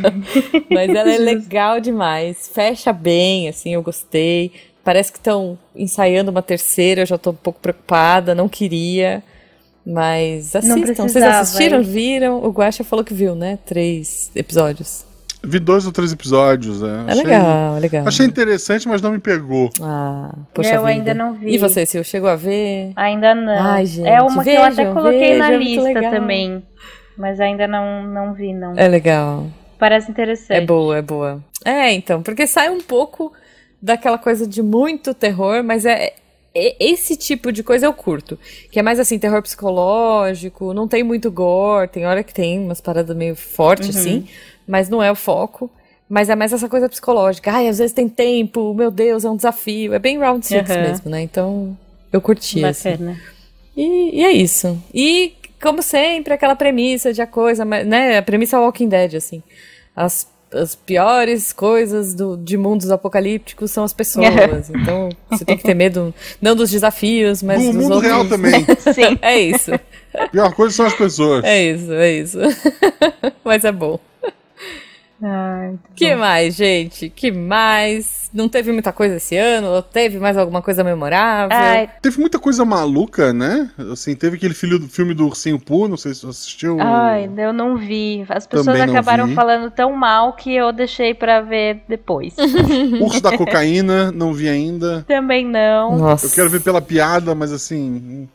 Mas 0.70 0.88
ela 0.88 1.12
é 1.12 1.18
legal 1.18 1.80
demais, 1.80 2.48
fecha 2.48 2.92
bem, 2.92 3.48
assim, 3.48 3.74
eu 3.74 3.82
gostei. 3.82 4.52
Parece 4.84 5.12
que 5.12 5.18
estão 5.18 5.58
ensaiando 5.74 6.30
uma 6.30 6.42
terceira, 6.42 7.02
eu 7.02 7.06
já 7.06 7.16
estou 7.16 7.32
um 7.32 7.36
pouco 7.36 7.60
preocupada, 7.60 8.34
não 8.34 8.48
queria. 8.48 9.22
Mas 9.84 10.54
assistam. 10.54 11.08
Vocês 11.08 11.24
assistiram? 11.24 11.78
Hein? 11.78 11.84
Viram? 11.84 12.44
O 12.44 12.50
Guaxa 12.50 12.84
falou 12.84 13.04
que 13.04 13.14
viu, 13.14 13.34
né? 13.34 13.58
Três 13.64 14.30
episódios. 14.34 15.04
Vi 15.42 15.58
dois 15.58 15.86
ou 15.86 15.92
três 15.92 16.12
episódios, 16.12 16.82
né? 16.82 17.06
É 17.08 17.12
achei, 17.12 17.24
legal, 17.24 17.76
é 17.76 17.80
legal. 17.80 18.08
Achei 18.08 18.26
interessante, 18.26 18.86
mas 18.86 19.00
não 19.00 19.10
me 19.10 19.18
pegou. 19.18 19.70
Ah, 19.80 20.34
poxa 20.52 20.74
Eu 20.74 20.80
vida. 20.80 20.90
ainda 20.90 21.14
não 21.14 21.32
vi. 21.32 21.54
E 21.54 21.58
você, 21.58 21.86
Sil, 21.88 22.04
chegou 22.04 22.28
a 22.28 22.36
ver? 22.36 22.92
Ainda 22.94 23.34
não. 23.34 23.58
Ai, 23.58 23.86
gente, 23.86 24.06
é 24.06 24.20
uma 24.20 24.42
vejam, 24.42 24.44
que 24.44 24.50
eu 24.50 24.64
até 24.84 24.92
coloquei 24.92 25.18
vejam, 25.18 25.38
na 25.38 25.52
é 25.52 25.56
lista 25.56 26.10
também. 26.10 26.62
Mas 27.16 27.40
ainda 27.40 27.66
não, 27.66 28.02
não 28.02 28.34
vi, 28.34 28.52
não. 28.52 28.74
É 28.76 28.86
legal. 28.86 29.46
Parece 29.78 30.10
interessante. 30.10 30.58
É 30.58 30.60
boa, 30.60 30.98
é 30.98 31.02
boa. 31.02 31.42
É, 31.64 31.90
então, 31.92 32.22
porque 32.22 32.46
sai 32.46 32.68
um 32.68 32.80
pouco 32.80 33.32
daquela 33.80 34.18
coisa 34.18 34.46
de 34.46 34.62
muito 34.62 35.14
terror, 35.14 35.62
mas 35.64 35.84
é, 35.84 36.12
é, 36.54 36.76
esse 36.78 37.16
tipo 37.16 37.50
de 37.52 37.62
coisa 37.62 37.86
eu 37.86 37.92
curto. 37.92 38.38
Que 38.70 38.78
é 38.78 38.82
mais 38.82 39.00
assim, 39.00 39.18
terror 39.18 39.42
psicológico, 39.42 40.74
não 40.74 40.86
tem 40.86 41.02
muito 41.02 41.30
gore, 41.30 41.88
tem 41.88 42.06
hora 42.06 42.22
que 42.22 42.34
tem 42.34 42.58
umas 42.58 42.80
paradas 42.80 43.16
meio 43.16 43.36
fortes, 43.36 43.94
uhum. 43.94 44.00
assim, 44.00 44.28
mas 44.66 44.88
não 44.88 45.02
é 45.02 45.10
o 45.10 45.16
foco. 45.16 45.70
Mas 46.08 46.28
é 46.28 46.34
mais 46.34 46.52
essa 46.52 46.68
coisa 46.68 46.88
psicológica. 46.88 47.52
Ai, 47.52 47.68
às 47.68 47.78
vezes 47.78 47.92
tem 47.92 48.08
tempo, 48.08 48.74
meu 48.74 48.90
Deus, 48.90 49.24
é 49.24 49.30
um 49.30 49.36
desafio. 49.36 49.94
É 49.94 49.98
bem 50.00 50.18
round 50.18 50.44
six 50.44 50.68
uhum. 50.68 50.82
mesmo, 50.82 51.08
né? 51.08 51.22
Então, 51.22 51.78
eu 52.12 52.20
curti 52.20 52.60
Bacana. 52.60 53.12
Assim. 53.12 53.20
E, 53.76 54.18
e 54.18 54.24
é 54.24 54.32
isso. 54.32 54.76
E, 54.92 55.34
como 55.62 55.80
sempre, 55.80 56.34
aquela 56.34 56.56
premissa 56.56 57.12
de 57.12 57.22
a 57.22 57.28
coisa, 57.28 57.64
né? 57.64 58.18
A 58.18 58.22
premissa 58.22 58.58
Walking 58.58 58.88
Dead, 58.88 59.14
assim. 59.14 59.40
As 59.94 60.26
as 60.52 60.74
piores 60.74 61.52
coisas 61.52 62.14
do, 62.14 62.36
de 62.36 62.56
mundos 62.56 62.90
apocalípticos 62.90 63.70
são 63.70 63.84
as 63.84 63.92
pessoas. 63.92 64.70
então, 64.74 65.08
você 65.30 65.44
tem 65.44 65.56
que 65.56 65.62
ter 65.62 65.74
medo, 65.74 66.12
não 66.40 66.56
dos 66.56 66.70
desafios, 66.70 67.42
mas 67.42 67.62
do 67.62 67.72
dos 67.72 67.76
mundo 67.76 67.94
outros. 67.94 68.12
real 68.12 68.28
também. 68.28 68.64
Sim. 68.92 69.18
É 69.22 69.38
isso. 69.38 69.72
A 70.12 70.28
pior 70.28 70.52
coisa 70.54 70.74
são 70.74 70.86
as 70.86 70.94
pessoas. 70.94 71.44
É 71.44 71.62
isso, 71.62 71.92
é 71.92 72.12
isso. 72.12 72.38
mas 73.44 73.64
é 73.64 73.72
bom. 73.72 73.98
Ai, 75.22 75.78
que 75.94 76.14
bom. 76.14 76.20
mais, 76.20 76.54
gente? 76.54 77.10
Que 77.10 77.30
mais? 77.30 78.30
Não 78.32 78.48
teve 78.48 78.72
muita 78.72 78.92
coisa 78.92 79.16
esse 79.16 79.36
ano? 79.36 79.82
Teve 79.82 80.18
mais 80.18 80.36
alguma 80.36 80.62
coisa 80.62 80.82
memorável? 80.82 81.56
Ai. 81.56 81.90
Teve 82.00 82.18
muita 82.20 82.38
coisa 82.38 82.64
maluca, 82.64 83.32
né? 83.32 83.70
Assim, 83.92 84.14
teve 84.14 84.36
aquele 84.36 84.54
filho, 84.54 84.80
filme 84.88 85.12
do 85.12 85.26
Ursinho 85.26 85.58
Poo, 85.58 85.88
não 85.88 85.96
sei 85.96 86.14
se 86.14 86.22
você 86.22 86.30
assistiu. 86.30 86.78
Ai, 86.80 87.30
eu 87.36 87.52
não 87.52 87.76
vi. 87.76 88.24
As 88.28 88.46
pessoas 88.46 88.80
acabaram 88.80 89.26
vi. 89.26 89.34
falando 89.34 89.70
tão 89.70 89.92
mal 89.92 90.32
que 90.32 90.54
eu 90.54 90.72
deixei 90.72 91.12
para 91.12 91.40
ver 91.40 91.82
depois. 91.88 92.34
Urso 93.00 93.20
da 93.20 93.36
Cocaína, 93.36 94.10
não 94.12 94.32
vi 94.32 94.48
ainda. 94.48 95.04
Também 95.06 95.44
não. 95.44 95.98
Nossa. 95.98 96.26
Eu 96.26 96.30
quero 96.30 96.48
ver 96.50 96.62
pela 96.62 96.80
piada, 96.80 97.34
mas 97.34 97.52
assim... 97.52 98.28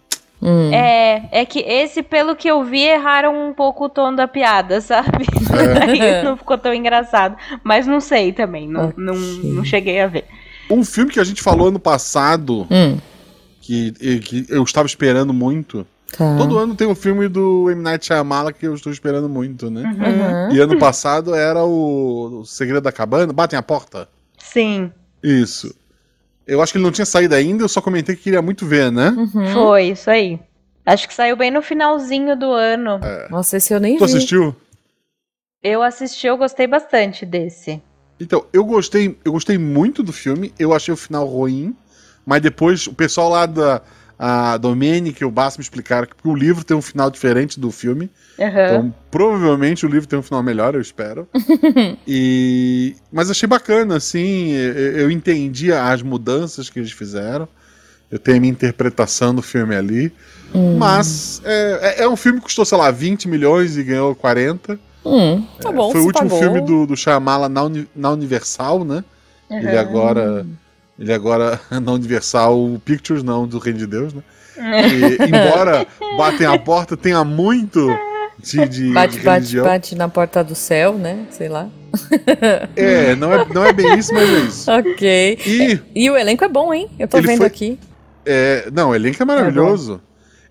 Hum. 0.46 0.72
É, 0.72 1.28
é 1.32 1.46
que 1.46 1.60
esse, 1.60 2.04
pelo 2.04 2.36
que 2.36 2.48
eu 2.48 2.64
vi, 2.64 2.84
erraram 2.84 3.50
um 3.50 3.52
pouco 3.52 3.86
o 3.86 3.90
tom 3.90 4.14
da 4.14 4.28
piada, 4.28 4.80
sabe? 4.80 5.26
É. 5.52 5.90
Aí 5.90 6.24
não 6.24 6.38
ficou 6.38 6.56
tão 6.56 6.72
engraçado. 6.72 7.36
Mas 7.64 7.88
não 7.88 8.00
sei 8.00 8.32
também, 8.32 8.68
não, 8.68 8.90
okay. 8.90 9.04
não, 9.04 9.16
não 9.16 9.66
cheguei 9.66 10.00
a 10.00 10.08
ver. 10.08 10.26
Um 10.70 10.86
filme 10.86 11.12
que 11.12 11.20
a 11.20 11.24
gente 11.24 11.42
falou 11.42 11.70
ano 11.70 11.80
passado, 11.80 12.68
hum. 12.70 12.98
que, 13.60 13.92
que 14.20 14.46
eu 14.48 14.64
estava 14.64 14.86
esperando 14.86 15.34
muito. 15.34 15.86
Tá. 16.16 16.38
Todo 16.38 16.60
ano 16.60 16.76
tem 16.76 16.88
um 16.88 16.96
filme 16.96 17.28
do 17.28 17.70
M. 17.72 17.82
Night 17.82 18.06
Shyamala 18.06 18.54
que 18.54 18.68
eu 18.68 18.76
estou 18.76 18.92
esperando 18.92 19.28
muito, 19.28 19.70
né? 19.70 19.84
Uhum. 19.84 20.56
E 20.56 20.60
ano 20.60 20.78
passado 20.78 21.34
era 21.34 21.64
o, 21.64 22.42
o 22.42 22.46
Segredo 22.46 22.84
da 22.84 22.92
Cabana, 22.92 23.34
Batem 23.34 23.58
a 23.58 23.64
Porta. 23.64 24.08
Sim. 24.38 24.92
Isso. 25.22 25.76
Eu 26.48 26.62
acho 26.62 26.72
que 26.72 26.78
ele 26.78 26.86
não 26.86 26.92
tinha 26.92 27.06
saído 27.06 27.34
ainda, 27.34 27.64
eu 27.64 27.70
só 27.70 27.82
comentei 27.82 28.16
que 28.16 28.24
queria 28.24 28.42
muito 28.42 28.66
ver, 28.66 28.92
né? 28.92 29.10
Uhum. 29.10 29.54
Foi, 29.54 29.86
isso 29.90 30.10
aí. 30.10 30.40
Acho 30.86 31.08
que 31.08 31.14
saiu 31.14 31.36
bem 31.36 31.50
no 31.50 31.62
finalzinho 31.62 32.38
do 32.38 32.52
ano. 32.52 33.00
É. 33.04 33.28
Nossa, 33.30 33.58
esse 33.58 33.74
eu 33.74 33.80
nem 33.80 33.98
tu 33.98 34.06
vi. 34.06 34.12
Tu 34.12 34.18
assistiu? 34.18 34.56
Eu 35.64 35.82
assisti, 35.82 36.28
eu 36.28 36.38
gostei 36.38 36.68
bastante 36.68 37.26
desse. 37.26 37.82
Então, 38.20 38.46
eu 38.54 38.64
gostei, 38.64 39.18
eu 39.26 39.32
gostei 39.32 39.58
muito 39.58 40.04
do 40.04 40.14
filme, 40.14 40.54
eu 40.60 40.74
achei 40.74 40.94
o 40.94 40.98
final 40.98 41.26
ruim, 41.26 41.76
mas 42.26 42.42
depois 42.42 42.86
o 42.86 42.94
pessoal 42.94 43.30
lá 43.30 43.46
da 43.48 43.82
a 44.18 44.58
Domênica 44.58 45.24
e 45.24 45.28
o 45.28 45.32
Bass 45.32 45.58
me 45.58 45.62
explicaram 45.62 46.08
que 46.08 46.28
o 46.28 46.36
livro 46.36 46.64
tem 46.64 46.76
um 46.76 46.82
final 46.82 47.10
diferente 47.10 47.60
do 47.60 47.70
filme. 47.72 48.10
Uhum. 48.40 48.48
Então, 48.48 48.96
provavelmente 49.12 49.86
o 49.86 49.90
livro 49.90 50.08
tem 50.08 50.18
um 50.18 50.24
final 50.24 50.42
melhor, 50.42 50.74
eu 50.74 50.82
espero. 50.82 51.28
e 52.08 52.96
Mas 53.12 53.30
achei 53.30 53.48
bacana, 53.48 53.98
assim. 53.98 54.52
Eu 54.52 55.12
entendi 55.12 55.72
as 55.72 56.02
mudanças 56.02 56.70
que 56.70 56.80
eles 56.80 56.92
fizeram. 56.92 57.48
Eu 58.10 58.20
tenho 58.20 58.38
a 58.38 58.40
minha 58.40 58.52
interpretação 58.52 59.36
do 59.36 59.42
filme 59.42 59.76
ali. 59.76 60.14
Hum. 60.54 60.78
Mas 60.78 61.42
é, 61.44 61.96
é, 62.00 62.04
é 62.04 62.08
um 62.08 62.16
filme 62.16 62.40
que 62.40 62.46
custou, 62.46 62.64
sei 62.64 62.78
lá, 62.78 62.90
20 62.92 63.28
milhões 63.28 63.78
e 63.78 63.84
ganhou 63.84 64.16
40. 64.16 64.80
Hum, 65.06 65.46
tá 65.62 65.72
bom, 65.72 65.90
é, 65.90 65.92
foi 65.92 66.02
o 66.02 66.06
último 66.06 66.30
pagou. 66.30 66.40
filme 66.40 66.62
do, 66.62 66.88
do 66.88 66.96
Shyamala 66.96 67.48
na, 67.48 67.64
Uni, 67.64 67.88
na 67.96 68.12
Universal, 68.12 68.84
né? 68.86 69.04
Uhum. 69.50 69.58
Ele 69.60 69.78
agora. 69.78 70.46
Ele 70.98 71.14
agora 71.14 71.60
na 71.70 71.92
Universal 71.92 72.82
Pictures, 72.84 73.24
não 73.24 73.48
do 73.48 73.60
Reino 73.60 73.80
de 73.80 73.88
Deus, 73.88 74.14
né? 74.14 74.24
E, 74.58 75.24
embora 75.28 75.86
batem 76.18 76.48
a 76.48 76.58
porta, 76.58 76.96
tenha 76.96 77.24
muito 77.24 77.88
de, 78.40 78.68
de 78.68 78.94
bate, 78.94 79.20
bate, 79.20 79.60
bate 79.60 79.96
na 79.96 80.08
porta 80.08 80.44
do 80.44 80.56
céu, 80.56 80.98
né? 80.98 81.26
Sei 81.32 81.50
lá. 81.50 81.70
É, 82.76 83.16
não 83.16 83.32
é, 83.34 83.46
não 83.54 83.64
é 83.64 83.72
bem 83.72 83.98
isso, 83.98 84.14
mas 84.14 84.30
é 84.30 84.40
isso. 84.40 84.72
ok. 84.72 85.40
E, 85.46 85.80
e 85.96 86.10
o 86.10 86.18
elenco 86.18 86.44
é 86.44 86.50
bom, 86.50 86.74
hein? 86.74 86.90
Eu 87.00 87.08
tô 87.08 87.22
vendo 87.22 87.38
foi, 87.38 87.48
aqui. 87.48 87.80
É, 88.26 88.70
não, 88.74 88.90
o 88.90 88.96
elenco 88.96 89.22
é 89.22 89.26
maravilhoso. 89.26 90.02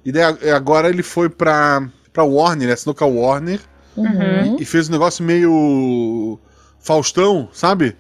É 0.05 0.09
e 0.09 0.13
daí, 0.13 0.51
agora 0.51 0.89
ele 0.89 1.03
foi 1.03 1.29
pra, 1.29 1.87
pra 2.13 2.25
Warner, 2.25 2.65
ele 2.65 2.73
assinou 2.73 2.95
com 2.95 3.05
a 3.05 3.09
Warner. 3.09 3.61
Uhum. 3.95 4.57
E, 4.59 4.63
e 4.63 4.65
fez 4.65 4.89
um 4.89 4.93
negócio 4.93 5.23
meio 5.23 6.39
Faustão, 6.81 7.49
sabe? 7.53 7.95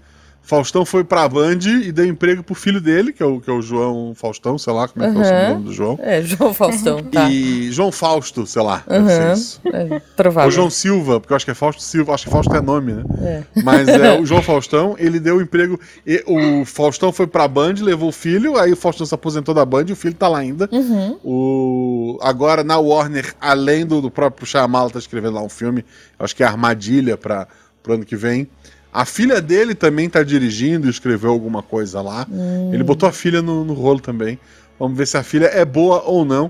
Faustão 0.44 0.84
foi 0.84 1.02
pra 1.02 1.26
Band 1.26 1.58
e 1.82 1.90
deu 1.90 2.04
emprego 2.04 2.42
pro 2.42 2.54
filho 2.54 2.78
dele, 2.78 3.14
que 3.14 3.22
é 3.22 3.26
o, 3.26 3.40
que 3.40 3.48
é 3.48 3.52
o 3.52 3.62
João 3.62 4.12
Faustão, 4.14 4.58
sei 4.58 4.74
lá 4.74 4.86
como 4.86 5.02
é 5.02 5.10
que 5.10 5.16
uhum. 5.16 5.22
é 5.24 5.46
o 5.46 5.54
nome 5.54 5.64
do 5.64 5.72
João. 5.72 5.98
É, 6.02 6.20
João 6.22 6.52
Faustão, 6.52 7.02
tá. 7.02 7.30
E 7.30 7.72
João 7.72 7.90
Fausto, 7.90 8.46
sei 8.46 8.62
lá, 8.62 8.84
uhum. 8.86 9.72
É, 9.72 10.00
provável. 10.14 10.48
Ou 10.48 10.50
João 10.50 10.68
Silva, 10.68 11.18
porque 11.18 11.32
eu 11.32 11.36
acho 11.36 11.46
que 11.46 11.50
é 11.50 11.54
Fausto 11.54 11.80
Silva, 11.80 12.12
acho 12.12 12.26
que 12.26 12.30
Fausto 12.30 12.54
é 12.54 12.60
nome, 12.60 12.92
né? 12.92 13.04
É. 13.22 13.42
Mas 13.62 13.88
é, 13.88 14.12
o 14.20 14.26
João 14.26 14.42
Faustão, 14.42 14.94
ele 14.98 15.18
deu 15.18 15.40
emprego, 15.40 15.80
e, 16.06 16.22
o 16.26 16.66
Faustão 16.66 17.10
foi 17.10 17.26
pra 17.26 17.48
Band, 17.48 17.76
levou 17.80 18.10
o 18.10 18.12
filho, 18.12 18.58
aí 18.58 18.70
o 18.70 18.76
Faustão 18.76 19.06
se 19.06 19.14
aposentou 19.14 19.54
da 19.54 19.64
Band 19.64 19.86
e 19.88 19.92
o 19.92 19.96
filho 19.96 20.14
tá 20.14 20.28
lá 20.28 20.40
ainda. 20.40 20.68
Uhum. 20.70 21.18
O, 21.24 22.18
agora 22.20 22.62
na 22.62 22.78
Warner, 22.78 23.34
além 23.40 23.86
do, 23.86 24.02
do 24.02 24.10
próprio 24.10 24.46
Shyamalan 24.46 24.90
tá 24.90 24.98
escrevendo 24.98 25.34
lá 25.34 25.42
um 25.42 25.48
filme, 25.48 25.86
acho 26.18 26.36
que 26.36 26.42
é 26.42 26.46
Armadilha 26.46 27.16
para 27.16 27.48
pro 27.82 27.94
ano 27.94 28.04
que 28.04 28.16
vem. 28.16 28.48
A 28.94 29.04
filha 29.04 29.42
dele 29.42 29.74
também 29.74 30.08
tá 30.08 30.22
dirigindo 30.22 30.86
e 30.86 30.90
escreveu 30.90 31.32
alguma 31.32 31.64
coisa 31.64 32.00
lá. 32.00 32.24
Hum. 32.30 32.70
Ele 32.72 32.84
botou 32.84 33.08
a 33.08 33.12
filha 33.12 33.42
no, 33.42 33.64
no, 33.64 33.74
rolo 33.74 33.98
também. 33.98 34.38
Vamos 34.78 34.96
ver 34.96 35.04
se 35.04 35.16
a 35.16 35.22
filha 35.24 35.46
é 35.46 35.64
boa 35.64 36.04
ou 36.04 36.24
não. 36.24 36.48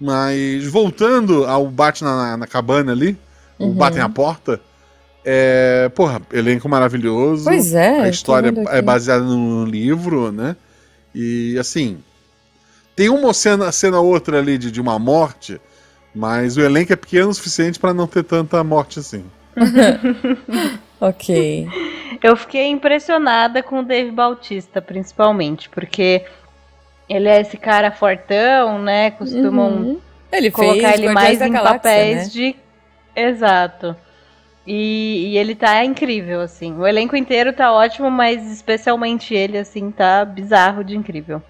Mas 0.00 0.66
voltando 0.66 1.44
ao 1.44 1.68
Bate 1.68 2.02
na, 2.02 2.36
na 2.36 2.46
cabana 2.48 2.90
ali, 2.90 3.16
uhum. 3.56 3.70
o 3.70 3.72
Batem 3.72 4.02
a 4.02 4.08
Porta. 4.08 4.60
É, 5.24 5.88
porra, 5.94 6.20
elenco 6.32 6.68
maravilhoso. 6.68 7.44
Pois 7.44 7.72
é. 7.72 8.00
A 8.00 8.08
história 8.08 8.52
é 8.70 8.82
baseada 8.82 9.22
no 9.22 9.64
livro, 9.64 10.32
né? 10.32 10.56
E 11.14 11.56
assim. 11.56 11.98
Tem 12.96 13.08
uma 13.08 13.32
cena, 13.32 13.70
cena 13.70 14.00
outra 14.00 14.38
ali 14.40 14.58
de, 14.58 14.72
de 14.72 14.80
uma 14.80 14.98
morte, 14.98 15.60
mas 16.12 16.56
o 16.56 16.62
elenco 16.62 16.92
é 16.92 16.96
pequeno 16.96 17.28
o 17.28 17.34
suficiente 17.34 17.78
para 17.78 17.94
não 17.94 18.08
ter 18.08 18.24
tanta 18.24 18.64
morte 18.64 18.98
assim. 18.98 19.24
ok. 21.00 21.68
Eu 22.22 22.36
fiquei 22.36 22.66
impressionada 22.68 23.62
com 23.62 23.80
o 23.80 23.84
Dave 23.84 24.10
Bautista, 24.10 24.80
principalmente, 24.80 25.68
porque 25.68 26.24
ele 27.08 27.28
é 27.28 27.40
esse 27.40 27.56
cara 27.56 27.90
fortão, 27.90 28.80
né? 28.80 29.10
Costumam 29.12 29.70
uhum. 29.70 30.00
ele 30.32 30.50
colocar 30.50 30.94
ele 30.94 31.08
mais 31.10 31.40
em 31.40 31.52
Galáxia, 31.52 31.78
papéis 31.78 32.16
né? 32.16 32.24
de. 32.24 32.56
Exato. 33.14 33.96
E, 34.66 35.28
e, 35.28 35.38
ele 35.38 35.54
tá 35.54 35.84
incrível, 35.84 36.40
assim. 36.40 36.74
O 36.76 36.86
elenco 36.86 37.14
inteiro 37.14 37.52
tá 37.52 37.72
ótimo, 37.72 38.10
mas 38.10 38.50
especialmente 38.50 39.32
ele, 39.32 39.56
assim, 39.56 39.92
tá 39.92 40.24
bizarro 40.24 40.82
de 40.82 40.96
incrível. 40.96 41.40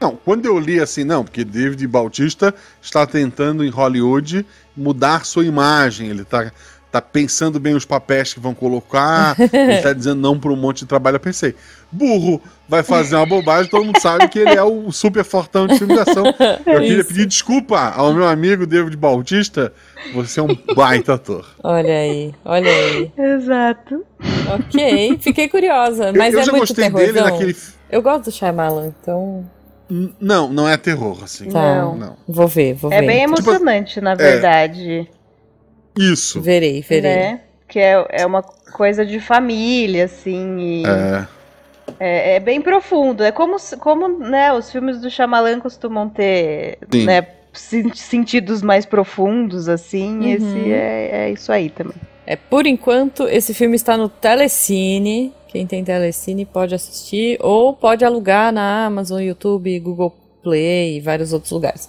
Não, 0.00 0.16
quando 0.16 0.44
eu 0.46 0.58
li 0.58 0.80
assim, 0.80 1.04
não, 1.04 1.24
porque 1.24 1.44
David 1.44 1.86
Bautista 1.86 2.52
está 2.82 3.06
tentando 3.06 3.64
em 3.64 3.70
Hollywood 3.70 4.44
mudar 4.76 5.24
sua 5.24 5.46
imagem. 5.46 6.08
Ele 6.08 6.24
tá 6.24 6.50
tá 6.94 7.02
pensando 7.02 7.58
bem 7.58 7.74
os 7.74 7.84
papéis 7.84 8.32
que 8.32 8.38
vão 8.38 8.54
colocar, 8.54 9.34
ele 9.52 9.82
tá 9.82 9.92
dizendo 9.92 10.20
não 10.20 10.38
para 10.38 10.52
um 10.52 10.56
monte 10.56 10.80
de 10.80 10.86
trabalho. 10.86 11.16
Eu 11.16 11.20
pensei, 11.20 11.52
burro, 11.90 12.40
vai 12.68 12.84
fazer 12.84 13.16
uma 13.16 13.26
bobagem, 13.26 13.68
todo 13.68 13.84
mundo 13.84 13.98
sabe 14.00 14.28
que 14.28 14.38
ele 14.38 14.54
é 14.54 14.62
o 14.62 14.92
super 14.92 15.24
fortão 15.24 15.66
de 15.66 15.76
filme 15.76 15.94
de 15.94 16.00
ação. 16.00 16.24
Eu 16.26 16.80
queria 16.80 17.00
Isso. 17.00 17.08
pedir 17.08 17.26
desculpa 17.26 17.92
ao 17.96 18.14
meu 18.14 18.28
amigo 18.28 18.64
David 18.64 18.96
Bautista, 18.96 19.72
você 20.14 20.38
é 20.38 20.42
um 20.44 20.56
baita 20.76 21.14
ator. 21.14 21.46
Olha 21.64 21.98
aí, 21.98 22.32
olha 22.44 22.70
aí. 22.70 23.12
Exato. 23.18 24.04
Ok, 24.54 25.18
fiquei 25.20 25.48
curiosa, 25.48 26.12
mas 26.12 26.32
eu, 26.32 26.38
eu 26.38 26.42
é 26.42 26.46
já 26.46 26.52
muito 26.52 26.68
gostei 26.68 26.84
terrorzão. 26.84 27.12
dele 27.12 27.20
naquele... 27.20 27.56
Eu 27.90 28.02
gosto 28.02 28.26
do 28.26 28.30
Shyamalan, 28.30 28.92
então... 29.00 29.44
Não, 30.20 30.48
não 30.48 30.68
é 30.68 30.76
terror, 30.76 31.22
assim. 31.22 31.50
Tá. 31.50 31.74
Não. 31.74 31.96
não. 31.96 32.16
Vou 32.26 32.48
ver, 32.48 32.74
vou 32.74 32.90
é 32.92 33.00
ver. 33.00 33.04
É 33.04 33.06
bem 33.06 33.22
emocionante, 33.24 33.94
tipo, 33.94 34.04
na 34.04 34.14
verdade. 34.14 35.08
Isso. 35.98 36.40
Verei, 36.40 36.80
verei. 36.82 37.16
Né? 37.16 37.40
Que 37.68 37.78
é, 37.78 38.06
é 38.10 38.26
uma 38.26 38.42
coisa 38.42 39.04
de 39.04 39.20
família, 39.20 40.04
assim. 40.04 40.58
E... 40.58 40.86
É. 40.86 41.26
É, 42.00 42.36
é, 42.36 42.40
bem 42.40 42.60
profundo. 42.60 43.22
É 43.22 43.30
como, 43.30 43.56
como 43.78 44.08
né, 44.08 44.52
os 44.52 44.70
filmes 44.70 45.00
do 45.00 45.10
Shyamalan 45.10 45.60
costumam 45.60 46.08
ter 46.08 46.78
né, 46.92 47.26
sentidos 47.94 48.62
mais 48.62 48.84
profundos, 48.84 49.68
assim. 49.68 50.18
Uhum. 50.18 50.32
Esse 50.32 50.72
é, 50.72 51.10
é 51.12 51.30
isso 51.30 51.52
aí 51.52 51.70
também. 51.70 51.96
É, 52.26 52.36
por 52.36 52.66
enquanto, 52.66 53.28
esse 53.28 53.52
filme 53.52 53.76
está 53.76 53.96
no 53.96 54.08
Telecine. 54.08 55.32
Quem 55.48 55.66
tem 55.66 55.84
Telecine 55.84 56.44
pode 56.44 56.74
assistir 56.74 57.38
ou 57.40 57.74
pode 57.74 58.04
alugar 58.04 58.52
na 58.52 58.86
Amazon, 58.86 59.20
YouTube, 59.20 59.78
Google 59.78 60.12
Play 60.42 60.96
e 60.96 61.00
vários 61.00 61.32
outros 61.32 61.52
lugares. 61.52 61.88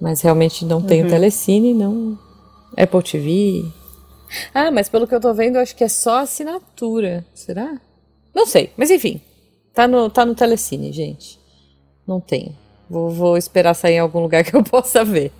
Mas 0.00 0.20
realmente 0.20 0.64
não 0.64 0.82
tem 0.82 1.00
uhum. 1.00 1.06
o 1.06 1.10
Telecine, 1.10 1.74
não 1.74 2.18
Apple 2.76 3.02
TV. 3.02 3.64
Ah, 4.52 4.70
mas 4.70 4.88
pelo 4.88 5.06
que 5.06 5.14
eu 5.14 5.20
tô 5.20 5.32
vendo, 5.32 5.56
eu 5.56 5.62
acho 5.62 5.74
que 5.74 5.84
é 5.84 5.88
só 5.88 6.20
assinatura. 6.20 7.24
Será? 7.34 7.80
Não 8.34 8.46
sei, 8.46 8.72
mas 8.76 8.90
enfim. 8.90 9.20
Tá 9.72 9.86
no, 9.86 10.10
tá 10.10 10.24
no 10.24 10.34
Telecine, 10.34 10.92
gente. 10.92 11.38
Não 12.06 12.20
tem. 12.20 12.56
Vou, 12.88 13.10
vou 13.10 13.36
esperar 13.36 13.74
sair 13.74 13.94
em 13.94 13.98
algum 14.00 14.20
lugar 14.20 14.42
que 14.44 14.54
eu 14.54 14.62
possa 14.62 15.04
ver. 15.04 15.32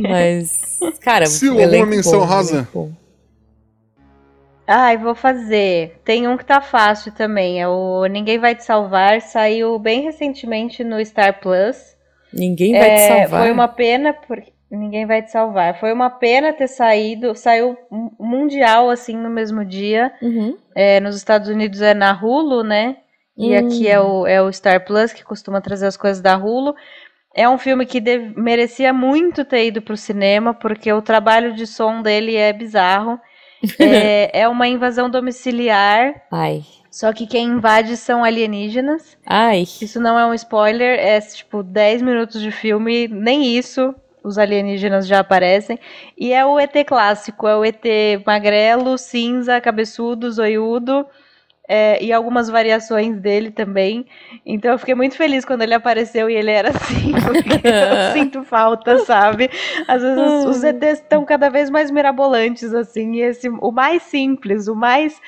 mas, 0.00 0.78
cara, 1.00 1.26
Se 1.26 1.48
alguma 1.48 1.86
menção 1.86 2.24
rosa. 2.24 2.68
Ai, 4.66 4.98
vou 4.98 5.14
fazer. 5.14 5.98
Tem 6.04 6.28
um 6.28 6.36
que 6.36 6.44
tá 6.44 6.60
fácil 6.60 7.10
também. 7.12 7.60
É 7.60 7.66
o 7.66 8.04
Ninguém 8.06 8.38
Vai 8.38 8.54
Te 8.54 8.64
Salvar. 8.64 9.22
Saiu 9.22 9.78
bem 9.78 10.02
recentemente 10.02 10.84
no 10.84 11.02
Star 11.02 11.40
Plus. 11.40 11.96
Ninguém 12.30 12.72
vai 12.72 12.90
é, 12.90 12.94
te 12.94 13.08
salvar. 13.08 13.42
Foi 13.44 13.50
uma 13.50 13.66
pena, 13.66 14.12
porque 14.12 14.52
Ninguém 14.70 15.06
vai 15.06 15.22
te 15.22 15.30
salvar. 15.30 15.80
Foi 15.80 15.92
uma 15.92 16.10
pena 16.10 16.52
ter 16.52 16.68
saído, 16.68 17.34
saiu 17.34 17.76
mundial 18.18 18.90
assim 18.90 19.16
no 19.16 19.30
mesmo 19.30 19.64
dia. 19.64 20.12
Uhum. 20.20 20.58
É, 20.74 21.00
nos 21.00 21.16
Estados 21.16 21.48
Unidos 21.48 21.80
é 21.80 21.94
na 21.94 22.12
Hulu, 22.12 22.62
né? 22.62 22.98
E 23.36 23.52
uhum. 23.52 23.66
aqui 23.66 23.88
é 23.88 23.98
o, 23.98 24.26
é 24.26 24.42
o 24.42 24.52
Star 24.52 24.84
Plus 24.84 25.12
que 25.12 25.24
costuma 25.24 25.60
trazer 25.60 25.86
as 25.86 25.96
coisas 25.96 26.20
da 26.20 26.36
Hulu. 26.36 26.74
É 27.34 27.48
um 27.48 27.56
filme 27.56 27.86
que 27.86 28.00
deve, 28.00 28.38
merecia 28.38 28.92
muito 28.92 29.44
ter 29.44 29.66
ido 29.66 29.80
para 29.80 29.94
o 29.94 29.96
cinema, 29.96 30.52
porque 30.52 30.92
o 30.92 31.00
trabalho 31.00 31.54
de 31.54 31.66
som 31.66 32.02
dele 32.02 32.36
é 32.36 32.52
bizarro. 32.52 33.18
é, 33.78 34.40
é 34.40 34.48
uma 34.48 34.68
invasão 34.68 35.08
domiciliar. 35.08 36.14
Ai. 36.30 36.62
Só 36.90 37.12
que 37.12 37.26
quem 37.26 37.46
invade 37.46 37.96
são 37.96 38.22
alienígenas. 38.22 39.16
Ai. 39.26 39.62
Isso 39.62 40.00
não 40.00 40.18
é 40.18 40.26
um 40.26 40.34
spoiler, 40.34 40.98
é 40.98 41.20
tipo 41.20 41.62
10 41.62 42.02
minutos 42.02 42.40
de 42.40 42.50
filme, 42.50 43.08
nem 43.08 43.56
isso 43.56 43.94
os 44.28 44.38
alienígenas 44.38 45.06
já 45.06 45.20
aparecem. 45.20 45.78
E 46.16 46.32
é 46.32 46.44
o 46.44 46.58
ET 46.58 46.72
clássico, 46.86 47.48
é 47.48 47.56
o 47.56 47.64
ET 47.64 47.84
magrelo, 48.24 48.96
cinza, 48.98 49.60
cabeçudo, 49.60 50.30
zoiudo. 50.30 51.06
É, 51.70 52.02
e 52.02 52.10
algumas 52.10 52.48
variações 52.48 53.20
dele 53.20 53.50
também. 53.50 54.06
Então 54.46 54.72
eu 54.72 54.78
fiquei 54.78 54.94
muito 54.94 55.16
feliz 55.16 55.44
quando 55.44 55.60
ele 55.60 55.74
apareceu 55.74 56.30
e 56.30 56.34
ele 56.34 56.50
era 56.50 56.70
assim, 56.70 57.12
porque 57.20 57.68
eu 57.68 58.12
sinto 58.14 58.42
falta, 58.42 59.00
sabe? 59.00 59.50
Às 59.86 60.00
vezes 60.00 60.44
os, 60.46 60.64
ETs 60.64 61.00
estão 61.00 61.26
cada 61.26 61.50
vez 61.50 61.68
mais 61.68 61.90
mirabolantes, 61.90 62.72
assim, 62.72 63.16
e 63.16 63.20
esse, 63.20 63.50
o 63.50 63.70
mais 63.70 64.02
simples, 64.04 64.66
o 64.66 64.74
mais 64.74 65.20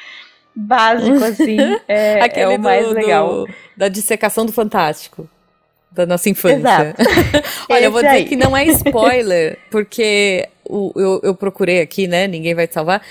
básico, 0.57 1.22
assim, 1.22 1.59
é, 1.86 2.40
é 2.40 2.48
o 2.48 2.59
mais 2.59 2.88
do, 2.88 2.94
legal. 2.94 3.44
Do, 3.44 3.55
da 3.76 3.88
dissecação 3.88 4.46
do 4.46 4.53
Fantástico 4.53 5.28
da 5.91 6.07
nossa 6.07 6.28
infância. 6.28 6.95
Olha, 7.68 7.84
eu 7.84 7.93
vou 7.93 8.03
dizer 8.03 8.24
que 8.24 8.36
não 8.36 8.57
é 8.57 8.64
spoiler, 8.66 9.59
porque 9.70 10.49
o, 10.64 10.93
eu, 10.97 11.20
eu 11.22 11.34
procurei 11.34 11.80
aqui, 11.80 12.07
né? 12.07 12.26
Ninguém 12.26 12.55
vai 12.55 12.66
te 12.66 12.74
salvar. 12.74 13.03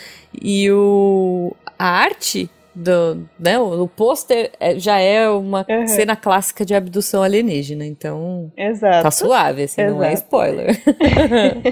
E 0.41 0.71
o, 0.71 1.55
a 1.77 1.88
arte 1.88 2.49
do, 2.73 3.27
né, 3.38 3.59
o, 3.59 3.84
o 3.84 3.88
pôster 3.88 4.51
é, 4.59 4.80
já 4.80 4.99
é 4.99 5.27
uma 5.30 5.65
uhum. 5.67 5.88
cena 5.88 6.15
clássica 6.15 6.63
de 6.63 6.73
abdução 6.73 7.21
alienígena, 7.21 7.86
então 7.86 8.51
Exato. 8.55 9.03
tá 9.03 9.11
suave, 9.11 9.63
assim, 9.63 9.82
Exato. 9.82 9.97
não 9.97 10.03
é 10.03 10.13
spoiler. 10.13 10.82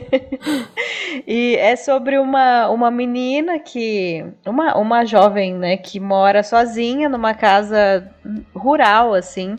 e 1.25 1.55
é 1.55 1.75
sobre 1.77 2.17
uma, 2.17 2.69
uma 2.69 2.91
menina 2.91 3.57
que, 3.59 4.25
uma, 4.45 4.77
uma 4.77 5.05
jovem, 5.05 5.53
né, 5.53 5.77
que 5.77 5.99
mora 5.99 6.43
sozinha 6.43 7.07
numa 7.07 7.33
casa 7.33 8.09
rural, 8.53 9.13
assim, 9.13 9.55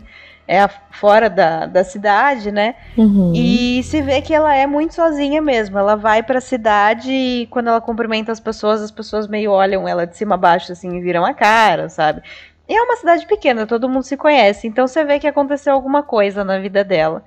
é 0.49 0.67
fora 0.89 1.29
da, 1.29 1.67
da 1.67 1.83
cidade, 1.83 2.51
né? 2.51 2.73
Uhum. 2.97 3.31
E 3.35 3.83
se 3.83 4.01
vê 4.01 4.19
que 4.19 4.33
ela 4.33 4.55
é 4.55 4.65
muito 4.65 4.95
sozinha 4.95 5.39
mesmo. 5.39 5.77
Ela 5.77 5.95
vai 5.95 6.23
para 6.23 6.39
a 6.39 6.41
cidade 6.41 7.11
e 7.11 7.45
quando 7.51 7.67
ela 7.67 7.79
cumprimenta 7.79 8.31
as 8.31 8.39
pessoas, 8.39 8.81
as 8.81 8.89
pessoas 8.89 9.27
meio 9.27 9.51
olham 9.51 9.87
ela 9.87 10.07
de 10.07 10.17
cima 10.17 10.33
a 10.33 10.37
baixo 10.39 10.71
assim 10.71 10.97
e 10.97 11.01
viram 11.01 11.23
a 11.23 11.35
cara, 11.35 11.87
sabe? 11.87 12.23
E 12.67 12.73
é 12.75 12.81
uma 12.81 12.95
cidade 12.95 13.27
pequena, 13.27 13.67
todo 13.67 13.87
mundo 13.87 14.01
se 14.01 14.17
conhece. 14.17 14.67
Então 14.67 14.87
você 14.87 15.03
vê 15.03 15.19
que 15.19 15.27
aconteceu 15.27 15.71
alguma 15.71 16.01
coisa 16.01 16.43
na 16.43 16.57
vida 16.57 16.83
dela. 16.83 17.23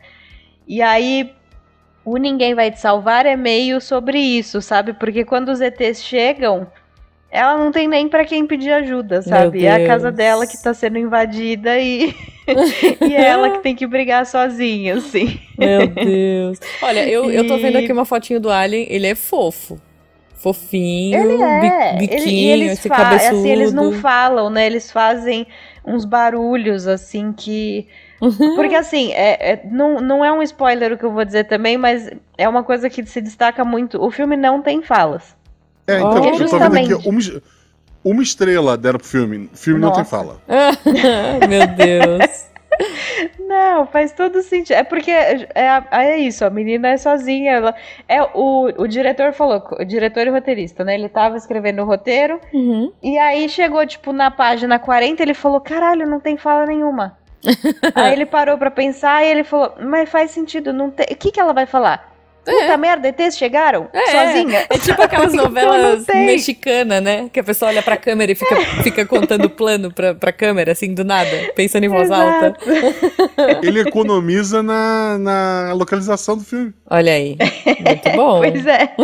E 0.66 0.82
aí 0.82 1.32
o 2.04 2.16
Ninguém 2.16 2.56
Vai 2.56 2.72
Te 2.72 2.80
Salvar 2.80 3.24
é 3.24 3.36
meio 3.36 3.80
sobre 3.80 4.18
isso, 4.18 4.60
sabe? 4.60 4.94
Porque 4.94 5.24
quando 5.24 5.50
os 5.50 5.60
ETs 5.60 6.02
chegam, 6.02 6.66
ela 7.32 7.56
não 7.56 7.72
tem 7.72 7.88
nem 7.88 8.08
para 8.08 8.26
quem 8.26 8.46
pedir 8.46 8.70
ajuda, 8.70 9.22
sabe? 9.22 9.64
É 9.64 9.72
a 9.72 9.86
casa 9.86 10.12
dela 10.12 10.46
que 10.46 10.62
tá 10.62 10.74
sendo 10.74 10.98
invadida 10.98 11.78
e, 11.78 12.14
e 13.08 13.14
ela 13.14 13.48
que 13.48 13.60
tem 13.60 13.74
que 13.74 13.86
brigar 13.86 14.26
sozinha, 14.26 14.96
assim. 14.96 15.40
Meu 15.56 15.86
Deus. 15.86 16.60
Olha, 16.82 17.08
eu, 17.08 17.30
e... 17.30 17.34
eu 17.34 17.46
tô 17.46 17.56
vendo 17.56 17.78
aqui 17.78 17.90
uma 17.90 18.04
fotinho 18.04 18.38
do 18.38 18.50
Alien, 18.50 18.86
ele 18.90 19.06
é 19.06 19.14
fofo. 19.14 19.80
fofinho, 20.34 21.18
ele 21.18 21.42
é. 21.42 21.96
biquinho, 21.96 22.50
ele, 22.52 22.64
eles 22.64 22.72
esse 22.72 22.90
cabeçudo. 22.90 23.38
Assim, 23.38 23.50
eles 23.50 23.72
não 23.72 23.94
falam, 23.94 24.50
né? 24.50 24.66
Eles 24.66 24.90
fazem 24.92 25.46
uns 25.86 26.04
barulhos, 26.04 26.86
assim, 26.86 27.32
que... 27.32 27.88
Uhum. 28.20 28.56
Porque, 28.56 28.74
assim, 28.74 29.10
é, 29.14 29.52
é, 29.52 29.62
não, 29.64 30.00
não 30.00 30.22
é 30.22 30.30
um 30.30 30.42
spoiler 30.42 30.92
o 30.92 30.98
que 30.98 31.04
eu 31.04 31.10
vou 31.10 31.24
dizer 31.24 31.44
também, 31.44 31.78
mas 31.78 32.10
é 32.36 32.46
uma 32.46 32.62
coisa 32.62 32.90
que 32.90 33.06
se 33.06 33.22
destaca 33.22 33.64
muito. 33.64 33.98
O 34.04 34.10
filme 34.10 34.36
não 34.36 34.60
tem 34.60 34.82
falas. 34.82 35.34
É, 35.86 35.98
então, 35.98 36.22
oh. 36.22 36.34
eu 36.36 36.48
tô 36.48 36.58
vendo 36.58 36.76
aqui 36.76 37.08
uma, 37.08 37.42
uma 38.04 38.22
estrela 38.22 38.76
deram 38.76 38.98
pro 38.98 39.08
filme. 39.08 39.50
Filme 39.54 39.80
Nossa. 39.80 39.98
não 39.98 40.02
tem 40.02 40.10
fala. 40.10 40.40
Meu 41.48 41.66
Deus. 41.66 42.52
Não, 43.38 43.86
faz 43.86 44.12
todo 44.12 44.42
sentido. 44.42 44.76
É 44.76 44.82
porque 44.82 45.10
é, 45.10 45.48
é, 45.54 45.82
é, 45.90 46.18
isso, 46.18 46.44
a 46.44 46.50
menina 46.50 46.88
é 46.88 46.96
sozinha. 46.96 47.52
Ela, 47.52 47.74
é, 48.08 48.22
o, 48.22 48.72
o 48.78 48.86
diretor 48.86 49.32
falou, 49.32 49.62
o 49.78 49.84
diretor 49.84 50.26
e 50.26 50.30
roteirista, 50.30 50.84
né? 50.84 50.94
Ele 50.94 51.08
tava 51.08 51.36
escrevendo 51.36 51.82
o 51.82 51.84
roteiro. 51.84 52.40
Uhum. 52.52 52.92
E 53.02 53.18
aí 53.18 53.48
chegou, 53.48 53.84
tipo, 53.86 54.12
na 54.12 54.30
página 54.30 54.78
40, 54.78 55.22
ele 55.22 55.34
falou: 55.34 55.60
caralho, 55.60 56.08
não 56.08 56.20
tem 56.20 56.36
fala 56.36 56.66
nenhuma. 56.66 57.16
aí 57.94 58.12
ele 58.12 58.24
parou 58.26 58.56
para 58.56 58.70
pensar 58.70 59.24
e 59.24 59.28
ele 59.28 59.44
falou: 59.44 59.74
mas 59.80 60.08
faz 60.08 60.30
sentido, 60.30 60.72
não 60.72 60.90
tem. 60.90 61.06
O 61.10 61.16
que, 61.16 61.30
que 61.30 61.40
ela 61.40 61.52
vai 61.52 61.66
falar? 61.66 62.11
Puta 62.44 62.72
é. 62.72 62.76
merda, 62.76 63.08
ETs 63.08 63.36
chegaram? 63.36 63.88
É, 63.92 64.06
sozinha? 64.10 64.66
É 64.68 64.78
tipo 64.78 65.00
aquelas 65.00 65.32
novelas 65.34 66.04
mexicanas, 66.08 67.02
né? 67.02 67.28
Que 67.32 67.40
a 67.40 67.44
pessoa 67.44 67.70
olha 67.70 67.82
pra 67.82 67.96
câmera 67.96 68.32
e 68.32 68.34
fica, 68.34 68.56
fica 68.82 69.06
contando 69.06 69.48
plano 69.48 69.92
pra, 69.92 70.14
pra 70.14 70.32
câmera, 70.32 70.72
assim, 70.72 70.92
do 70.92 71.04
nada, 71.04 71.30
pensando 71.54 71.84
em 71.84 71.88
voz 71.88 72.04
Exato. 72.04 72.44
alta. 72.46 72.58
Ele 73.62 73.80
economiza 73.80 74.62
na, 74.62 75.18
na 75.18 75.72
localização 75.74 76.36
do 76.36 76.44
filme. 76.44 76.72
Olha 76.90 77.12
aí. 77.12 77.36
Muito 77.66 78.10
bom. 78.16 78.40
pois 78.40 78.66
é. 78.66 78.94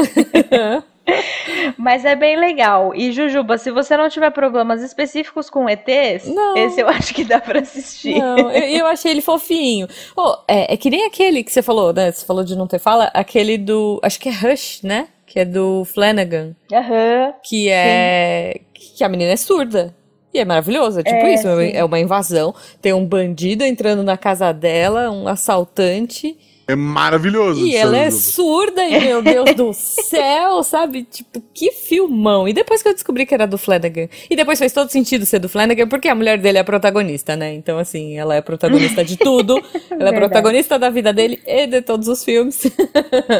Mas 1.76 2.04
é 2.04 2.14
bem 2.14 2.38
legal. 2.38 2.94
E 2.94 3.12
Jujuba, 3.12 3.58
se 3.58 3.70
você 3.70 3.96
não 3.96 4.08
tiver 4.08 4.30
problemas 4.30 4.82
específicos 4.82 5.50
com 5.50 5.68
ETs, 5.68 6.26
não. 6.26 6.56
esse 6.56 6.80
eu 6.80 6.88
acho 6.88 7.14
que 7.14 7.24
dá 7.24 7.40
pra 7.40 7.60
assistir. 7.60 8.18
Não, 8.18 8.50
eu, 8.50 8.80
eu 8.80 8.86
achei 8.86 9.10
ele 9.10 9.20
fofinho. 9.20 9.86
Oh, 10.16 10.36
é, 10.46 10.74
é, 10.74 10.76
que 10.76 10.90
nem 10.90 11.06
aquele 11.06 11.42
que 11.42 11.52
você 11.52 11.62
falou, 11.62 11.92
né? 11.92 12.10
Você 12.10 12.24
falou 12.24 12.44
de 12.44 12.56
não 12.56 12.66
ter 12.66 12.78
fala, 12.78 13.10
aquele 13.14 13.58
do. 13.58 14.00
Acho 14.02 14.18
que 14.20 14.28
é 14.28 14.32
Rush, 14.32 14.82
né? 14.82 15.08
Que 15.26 15.40
é 15.40 15.44
do 15.44 15.84
Flanagan. 15.84 16.54
Aham. 16.72 17.26
Uhum, 17.26 17.32
que 17.42 17.68
é. 17.68 18.54
Sim. 18.54 18.96
Que 18.96 19.04
a 19.04 19.08
menina 19.08 19.32
é 19.32 19.36
surda. 19.36 19.94
E 20.32 20.38
é 20.38 20.44
maravilhoso, 20.44 21.00
é 21.00 21.02
tipo 21.02 21.16
é, 21.16 21.34
isso, 21.34 21.48
sim. 21.48 21.72
é 21.74 21.82
uma 21.82 21.98
invasão. 21.98 22.54
Tem 22.82 22.92
um 22.92 23.04
bandido 23.04 23.64
entrando 23.64 24.02
na 24.02 24.16
casa 24.16 24.52
dela, 24.52 25.10
um 25.10 25.26
assaltante. 25.26 26.36
É 26.68 26.76
maravilhoso. 26.76 27.64
E 27.64 27.74
ela 27.74 27.96
é 27.96 28.10
surda, 28.10 28.84
e 28.84 29.00
meu 29.00 29.22
Deus 29.22 29.54
do 29.54 29.72
céu, 29.72 30.62
sabe? 30.62 31.02
Tipo, 31.02 31.42
que 31.54 31.72
filmão. 31.72 32.46
E 32.46 32.52
depois 32.52 32.82
que 32.82 32.90
eu 32.90 32.92
descobri 32.92 33.24
que 33.24 33.32
era 33.32 33.46
do 33.46 33.56
Flanagan. 33.56 34.06
E 34.28 34.36
depois 34.36 34.58
fez 34.58 34.70
todo 34.70 34.90
sentido 34.90 35.24
ser 35.24 35.38
do 35.38 35.48
Flanagan, 35.48 35.88
porque 35.88 36.08
a 36.08 36.14
mulher 36.14 36.36
dele 36.36 36.58
é 36.58 36.60
a 36.60 36.64
protagonista, 36.64 37.34
né? 37.34 37.54
Então, 37.54 37.78
assim, 37.78 38.18
ela 38.18 38.34
é 38.34 38.42
protagonista 38.42 39.02
de 39.02 39.16
tudo. 39.16 39.58
ela 39.90 40.10
é 40.10 40.12
protagonista 40.12 40.78
da 40.78 40.90
vida 40.90 41.10
dele 41.10 41.40
e 41.46 41.66
de 41.66 41.80
todos 41.80 42.06
os 42.06 42.22
filmes. 42.22 42.70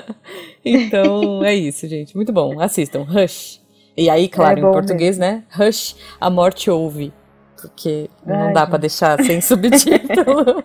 então, 0.64 1.44
é 1.44 1.54
isso, 1.54 1.86
gente. 1.86 2.16
Muito 2.16 2.32
bom. 2.32 2.58
Assistam. 2.58 3.02
Rush. 3.02 3.60
E 3.94 4.08
aí, 4.08 4.26
claro, 4.26 4.58
é 4.58 4.62
em 4.62 4.72
português, 4.72 5.18
mesmo. 5.18 5.34
né? 5.34 5.44
Rush, 5.50 5.96
a 6.18 6.30
morte 6.30 6.70
ouve. 6.70 7.12
Porque 7.60 8.08
Ai, 8.26 8.38
não 8.38 8.52
dá 8.54 8.66
para 8.66 8.78
deixar 8.78 9.22
sem 9.22 9.42
subtítulo. 9.42 10.64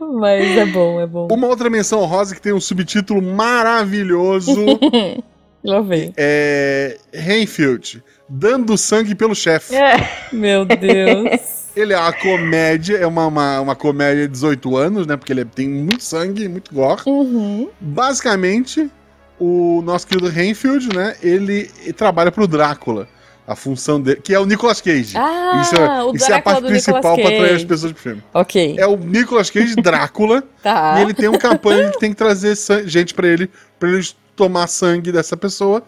Mas 0.00 0.56
é 0.56 0.66
bom, 0.66 1.00
é 1.00 1.06
bom. 1.06 1.28
Uma 1.30 1.46
outra 1.46 1.68
menção 1.68 2.04
rosa 2.04 2.34
que 2.34 2.40
tem 2.40 2.52
um 2.52 2.60
subtítulo 2.60 3.20
maravilhoso. 3.20 4.56
Lá 5.62 5.80
vem. 5.82 6.12
É. 6.16 6.98
Renfield, 7.12 8.02
dando 8.28 8.78
sangue 8.78 9.14
pelo 9.14 9.34
chefe. 9.34 9.74
É. 9.74 10.28
Meu 10.32 10.64
Deus. 10.64 11.60
Ele 11.76 11.92
é 11.92 11.98
uma 11.98 12.12
comédia, 12.12 12.96
é 12.96 13.06
uma, 13.06 13.26
uma, 13.26 13.60
uma, 13.60 13.76
comédia 13.76 14.26
de 14.26 14.32
18 14.32 14.76
anos, 14.76 15.06
né? 15.06 15.16
Porque 15.16 15.32
ele 15.32 15.44
tem 15.44 15.68
muito 15.68 16.02
sangue, 16.02 16.48
muito 16.48 16.74
gore. 16.74 17.02
Uhum. 17.06 17.70
Basicamente, 17.80 18.90
o 19.38 19.80
nosso 19.82 20.04
querido 20.04 20.28
Renfield, 20.28 20.88
né? 20.94 21.14
Ele, 21.22 21.70
ele 21.84 21.92
trabalha 21.92 22.32
pro 22.32 22.48
Drácula 22.48 23.06
a 23.46 23.56
função 23.56 24.00
dele, 24.00 24.20
que 24.20 24.32
é 24.32 24.38
o 24.38 24.46
Nicolas 24.46 24.80
Cage. 24.80 25.16
Ah, 25.16 25.60
isso 25.62 25.74
é, 25.74 26.16
isso 26.16 26.32
é 26.32 26.36
a 26.36 26.42
parte 26.42 26.64
principal 26.66 27.16
para 27.16 27.28
atrair 27.28 27.54
as 27.56 27.64
pessoas 27.64 27.92
pro 27.92 28.02
filme. 28.02 28.22
Ok. 28.32 28.76
É 28.78 28.86
o 28.86 28.96
Nicolas 28.96 29.50
Cage 29.50 29.74
Drácula. 29.82 30.42
tá. 30.62 30.96
E 30.98 31.02
ele 31.02 31.14
tem 31.14 31.28
um 31.28 31.38
campanha 31.38 31.90
que 31.90 31.98
tem 31.98 32.10
que 32.10 32.16
trazer 32.16 32.54
gente 32.86 33.14
para 33.14 33.26
ele, 33.26 33.50
para 33.78 33.88
ele 33.88 34.06
tomar 34.36 34.66
sangue 34.66 35.10
dessa 35.10 35.36
pessoa. 35.36 35.82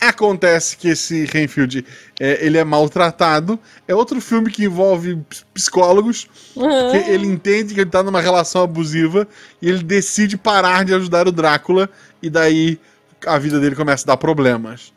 Acontece 0.00 0.76
que 0.76 0.88
esse 0.88 1.24
Renfield 1.24 1.86
é, 2.20 2.44
ele 2.44 2.58
é 2.58 2.64
maltratado. 2.64 3.58
É 3.86 3.94
outro 3.94 4.20
filme 4.20 4.50
que 4.50 4.64
envolve 4.64 5.18
psicólogos. 5.54 6.28
Uhum. 6.56 6.64
Porque 6.90 7.10
ele 7.10 7.26
entende 7.26 7.74
que 7.74 7.80
ele 7.80 7.90
tá 7.90 8.02
numa 8.02 8.20
relação 8.20 8.62
abusiva 8.62 9.26
e 9.62 9.68
ele 9.68 9.82
decide 9.82 10.36
parar 10.36 10.84
de 10.84 10.92
ajudar 10.94 11.28
o 11.28 11.32
Drácula. 11.32 11.88
E 12.20 12.28
daí 12.28 12.78
a 13.26 13.38
vida 13.38 13.60
dele 13.60 13.76
começa 13.76 14.04
a 14.04 14.08
dar 14.08 14.16
problemas. 14.16 14.92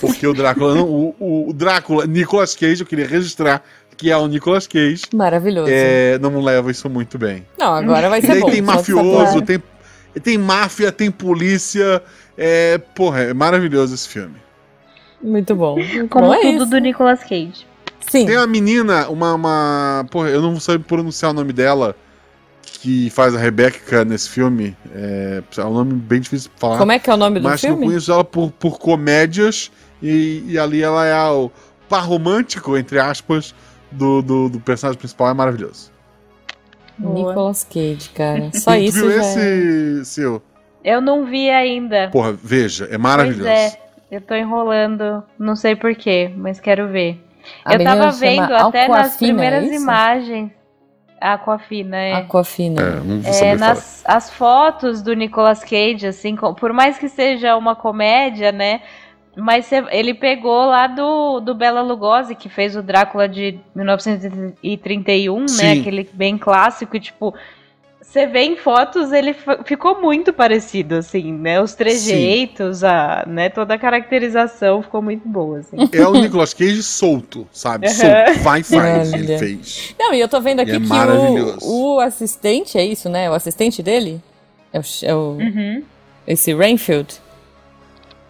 Porque 0.00 0.26
o 0.26 0.34
Drácula 0.34 0.74
não. 0.74 0.88
O, 0.88 1.48
o 1.48 1.52
Drácula, 1.52 2.06
Nicolas 2.06 2.54
Cage, 2.54 2.82
eu 2.82 2.86
queria 2.86 3.06
registrar 3.06 3.62
que 3.96 4.10
é 4.10 4.16
o 4.16 4.26
Nicolas 4.26 4.66
Cage. 4.66 5.02
Maravilhoso. 5.14 5.70
É, 5.70 6.18
não 6.18 6.40
leva 6.40 6.70
isso 6.70 6.88
muito 6.90 7.18
bem. 7.18 7.46
Não, 7.58 7.72
agora 7.72 8.08
vai 8.08 8.20
ser. 8.20 8.26
E 8.26 8.30
daí 8.30 8.40
bom, 8.40 8.50
tem 8.50 8.62
mafioso, 8.62 9.42
tem, 9.42 9.62
tem 10.22 10.38
máfia, 10.38 10.90
tem 10.90 11.10
polícia. 11.10 12.02
É, 12.36 12.78
porra, 12.94 13.20
é 13.20 13.34
maravilhoso 13.34 13.94
esse 13.94 14.08
filme. 14.08 14.36
Muito 15.22 15.54
bom. 15.54 15.76
Como 16.10 16.26
bom 16.26 16.34
é 16.34 16.40
tudo 16.58 16.66
do 16.66 16.78
Nicolas 16.78 17.20
Cage. 17.20 17.66
Sim. 18.10 18.26
Tem 18.26 18.36
uma 18.36 18.46
menina, 18.46 19.08
uma, 19.08 19.34
uma. 19.34 20.06
Porra, 20.10 20.28
eu 20.30 20.42
não 20.42 20.58
sei 20.58 20.78
pronunciar 20.78 21.30
o 21.30 21.34
nome 21.34 21.52
dela 21.52 21.94
que 22.78 23.10
faz 23.10 23.34
a 23.34 23.38
Rebecca 23.38 24.04
nesse 24.04 24.28
filme. 24.28 24.76
É, 24.94 25.42
é 25.56 25.64
um 25.64 25.72
nome 25.72 25.94
bem 25.94 26.20
difícil 26.20 26.50
de 26.54 26.60
falar. 26.60 26.78
Como 26.78 26.92
é 26.92 26.98
que 26.98 27.10
é 27.10 27.14
o 27.14 27.16
nome 27.16 27.40
do 27.40 27.48
mas 27.48 27.60
filme? 27.60 27.76
Mas 27.76 27.82
eu 27.82 27.88
conheço 27.88 28.12
ela 28.12 28.24
por, 28.24 28.50
por 28.52 28.78
comédias 28.78 29.70
e, 30.02 30.44
e 30.46 30.58
ali 30.58 30.82
ela 30.82 31.06
é 31.06 31.30
o 31.30 31.50
par 31.88 32.04
romântico, 32.04 32.76
entre 32.76 32.98
aspas, 32.98 33.54
do, 33.90 34.22
do, 34.22 34.48
do 34.48 34.60
personagem 34.60 34.98
principal. 34.98 35.28
É 35.28 35.34
maravilhoso. 35.34 35.92
Nicolas 36.98 37.64
Cage, 37.64 38.10
cara. 38.14 38.50
Só 38.54 38.76
isso 38.76 39.00
viu 39.00 39.12
já 39.12 39.20
esse, 39.20 40.00
é... 40.00 40.04
seu? 40.04 40.42
Eu 40.84 41.00
não 41.00 41.24
vi 41.24 41.48
ainda. 41.50 42.08
Porra, 42.10 42.32
veja, 42.32 42.88
é 42.90 42.98
maravilhoso. 42.98 43.44
Pois 43.44 43.74
é, 43.74 43.78
eu 44.10 44.20
tô 44.20 44.34
enrolando, 44.34 45.22
não 45.38 45.54
sei 45.54 45.76
porquê, 45.76 46.32
mas 46.36 46.58
quero 46.58 46.88
ver. 46.88 47.22
A 47.64 47.74
eu 47.74 47.84
tava 47.84 48.10
vendo 48.10 48.52
até 48.54 48.88
nas 48.88 49.16
primeiras 49.16 49.64
é 49.64 49.74
imagens. 49.74 50.50
Aquafina, 51.22 51.96
é. 51.96 52.12
Aquafina. 52.14 52.82
É, 52.82 53.00
não 53.00 53.20
vou 53.20 53.32
é, 53.32 53.56
nas 53.56 54.02
as 54.04 54.30
fotos 54.30 55.02
do 55.02 55.14
Nicolas 55.14 55.62
Cage, 55.62 56.06
assim, 56.06 56.36
por 56.36 56.72
mais 56.72 56.98
que 56.98 57.08
seja 57.08 57.56
uma 57.56 57.76
comédia, 57.76 58.50
né? 58.50 58.82
Mas 59.36 59.70
ele 59.90 60.12
pegou 60.12 60.66
lá 60.66 60.86
do, 60.86 61.40
do 61.40 61.54
Bela 61.54 61.80
Lugosi, 61.80 62.34
que 62.34 62.50
fez 62.50 62.76
o 62.76 62.82
Drácula 62.82 63.26
de 63.26 63.58
1931, 63.74 65.40
né? 65.40 65.48
Sim. 65.48 65.62
né? 65.62 65.72
Aquele 65.80 66.10
bem 66.12 66.36
clássico, 66.36 66.96
e 66.96 67.00
tipo, 67.00 67.34
você 68.02 68.26
vê 68.26 68.42
em 68.42 68.56
fotos, 68.56 69.12
ele 69.12 69.32
ficou 69.64 70.00
muito 70.00 70.32
parecido, 70.32 70.96
assim, 70.96 71.32
né? 71.32 71.62
Os 71.62 71.74
trejeitos, 71.74 72.82
a, 72.82 73.24
né? 73.28 73.48
Toda 73.48 73.74
a 73.74 73.78
caracterização 73.78 74.82
ficou 74.82 75.00
muito 75.00 75.26
boa, 75.28 75.60
assim. 75.60 75.76
É 75.92 76.06
o 76.06 76.12
Nicolas 76.12 76.52
Cage 76.52 76.82
solto, 76.82 77.46
sabe? 77.52 77.88
Solto. 77.88 78.40
Vai, 78.42 78.64
faz, 78.64 79.12
ele 79.12 79.38
fez. 79.38 79.94
Não, 79.98 80.12
e 80.12 80.18
eu 80.18 80.28
tô 80.28 80.40
vendo 80.40 80.60
aqui 80.60 80.72
é 80.72 80.80
que 80.80 81.64
o, 81.64 81.94
o, 81.94 82.00
assistente, 82.00 82.76
é 82.76 82.84
isso, 82.84 83.08
né? 83.08 83.30
O 83.30 83.34
assistente 83.34 83.82
dele 83.82 84.20
é 84.72 84.80
o... 84.80 84.82
É 85.02 85.14
o 85.14 85.18
uhum. 85.18 85.82
Esse 86.26 86.52
Rainfield. 86.52 87.12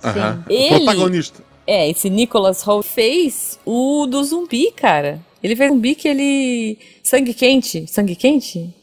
Sim. 0.01 0.45
Ele, 0.51 0.77
o 0.77 0.85
protagonista. 0.85 1.43
É, 1.67 1.89
esse 1.89 2.11
Nicholas 2.11 2.67
Hoult 2.67 2.87
fez 2.87 3.59
o 3.65 4.07
do 4.07 4.23
zumbi, 4.23 4.71
cara. 4.73 5.19
Ele 5.43 5.57
fez 5.57 5.71
um 5.71 5.75
zumbi 5.75 5.95
que 5.95 6.09
ele... 6.09 6.79
Sangue 7.03 7.33
quente. 7.33 7.87
Sangue 7.87 8.15
quente? 8.15 8.75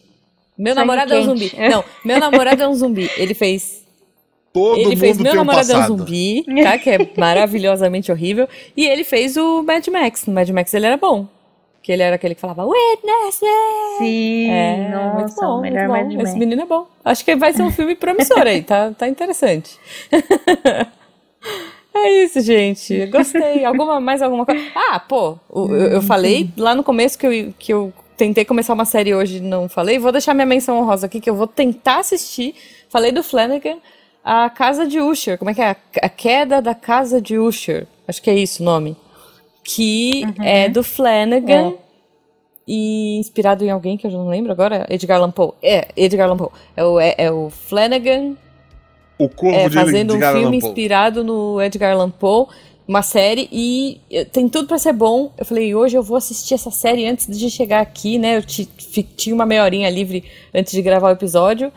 Meu 0.60 0.74
Sangue 0.74 0.88
namorado 0.88 1.12
quente. 1.12 1.18
é 1.18 1.22
um 1.22 1.26
zumbi. 1.26 1.51
Não, 1.72 1.86
meu 2.03 2.20
namorado 2.20 2.64
é 2.64 2.68
um 2.68 2.74
zumbi. 2.74 3.10
Ele 3.16 3.34
fez. 3.34 3.88
Todo 4.51 4.80
ele 4.80 4.95
fez 4.95 5.18
Meu 5.18 5.32
um 5.34 5.36
Namorado 5.36 5.72
é 5.72 5.78
um 5.78 5.88
Zumbi, 5.88 6.43
tá? 6.64 6.78
Que 6.80 6.89
é 6.89 6.97
maravilhosamente 7.16 8.12
horrível. 8.12 8.49
E 8.76 8.84
ele 8.84 9.03
fez 9.03 9.38
o 9.38 9.62
Mad 9.62 9.88
Max. 9.88 10.26
No 10.26 10.34
Mad 10.34 10.49
Max 10.49 10.74
ele 10.74 10.88
era 10.88 10.97
bom. 10.97 11.28
Que 11.84 11.91
ele 11.91 12.01
era 12.01 12.16
aquele 12.16 12.34
que 12.34 12.41
falava 12.41 12.66
Witness! 12.66 13.39
Sim, 13.99 14.49
é, 14.49 14.89
nossa, 14.89 15.14
muito 15.16 15.36
bom, 15.36 15.62
melhor 15.62 15.88
muito 15.88 16.10
bom. 16.10 16.16
Mad 16.16 16.28
Esse 16.28 16.38
menino 16.38 16.64
é 16.64 16.66
bom. 16.66 16.88
Acho 17.05 17.24
que 17.24 17.36
vai 17.36 17.53
ser 17.53 17.62
um 17.62 17.72
filme 17.72 17.95
promissor 17.95 18.41
aí, 18.41 18.62
tá, 18.62 18.91
tá 18.91 19.07
interessante. 19.07 19.78
É 21.91 22.24
isso, 22.24 22.39
gente. 22.41 23.07
Gostei. 23.07 23.66
Alguma, 23.66 23.99
mais 23.99 24.22
alguma 24.22 24.45
coisa? 24.45 24.64
Ah, 24.76 24.99
pô, 24.99 25.38
eu, 25.53 25.76
eu 25.76 26.01
falei 26.03 26.49
lá 26.55 26.76
no 26.76 26.84
começo 26.84 27.18
que 27.18 27.26
eu, 27.26 27.53
que 27.57 27.74
eu 27.74 27.91
tentei 28.20 28.43
começar 28.43 28.74
uma 28.74 28.84
série 28.84 29.15
hoje 29.15 29.39
não 29.39 29.70
falei. 29.70 29.97
Vou 29.97 30.11
deixar 30.11 30.34
minha 30.34 30.45
menção 30.45 30.78
honrosa 30.78 31.05
aqui, 31.05 31.22
que 31.22 31.30
eu 31.30 31.36
vou 31.36 31.47
tentar 31.47 31.99
assistir. 31.99 32.53
Falei 32.89 33.13
do 33.13 33.24
Flanagan. 33.24 33.78
a 34.24 34.49
Casa 34.49 34.86
de 34.86 34.99
Usher. 34.99 35.38
Como 35.38 35.49
é 35.49 35.53
que 35.53 35.61
é? 35.61 35.76
A 36.01 36.09
Queda 36.09 36.61
da 36.61 36.76
Casa 36.76 37.22
de 37.22 37.38
Usher. 37.38 37.88
Acho 38.05 38.22
que 38.22 38.30
é 38.30 38.36
isso 38.36 38.61
o 38.61 38.65
nome. 38.65 38.97
Que 39.63 40.24
uhum. 40.26 40.43
é 40.43 40.67
do 40.67 40.84
Flanagan. 40.84 41.70
É. 41.70 41.74
E 42.67 43.17
inspirado 43.17 43.63
em 43.63 43.72
alguém 43.72 43.97
que 43.97 44.05
eu 44.05 44.11
não 44.11 44.28
lembro 44.28 44.51
agora. 44.51 44.86
Edgar 44.89 45.17
Allan 45.17 45.32
Poe. 45.32 45.53
É, 45.63 45.88
Edgar 45.95 46.28
Allan 46.28 46.38
Poe. 46.38 46.49
É 46.76 46.84
o, 46.84 46.99
é, 46.99 47.15
é 47.17 47.32
o 47.32 47.49
Flanagan. 47.49 48.36
O 49.17 49.30
Corvo 49.30 49.57
é, 49.57 49.70
de 49.70 49.76
Fazendo 49.76 50.13
Edgar 50.13 50.36
um 50.36 50.39
filme 50.41 50.57
inspirado 50.57 51.24
no 51.24 51.61
Edgar 51.61 51.93
Allan 51.93 52.11
Poe 52.11 52.47
uma 52.90 53.04
série 53.04 53.48
e 53.52 54.02
eh, 54.10 54.26
tem 54.26 54.50
tudo 54.50 54.68
para 54.68 54.80
ser 54.80 54.94
bom. 54.94 55.32
Eu 55.38 55.46
falei, 55.46 55.76
hoje 55.76 55.96
eu 55.96 56.02
vou 56.02 56.18
assistir 56.18 56.56
essa 56.56 56.72
série 56.72 57.06
antes 57.06 57.28
de 57.28 57.48
chegar 57.48 57.82
aqui, 57.82 58.18
né? 58.18 58.38
Eu 58.38 58.42
tinha 58.42 59.36
uma 59.36 59.46
meia 59.46 59.64
horinha 59.64 59.88
livre 59.92 60.24
antes 60.52 60.74
de 60.74 60.82
gravar 60.82 61.10
o 61.10 61.12
episódio. 61.12 61.72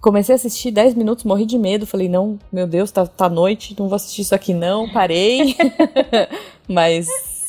Comecei 0.00 0.32
a 0.32 0.36
assistir 0.36 0.70
10 0.70 0.94
minutos, 0.94 1.24
morri 1.24 1.44
de 1.44 1.58
medo. 1.58 1.88
Falei, 1.88 2.08
não, 2.08 2.38
meu 2.52 2.68
Deus, 2.68 2.92
tá, 2.92 3.04
tá 3.04 3.28
noite, 3.28 3.74
não 3.76 3.88
vou 3.88 3.96
assistir 3.96 4.22
isso 4.22 4.32
aqui 4.32 4.54
não. 4.54 4.88
Parei. 4.92 5.56
Mas 6.68 7.08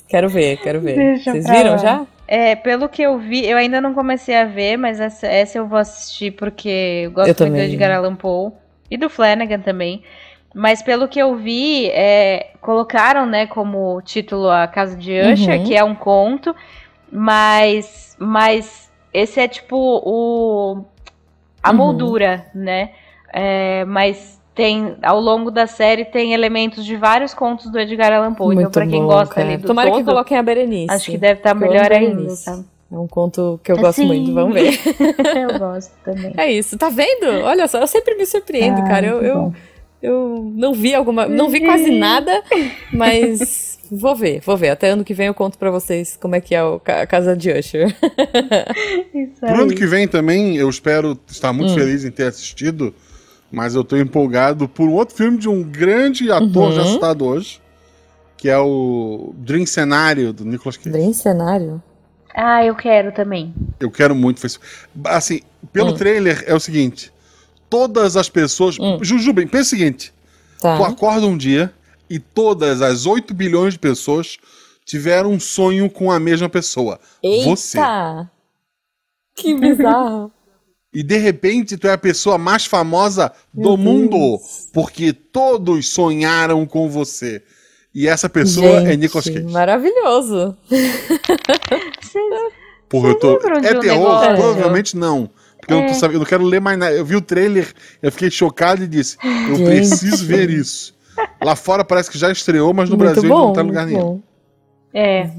quero 0.10 0.28
ver, 0.28 0.58
quero 0.58 0.82
ver. 0.82 0.96
Deixa 0.96 1.32
Vocês 1.32 1.48
viram 1.48 1.72
lá. 1.74 1.78
já? 1.78 2.08
É, 2.28 2.56
pelo 2.56 2.90
que 2.90 3.04
eu 3.04 3.20
vi, 3.20 3.46
eu 3.46 3.56
ainda 3.56 3.80
não 3.80 3.94
comecei 3.94 4.36
a 4.36 4.46
ver, 4.46 4.78
mas 4.78 5.00
essa, 5.00 5.28
essa 5.28 5.58
eu 5.58 5.68
vou 5.68 5.78
assistir 5.78 6.32
porque 6.32 7.04
eu 7.04 7.12
gosto 7.12 7.28
eu 7.28 7.48
muito 7.48 7.78
também. 7.78 8.10
de 8.10 8.16
Poe 8.18 8.52
e 8.90 8.98
do 8.98 9.10
Flanagan 9.10 9.60
também. 9.60 10.02
Mas 10.54 10.82
pelo 10.82 11.08
que 11.08 11.20
eu 11.20 11.36
vi, 11.36 11.88
é, 11.88 12.52
colocaram, 12.62 13.26
né, 13.26 13.48
como 13.48 14.02
título 14.02 14.50
a 14.50 14.68
Casa 14.68 14.96
de 14.96 15.12
Usher, 15.20 15.60
uhum. 15.60 15.64
que 15.66 15.76
é 15.76 15.84
um 15.84 15.96
conto, 15.96 16.56
mas, 17.12 18.16
mas 18.20 18.92
esse 19.14 19.40
é 19.40 19.48
tipo 19.48 19.76
o 19.78 20.86
a 21.62 21.72
uhum. 21.72 21.78
moldura, 21.78 22.46
né? 22.54 22.92
É, 23.34 23.86
mas 23.86 24.40
tem 24.54 24.96
ao 25.02 25.20
longo 25.20 25.50
da 25.50 25.66
série 25.66 26.06
tem 26.06 26.34
elementos 26.34 26.86
de 26.86 26.96
vários 26.96 27.34
contos 27.34 27.72
do 27.72 27.80
Edgar 27.80 28.14
Allan 28.14 28.34
Poe. 28.36 28.56
então 28.56 28.70
para 28.70 28.86
quem 28.86 29.02
bom, 29.02 29.08
gosta 29.08 29.36
cara. 29.36 29.48
ali 29.48 29.58
do 29.58 29.66
Tomara 29.66 29.90
todo, 29.90 30.00
que 30.00 30.06
coloquem 30.06 30.38
a 30.38 30.44
Berenice. 30.44 30.94
Acho 30.94 31.12
que 31.12 31.18
deve 31.18 31.40
estar 31.40 31.54
tá 31.54 31.56
melhor 31.56 31.92
ainda. 31.92 32.34
Tá? 32.46 32.60
É 32.92 32.96
um 32.96 33.08
conto 33.08 33.60
que 33.64 33.72
eu 33.72 33.78
gosto 33.78 34.02
Sim. 34.02 34.06
muito, 34.06 34.34
vamos 34.34 34.54
ver. 34.54 34.78
eu 35.36 35.58
gosto 35.58 35.92
também. 36.04 36.34
É 36.38 36.52
isso, 36.52 36.78
tá 36.78 36.90
vendo? 36.90 37.26
Olha 37.44 37.68
só, 37.68 37.80
eu 37.80 37.88
sempre 37.88 38.14
me 38.16 38.26
surpreendo, 38.26 38.82
ah, 38.82 38.88
cara. 38.88 39.08
Eu, 39.08 39.22
eu, 39.24 39.54
eu 40.04 40.52
não 40.54 40.74
vi 40.74 40.94
alguma. 40.94 41.26
Não 41.28 41.50
vi 41.50 41.62
quase 41.62 41.90
nada, 41.98 42.44
mas 42.92 43.80
vou 43.90 44.14
ver, 44.14 44.42
vou 44.42 44.58
ver. 44.58 44.70
Até 44.70 44.90
ano 44.90 45.06
que 45.06 45.14
vem 45.14 45.28
eu 45.28 45.34
conto 45.34 45.58
pra 45.58 45.72
vocês 45.72 46.18
como 46.20 46.36
é 46.36 46.42
que 46.42 46.54
é 46.54 46.60
a 46.60 47.08
casa 47.08 47.38
de 47.38 47.50
Usher. 47.50 47.96
Pro 49.40 49.62
ano 49.62 49.74
que 49.74 49.86
vem 49.86 50.06
também, 50.06 50.58
eu 50.58 50.70
espero 50.70 51.18
estar 51.26 51.54
muito 51.54 51.72
hum. 51.72 51.76
feliz 51.76 52.04
em 52.04 52.12
ter 52.12 52.26
assistido, 52.26 52.94
mas 53.50 53.76
eu 53.76 53.84
tô 53.84 53.96
empolgado 53.96 54.68
por 54.68 54.90
um 54.90 54.94
outro 54.94 55.16
filme 55.16 55.38
de 55.38 55.48
um 55.48 55.64
grande 55.64 56.30
ator 56.30 56.70
uhum. 56.70 56.72
já 56.74 56.86
citado 56.86 57.26
hoje, 57.26 57.62
que 58.36 58.50
é 58.50 58.58
o 58.58 59.34
Dream 59.38 59.66
Cenário, 59.66 60.34
do 60.34 60.44
Nicolas 60.44 60.76
Cage. 60.76 60.90
Dream 60.90 61.14
Cenário? 61.14 61.82
Ah, 62.36 62.66
eu 62.66 62.76
quero 62.76 63.14
também. 63.14 63.54
Eu 63.80 63.90
quero 63.90 64.14
muito. 64.14 64.46
Assim, 65.06 65.40
pelo 65.72 65.92
hum. 65.92 65.94
trailer 65.94 66.44
é 66.46 66.54
o 66.54 66.60
seguinte 66.60 67.13
todas 67.74 68.16
as 68.16 68.30
pessoas. 68.30 68.78
Hum. 68.80 69.00
Jujubem, 69.02 69.48
pensa 69.48 69.64
o 69.64 69.70
seguinte: 69.70 70.14
tá. 70.62 70.78
tu 70.78 70.84
acorda 70.84 71.26
um 71.26 71.36
dia 71.36 71.74
e 72.08 72.20
todas 72.20 72.84
as 72.84 73.08
8 73.08 73.34
bilhões 73.34 73.74
de 73.74 73.80
pessoas 73.80 74.38
tiveram 74.86 75.32
um 75.32 75.40
sonho 75.40 75.90
com 75.90 76.12
a 76.12 76.20
mesma 76.20 76.48
pessoa. 76.48 77.00
Eita! 77.24 77.50
Você. 77.50 77.80
Que 79.36 79.56
bizarro. 79.56 80.32
E 80.94 81.02
de 81.02 81.18
repente 81.18 81.76
tu 81.76 81.88
é 81.88 81.94
a 81.94 81.98
pessoa 81.98 82.38
mais 82.38 82.68
famosa 82.68 83.32
do 83.52 83.76
Meu 83.76 83.78
mundo. 83.78 84.18
Deus. 84.18 84.70
Porque 84.72 85.12
todos 85.12 85.90
sonharam 85.90 86.68
com 86.68 86.88
você. 86.88 87.42
E 87.96 88.08
essa 88.08 88.30
pessoa 88.30 88.82
Gente, 88.82 88.92
é 88.92 88.96
Nicolas 88.96 89.26
Cage. 89.26 89.52
Maravilhoso. 89.52 90.56
Porra, 92.88 93.10
eu 93.10 93.16
tô. 93.20 93.40
É 93.64 93.80
terror? 93.80 94.20
Provavelmente 94.36 94.96
não. 94.96 95.32
Porque 95.64 95.74
é. 95.74 95.78
eu, 95.78 95.82
não 95.82 96.00
tô, 96.00 96.06
eu 96.08 96.20
não 96.20 96.26
quero 96.26 96.44
ler 96.44 96.60
mais 96.60 96.78
nada. 96.78 96.94
Eu 96.94 97.06
vi 97.06 97.16
o 97.16 97.22
trailer, 97.22 97.74
eu 98.02 98.12
fiquei 98.12 98.30
chocado 98.30 98.84
e 98.84 98.88
disse: 98.88 99.18
Eu 99.50 99.56
Gente. 99.56 99.66
preciso 99.66 100.26
ver 100.26 100.50
isso. 100.50 100.94
Lá 101.42 101.56
fora 101.56 101.86
parece 101.86 102.12
que 102.12 102.18
já 102.18 102.32
estreou, 102.32 102.74
mas 102.74 102.90
no 102.90 102.98
muito 102.98 103.12
Brasil 103.12 103.30
bom, 103.30 103.48
não 103.48 103.54
tá 103.54 103.62
em 103.62 103.66
lugar 103.68 103.86
nenhum. 103.86 104.22
É. 104.94 105.30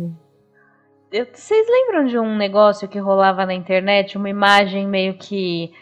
Eu, 1.12 1.26
vocês 1.32 1.66
lembram 1.68 2.06
de 2.06 2.18
um 2.18 2.36
negócio 2.36 2.88
que 2.88 2.98
rolava 2.98 3.44
na 3.44 3.54
internet? 3.54 4.16
Uma 4.16 4.30
imagem 4.30 4.86
meio 4.88 5.14
que. 5.14 5.72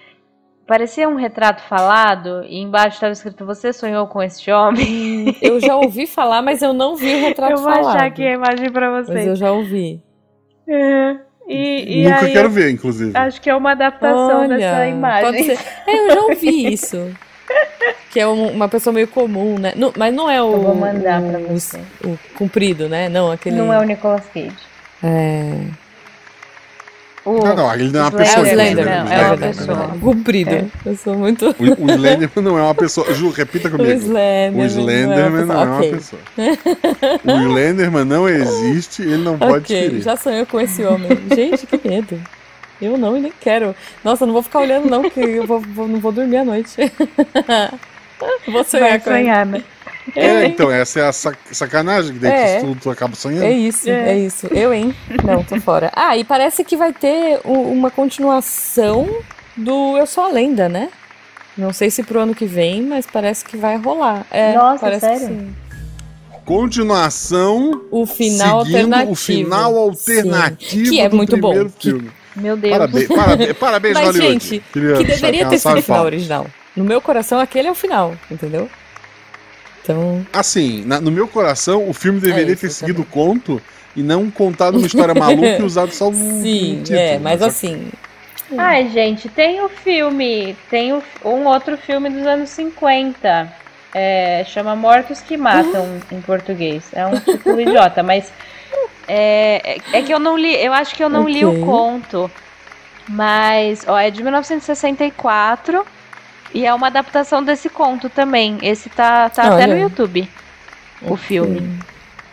Parecia 0.67 1.09
um 1.09 1.17
retrato 1.17 1.61
falado 1.63 2.45
e 2.45 2.59
embaixo 2.59 2.97
estava 2.97 3.13
escrito: 3.13 3.47
Você 3.47 3.73
sonhou 3.73 4.07
com 4.09 4.23
este 4.23 4.51
homem? 4.51 5.37
Eu 5.41 5.61
já 5.61 5.77
ouvi 5.77 6.07
falar, 6.07 6.43
mas 6.43 6.63
eu 6.63 6.73
não 6.73 6.97
vi 6.97 7.15
o 7.15 7.21
retrato 7.21 7.59
falado. 7.59 7.77
Eu 7.77 7.83
vou 7.83 7.91
achar 7.91 8.07
aqui 8.07 8.27
a 8.27 8.33
imagem 8.33 8.73
para 8.73 9.03
vocês. 9.03 9.19
Mas 9.19 9.27
eu 9.27 9.37
já 9.37 9.53
ouvi. 9.53 10.03
É. 10.67 11.32
E, 11.49 12.03
e 12.03 12.05
Nunca 12.05 12.29
quero 12.31 12.51
ver, 12.51 12.71
inclusive. 12.71 13.17
Acho 13.17 13.41
que 13.41 13.51
é 13.51 13.55
uma 13.55 13.73
adaptação 13.73 14.41
Olha, 14.41 14.57
dessa 14.57 14.87
imagem. 14.87 15.51
É, 15.87 16.07
eu 16.07 16.15
já 16.15 16.21
ouvi 16.23 16.73
isso. 16.73 17.15
que 18.11 18.21
é 18.21 18.27
um, 18.27 18.49
uma 18.49 18.69
pessoa 18.69 18.93
meio 18.93 19.09
comum, 19.09 19.59
né? 19.59 19.73
Não, 19.77 19.93
mas 19.97 20.15
não 20.15 20.31
é 20.31 20.43
o. 20.43 20.53
Eu 20.53 20.61
vou 20.61 20.75
mandar 20.75 21.21
o, 21.21 21.31
pra 21.31 21.39
você. 21.41 21.81
O, 22.05 22.11
o 22.11 22.19
comprido, 22.37 22.89
né? 22.89 23.09
Não, 23.09 23.31
aquele. 23.31 23.57
Não 23.57 23.73
é 23.73 23.79
o 23.79 23.83
Nicolas 23.83 24.25
Cage. 24.33 24.53
É. 25.03 25.82
O, 27.25 27.39
não, 27.39 27.55
não, 27.55 27.75
ele 27.75 27.93
não 27.93 28.01
é 28.01 28.03
uma 28.03 28.11
pessoa. 28.11 28.49
É 28.49 28.51
o 28.51 28.53
Slenderman, 28.53 29.13
é 29.13 29.27
uma 29.27 29.39
pessoa. 29.39 29.97
Comprido. 30.01 30.51
É. 30.51 30.65
Eu 30.85 30.97
sou 30.97 31.17
muito. 31.17 31.55
O, 31.59 31.85
o 31.85 31.91
Slenderman 31.91 32.31
não 32.43 32.59
é 32.59 32.63
uma 32.63 32.75
pessoa. 32.75 33.15
Ju, 33.15 33.31
repita 33.31 33.71
comigo. 33.71 33.91
O 33.91 33.95
Slenderman, 33.95 34.63
o 34.63 34.67
Slenderman 34.67 35.45
não 35.45 35.63
é 35.63 35.65
uma 35.65 35.81
pessoa. 35.81 36.21
Não 36.35 36.45
é 36.45 36.49
uma 36.49 36.57
pessoa. 36.57 37.21
o 37.25 37.49
Slenderman 37.49 38.05
não 38.05 38.29
existe, 38.29 39.03
ele 39.03 39.19
não 39.19 39.39
pode 39.39 39.65
okay, 39.65 39.83
ferir. 39.83 40.03
Já 40.03 40.17
sonhou 40.17 40.47
com 40.47 40.61
esse 40.61 40.85
homem. 40.85 41.11
Gente, 41.33 41.65
que 41.65 41.89
medo. 41.89 42.21
Eu 42.81 42.99
não 42.99 43.17
e 43.17 43.21
nem 43.21 43.33
quero. 43.41 43.77
Nossa, 44.03 44.27
não 44.27 44.33
vou 44.33 44.43
ficar 44.43 44.59
olhando, 44.59 44.91
não, 44.91 45.03
porque 45.03 45.21
eu 45.21 45.47
vou, 45.47 45.61
vou, 45.61 45.87
não 45.87 46.01
vou 46.01 46.11
dormir 46.11 46.39
à 46.39 46.45
noite. 46.45 46.75
vou 48.49 48.65
sonhar 48.65 48.89
Vai 48.89 48.99
com 48.99 49.11
sonhar, 49.11 49.47
ele. 49.47 49.59
né? 49.59 49.65
É, 50.17 50.47
então, 50.47 50.71
essa 50.71 51.01
é 51.01 51.07
a 51.07 51.13
sac 51.13 51.39
sacanagem, 51.53 52.15
que 52.15 52.19
daí 52.19 52.33
é. 52.33 52.61
tu, 52.61 52.75
tu 52.75 52.91
acaba 52.91 53.15
sonhando. 53.15 53.45
É 53.45 53.53
isso, 53.53 53.89
é. 53.89 54.11
é. 54.11 54.19
isso. 54.19 54.47
Eu, 54.49 54.75
hein? 54.75 54.95
Não, 55.25 55.45
tô 55.45 55.61
fora. 55.61 55.93
Ah, 55.95 56.17
e 56.17 56.25
parece 56.25 56.65
que 56.65 56.77
vai 56.77 56.93
ter 56.93 57.41
uma 57.45 57.91
continuação 57.91 59.09
do 59.57 59.97
Eu 59.97 60.07
Sou 60.07 60.25
a 60.25 60.29
Lenda, 60.29 60.69
né? 60.69 60.89
Não 61.57 61.73
sei 61.73 61.91
se 61.91 62.03
pro 62.03 62.21
ano 62.21 62.35
que 62.35 62.47
vem, 62.47 62.83
mas 62.83 63.07
parece 63.07 63.45
que 63.45 63.57
vai 63.57 63.77
rolar. 63.77 64.27
É, 64.31 64.55
Nossa, 64.55 64.81
parece 64.81 65.01
sério? 65.01 65.21
Que 65.21 65.35
sim. 65.35 65.55
Continuação. 66.45 67.83
O 67.91 68.07
final 68.07 68.61
alternativo. 68.61 69.13
O 69.13 69.15
final 69.15 69.77
alternativo. 69.77 70.87
Sim. 70.87 70.91
Que 70.91 71.01
é 71.01 71.09
muito 71.09 71.37
bom. 71.37 71.53
Filme. 71.79 72.11
Que... 72.35 72.41
Meu 72.41 72.57
Deus. 72.57 72.73
Parabéns, 72.73 73.09
parabéns, 73.09 73.53
parabéns 73.59 73.95
Mas, 73.95 74.07
Hollywood. 74.07 74.33
gente, 74.33 74.65
Queria 74.73 74.97
que 74.97 75.05
deveria 75.05 75.49
ter 75.49 75.59
sido 75.59 75.79
o 75.79 75.83
final 75.83 76.05
original. 76.05 76.47
No 76.75 76.85
meu 76.85 77.01
coração, 77.01 77.39
aquele 77.39 77.69
é 77.69 77.71
o 77.71 77.75
final, 77.75 78.17
entendeu? 78.31 78.69
Então. 79.83 80.25
Assim, 80.33 80.85
na, 80.85 81.01
no 81.01 81.11
meu 81.11 81.27
coração, 81.27 81.89
o 81.89 81.93
filme 81.93 82.21
deveria 82.21 82.53
é 82.53 82.57
ter 82.57 82.71
seguido 82.71 83.03
o 83.03 83.05
conto 83.05 83.61
e 83.97 84.03
não 84.03 84.31
contado 84.31 84.79
uma 84.79 84.87
história 84.87 85.15
maluca 85.15 85.59
e 85.59 85.63
usado 85.63 85.93
só 85.93 86.09
um. 86.09 86.13
Sim, 86.43 86.83
título, 86.85 86.99
é, 86.99 87.19
mas 87.19 87.41
só... 87.41 87.47
assim. 87.47 87.91
Ai, 88.57 88.89
gente, 88.91 89.29
tem 89.29 89.61
o 89.63 89.69
filme. 89.69 90.57
Tem 90.71 90.93
o, 90.93 91.03
um 91.25 91.47
outro 91.47 91.77
filme 91.77 92.11
dos 92.11 92.27
anos 92.27 92.51
50. 92.51 93.53
É, 93.95 94.45
chama 94.47 94.75
Mortos 94.75 95.21
que 95.21 95.37
Matam 95.37 96.01
em 96.11 96.21
português. 96.21 96.85
É 96.93 97.07
um 97.07 97.19
título 97.19 97.61
idiota, 97.61 98.03
mas. 98.05 98.33
É, 99.09 99.79
é, 99.93 99.99
é 99.99 100.03
que 100.03 100.13
eu 100.13 100.19
não 100.19 100.39
li. 100.39 100.55
Eu 100.55 100.73
acho 100.73 100.95
que 100.95 101.03
eu 101.03 101.09
não 101.09 101.23
okay. 101.23 101.35
li 101.35 101.45
o 101.45 101.65
conto. 101.65 102.31
Mas, 103.09 103.85
ó, 103.87 103.99
é 103.99 104.11
de 104.11 104.23
1964. 104.23 105.85
E 106.55 106.67
é 106.67 106.75
uma 106.75 106.89
adaptação 106.89 107.43
desse 107.43 107.69
conto 107.69 108.11
também. 108.11 108.59
Esse 108.63 108.91
tá, 108.91 109.31
tá 109.31 109.55
até 109.55 109.67
no 109.67 109.79
YouTube. 109.79 110.29
O 111.03 111.17
filme. 111.17 111.79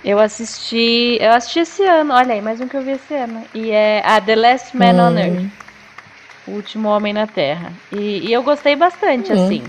Eu 0.04 0.20
assisti. 0.20 1.18
Eu 1.20 1.32
assisti 1.32 1.60
esse 1.60 1.84
ano, 1.84 2.14
olha 2.14 2.34
aí, 2.34 2.42
mais 2.42 2.60
um 2.62 2.68
que 2.68 2.76
eu 2.76 2.82
vi 2.82 2.92
esse 2.92 3.14
ano. 3.14 3.44
E 3.54 3.72
é 3.72 4.02
a 4.06 4.20
The 4.20 4.36
Last 4.36 4.78
Man 4.78 4.94
hum. 4.94 5.08
on 5.08 5.18
Earth. 5.18 5.52
O 6.48 6.52
último 6.52 6.90
homem 6.90 7.14
na 7.14 7.28
Terra. 7.28 7.72
E, 7.92 8.28
e 8.28 8.34
eu 8.34 8.44
gostei 8.44 8.76
bastante, 8.76 9.32
hum. 9.32 9.46
assim. 9.46 9.64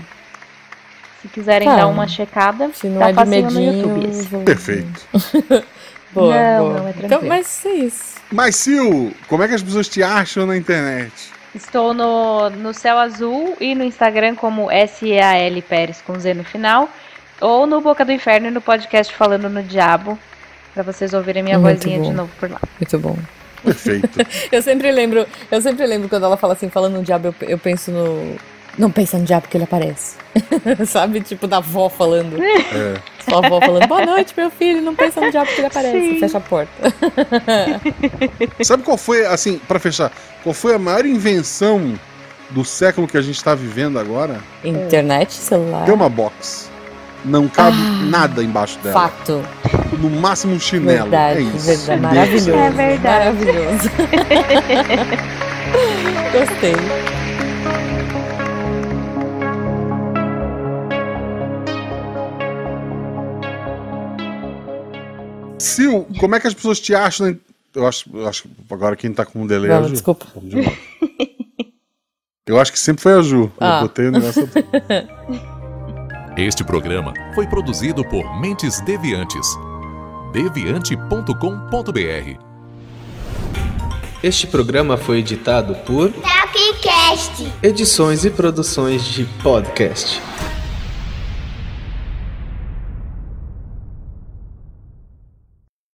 Se 1.21 1.27
quiserem 1.27 1.67
tá. 1.67 1.75
dar 1.75 1.87
uma 1.87 2.07
checada, 2.07 2.71
Se 2.73 2.87
não 2.87 2.99
tá 2.99 3.09
é 3.09 3.13
facinho 3.13 3.51
no 3.51 3.61
YouTube. 3.61 4.09
Esse. 4.09 4.37
Perfeito. 4.37 5.07
boa, 6.11 6.35
não, 6.35 6.63
boa. 6.63 6.79
não 6.79 6.87
é 6.87 6.91
então, 6.91 6.93
tranquilo. 6.93 7.05
Então, 7.05 7.21
mas 7.27 7.65
é 7.65 7.73
isso. 7.73 8.15
Mas, 8.31 8.55
Sil, 8.57 9.13
como 9.27 9.43
é 9.43 9.47
que 9.47 9.53
as 9.53 9.61
pessoas 9.61 9.87
te 9.87 10.01
acham 10.01 10.45
na 10.45 10.57
internet? 10.57 11.13
Estou 11.53 11.93
no, 11.93 12.49
no 12.49 12.73
Céu 12.73 12.97
Azul 12.97 13.57
e 13.59 13.75
no 13.75 13.83
Instagram 13.83 14.35
como 14.35 14.71
S-E-A-L 14.71 15.61
Pérez 15.63 16.01
com 16.01 16.17
Z 16.19 16.33
no 16.33 16.43
final. 16.43 16.89
Ou 17.41 17.65
no 17.65 17.81
Boca 17.81 18.05
do 18.05 18.11
Inferno 18.11 18.47
e 18.47 18.51
no 18.51 18.61
podcast 18.61 19.13
Falando 19.13 19.49
no 19.49 19.61
Diabo. 19.61 20.17
Pra 20.73 20.83
vocês 20.83 21.13
ouvirem 21.13 21.43
minha 21.43 21.59
Muito 21.59 21.79
vozinha 21.79 21.99
bom. 21.99 22.03
de 22.05 22.13
novo 22.13 22.31
por 22.39 22.49
lá. 22.49 22.59
Muito 22.79 22.99
bom. 22.99 23.17
Perfeito. 23.63 24.09
eu 24.51 24.61
sempre 24.61 24.91
lembro, 24.91 25.25
eu 25.49 25.61
sempre 25.61 25.85
lembro 25.85 26.07
quando 26.07 26.25
ela 26.25 26.37
fala 26.37 26.53
assim, 26.53 26.69
falando 26.69 26.95
no 26.95 27.03
diabo, 27.03 27.27
eu, 27.27 27.35
eu 27.49 27.57
penso 27.57 27.91
no. 27.91 28.35
Não 28.77 28.89
pensa 28.89 29.17
no 29.17 29.25
diabo 29.25 29.47
que 29.47 29.57
ele 29.57 29.65
aparece. 29.65 30.15
Sabe? 30.87 31.21
Tipo 31.21 31.47
da 31.47 31.57
avó 31.57 31.89
falando. 31.89 32.41
É. 32.41 32.95
Sua 33.29 33.45
avó 33.45 33.59
falando, 33.59 33.87
boa 33.87 34.05
noite, 34.05 34.33
meu 34.35 34.49
filho, 34.49 34.81
não 34.81 34.95
pensa 34.95 35.21
no 35.21 35.29
diabo 35.29 35.47
que 35.47 35.59
ele 35.59 35.67
aparece. 35.67 35.99
Sim. 35.99 36.19
Fecha 36.19 36.37
a 36.37 36.41
porta. 36.41 36.71
Sabe 38.63 38.83
qual 38.83 38.97
foi, 38.97 39.25
assim, 39.25 39.59
para 39.67 39.79
fechar, 39.79 40.11
qual 40.43 40.53
foi 40.53 40.73
a 40.73 40.79
maior 40.79 41.05
invenção 41.05 41.93
do 42.49 42.65
século 42.65 43.07
que 43.07 43.17
a 43.17 43.21
gente 43.21 43.43
tá 43.43 43.53
vivendo 43.53 43.99
agora? 43.99 44.39
Internet, 44.63 45.33
celular. 45.33 45.85
Tem 45.85 45.93
uma 45.93 46.09
box. 46.09 46.71
Não 47.23 47.47
cabe 47.47 47.77
ah, 47.77 48.05
nada 48.05 48.43
embaixo 48.43 48.79
dela. 48.79 48.93
Fato. 48.93 49.43
No 49.99 50.09
máximo 50.09 50.55
um 50.55 50.59
chinelo. 50.59 51.09
Verdade, 51.09 51.39
é 51.39 51.41
isso. 51.43 51.85
verdade. 51.85 52.01
Maravilhoso. 52.01 52.51
É 52.51 52.69
verdade. 52.71 53.35
Maravilhoso. 53.35 53.91
Gostei. 56.33 57.10
Sil, 65.61 66.05
como 66.19 66.35
é 66.35 66.39
que 66.39 66.47
as 66.47 66.53
pessoas 66.53 66.79
te 66.79 66.93
acham? 66.93 67.37
Eu 67.73 67.87
acho, 67.87 68.09
eu 68.13 68.27
acho 68.27 68.43
que 68.43 68.49
agora 68.69 68.95
quem 68.95 69.13
tá 69.13 69.25
com 69.25 69.41
um 69.43 69.47
delay 69.47 69.69
Vamos, 69.69 69.83
é 69.83 69.85
a 69.85 69.87
Ju. 69.87 69.93
Desculpa. 69.93 70.25
Eu 72.45 72.59
acho 72.59 72.71
que 72.71 72.79
sempre 72.79 73.03
foi 73.03 73.13
a 73.13 73.21
Ju. 73.21 73.51
Ah. 73.59 73.77
Eu 73.77 73.81
botei 73.83 74.07
o 74.07 74.11
negócio. 74.11 74.49
Este 76.37 76.63
programa 76.63 77.13
foi 77.35 77.45
produzido 77.45 78.05
por 78.05 78.39
Mentes 78.39 78.79
Deviantes. 78.81 79.45
deviante.com.br. 80.31 82.39
Este 84.23 84.47
programa 84.47 84.97
foi 84.97 85.19
editado 85.19 85.75
por 85.85 86.11
Tapcast. 86.11 87.51
Edições 87.61 88.23
e 88.23 88.29
produções 88.29 89.03
de 89.03 89.25
podcast. 89.43 90.21